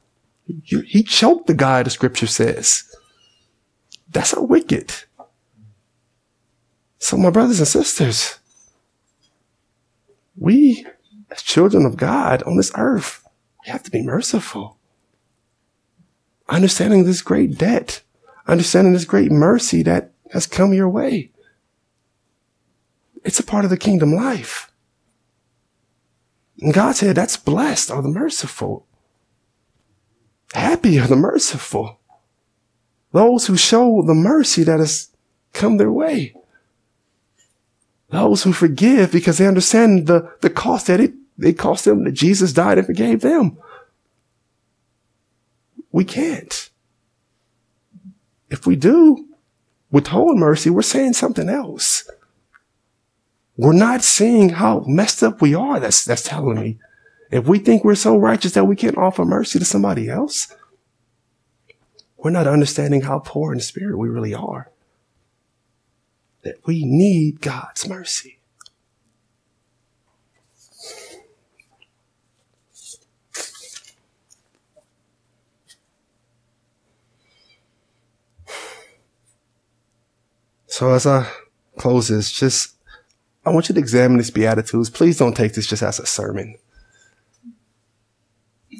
He 0.63 1.03
choked 1.03 1.47
the 1.47 1.53
guy, 1.53 1.83
the 1.83 1.89
scripture 1.89 2.27
says. 2.27 2.83
That's 4.09 4.33
a 4.33 4.41
wicked. 4.41 4.93
So 6.97 7.17
my 7.17 7.29
brothers 7.29 7.59
and 7.59 7.67
sisters, 7.67 8.39
we 10.37 10.85
as 11.31 11.41
children 11.41 11.85
of 11.85 11.97
God 11.97 12.43
on 12.43 12.57
this 12.57 12.71
earth, 12.75 13.25
we 13.65 13.71
have 13.71 13.83
to 13.83 13.91
be 13.91 14.03
merciful. 14.03 14.77
Understanding 16.49 17.05
this 17.05 17.21
great 17.21 17.57
debt, 17.57 18.01
understanding 18.45 18.93
this 18.93 19.05
great 19.05 19.31
mercy 19.31 19.81
that 19.83 20.11
has 20.31 20.45
come 20.45 20.73
your 20.73 20.89
way. 20.89 21.31
It's 23.23 23.39
a 23.39 23.43
part 23.43 23.63
of 23.63 23.69
the 23.71 23.77
kingdom 23.77 24.13
life. 24.13 24.71
And 26.59 26.73
God 26.73 26.95
said, 26.95 27.15
that's 27.15 27.37
blessed 27.37 27.89
are 27.89 28.01
the 28.01 28.09
merciful. 28.09 28.85
Happy 30.53 30.99
are 30.99 31.07
the 31.07 31.15
merciful. 31.15 31.99
Those 33.13 33.47
who 33.47 33.55
show 33.55 34.03
the 34.05 34.13
mercy 34.13 34.63
that 34.63 34.79
has 34.79 35.09
come 35.53 35.77
their 35.77 35.91
way. 35.91 36.35
Those 38.09 38.43
who 38.43 38.51
forgive 38.51 39.11
because 39.11 39.37
they 39.37 39.47
understand 39.47 40.07
the, 40.07 40.33
the 40.41 40.49
cost 40.49 40.87
that 40.87 40.99
it 40.99 41.13
it 41.41 41.57
cost 41.57 41.85
them 41.85 42.03
that 42.03 42.11
Jesus 42.11 42.53
died 42.53 42.77
and 42.77 42.87
forgave 42.87 43.21
them. 43.21 43.57
We 45.91 46.05
can't. 46.05 46.69
If 48.49 48.65
we 48.65 48.75
do 48.75 49.27
withhold 49.91 50.37
mercy, 50.37 50.69
we're 50.69 50.81
saying 50.81 51.13
something 51.13 51.49
else. 51.49 52.09
We're 53.57 53.73
not 53.73 54.03
seeing 54.03 54.49
how 54.49 54.83
messed 54.87 55.21
up 55.23 55.41
we 55.41 55.53
are. 55.53 55.79
That's, 55.79 56.03
that's 56.03 56.23
telling 56.23 56.59
me. 56.59 56.77
If 57.31 57.47
we 57.47 57.59
think 57.59 57.83
we're 57.83 57.95
so 57.95 58.17
righteous 58.17 58.53
that 58.53 58.65
we 58.65 58.75
can't 58.75 58.97
offer 58.97 59.23
mercy 59.23 59.59
to 59.59 59.65
somebody 59.65 60.09
else, 60.09 60.53
we're 62.17 62.31
not 62.31 62.47
understanding 62.47 63.01
how 63.01 63.19
poor 63.19 63.53
in 63.53 63.59
spirit 63.59 63.97
we 63.97 64.09
really 64.09 64.33
are. 64.33 64.69
That 66.43 66.57
we 66.65 66.83
need 66.83 67.41
God's 67.41 67.87
mercy. 67.87 68.39
So 80.81 80.95
as 80.95 81.05
I 81.05 81.29
close 81.77 82.07
this, 82.07 82.31
just 82.31 82.73
I 83.45 83.51
want 83.51 83.69
you 83.69 83.75
to 83.75 83.79
examine 83.79 84.17
these 84.17 84.31
beatitudes. 84.31 84.89
Please 84.89 85.15
don't 85.15 85.37
take 85.37 85.53
this 85.53 85.67
just 85.67 85.83
as 85.83 85.99
a 85.99 86.07
sermon. 86.07 86.55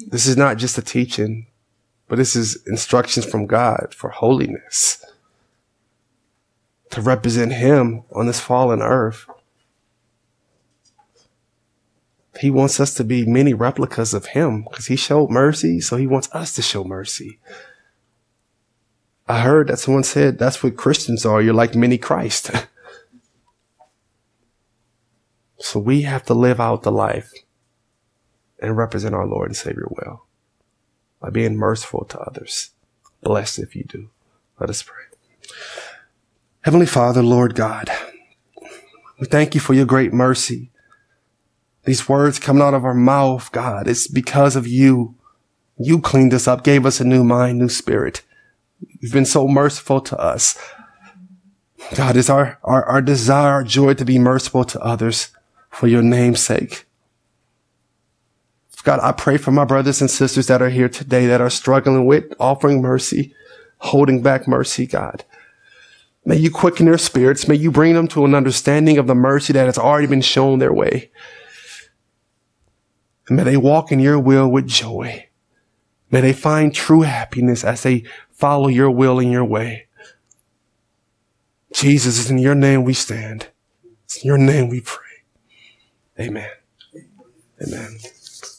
This 0.08 0.26
is 0.26 0.36
not 0.36 0.56
just 0.56 0.76
a 0.76 0.82
teaching, 0.82 1.46
but 2.08 2.16
this 2.16 2.34
is 2.34 2.60
instructions 2.66 3.24
from 3.24 3.46
God 3.46 3.94
for 3.96 4.10
holiness 4.10 5.04
to 6.90 7.00
represent 7.00 7.52
Him 7.52 8.02
on 8.10 8.26
this 8.26 8.40
fallen 8.40 8.82
earth. 8.82 9.28
He 12.40 12.50
wants 12.50 12.80
us 12.80 12.94
to 12.94 13.04
be 13.04 13.24
many 13.26 13.54
replicas 13.54 14.12
of 14.12 14.26
Him 14.26 14.64
because 14.64 14.86
He 14.86 14.96
showed 14.96 15.30
mercy, 15.30 15.80
so 15.80 15.98
He 15.98 16.08
wants 16.08 16.28
us 16.32 16.52
to 16.56 16.62
show 16.62 16.82
mercy. 16.82 17.38
I 19.32 19.40
heard 19.40 19.68
that 19.68 19.78
someone 19.78 20.04
said 20.04 20.38
that's 20.38 20.62
what 20.62 20.76
Christians 20.76 21.24
are. 21.24 21.40
You're 21.40 21.54
like 21.54 21.74
mini 21.74 21.96
Christ. 21.96 22.50
so 25.58 25.80
we 25.80 26.02
have 26.02 26.22
to 26.24 26.34
live 26.34 26.60
out 26.60 26.82
the 26.82 26.92
life 26.92 27.32
and 28.60 28.76
represent 28.76 29.14
our 29.14 29.26
Lord 29.26 29.48
and 29.48 29.56
Savior 29.56 29.88
well 29.88 30.26
by 31.18 31.30
being 31.30 31.56
merciful 31.56 32.04
to 32.04 32.20
others. 32.20 32.72
Blessed 33.22 33.60
if 33.60 33.74
you 33.74 33.84
do. 33.84 34.10
Let 34.60 34.68
us 34.68 34.82
pray. 34.82 35.04
Heavenly 36.60 36.84
Father, 36.84 37.22
Lord 37.22 37.54
God, 37.54 37.88
we 39.18 39.26
thank 39.26 39.54
you 39.54 39.62
for 39.62 39.72
your 39.72 39.86
great 39.86 40.12
mercy. 40.12 40.70
These 41.86 42.06
words 42.06 42.38
coming 42.38 42.62
out 42.62 42.74
of 42.74 42.84
our 42.84 42.92
mouth, 42.92 43.50
God, 43.50 43.88
it's 43.88 44.08
because 44.08 44.56
of 44.56 44.66
you. 44.66 45.14
You 45.78 46.02
cleaned 46.02 46.34
us 46.34 46.46
up, 46.46 46.62
gave 46.62 46.84
us 46.84 47.00
a 47.00 47.04
new 47.04 47.24
mind, 47.24 47.58
new 47.58 47.70
spirit. 47.70 48.20
You've 49.00 49.12
been 49.12 49.26
so 49.26 49.48
merciful 49.48 50.00
to 50.02 50.18
us. 50.18 50.58
God, 51.94 52.16
it's 52.16 52.30
our, 52.30 52.58
our, 52.62 52.84
our 52.84 53.02
desire, 53.02 53.52
our 53.52 53.64
joy 53.64 53.94
to 53.94 54.04
be 54.04 54.18
merciful 54.18 54.64
to 54.64 54.80
others 54.80 55.30
for 55.70 55.86
your 55.86 56.02
name's 56.02 56.40
sake. 56.40 56.86
God, 58.84 58.98
I 59.00 59.12
pray 59.12 59.36
for 59.36 59.52
my 59.52 59.64
brothers 59.64 60.00
and 60.00 60.10
sisters 60.10 60.48
that 60.48 60.60
are 60.60 60.68
here 60.68 60.88
today 60.88 61.26
that 61.26 61.40
are 61.40 61.50
struggling 61.50 62.04
with 62.04 62.32
offering 62.40 62.82
mercy, 62.82 63.34
holding 63.78 64.22
back 64.22 64.48
mercy, 64.48 64.86
God. 64.86 65.24
May 66.24 66.36
you 66.36 66.50
quicken 66.50 66.86
their 66.86 66.98
spirits. 66.98 67.46
May 67.46 67.56
you 67.56 67.70
bring 67.70 67.94
them 67.94 68.08
to 68.08 68.24
an 68.24 68.34
understanding 68.34 68.98
of 68.98 69.06
the 69.06 69.14
mercy 69.14 69.52
that 69.52 69.66
has 69.66 69.78
already 69.78 70.06
been 70.06 70.20
shown 70.20 70.58
their 70.58 70.72
way. 70.72 71.10
And 73.28 73.36
may 73.36 73.44
they 73.44 73.56
walk 73.56 73.92
in 73.92 74.00
your 74.00 74.18
will 74.18 74.48
with 74.48 74.66
joy. 74.66 75.28
May 76.10 76.20
they 76.20 76.32
find 76.32 76.74
true 76.74 77.02
happiness 77.02 77.64
as 77.64 77.82
they 77.82 78.04
follow 78.42 78.66
your 78.66 78.90
will 78.90 79.20
and 79.20 79.30
your 79.30 79.44
way. 79.44 79.86
Jesus, 81.72 82.18
it's 82.18 82.28
in 82.28 82.38
your 82.38 82.56
name 82.56 82.82
we 82.82 82.92
stand. 82.92 83.46
It's 84.02 84.16
in 84.16 84.26
your 84.26 84.36
name 84.36 84.68
we 84.68 84.80
pray. 84.80 84.98
Amen. 86.18 86.50
Amen. 87.64 87.98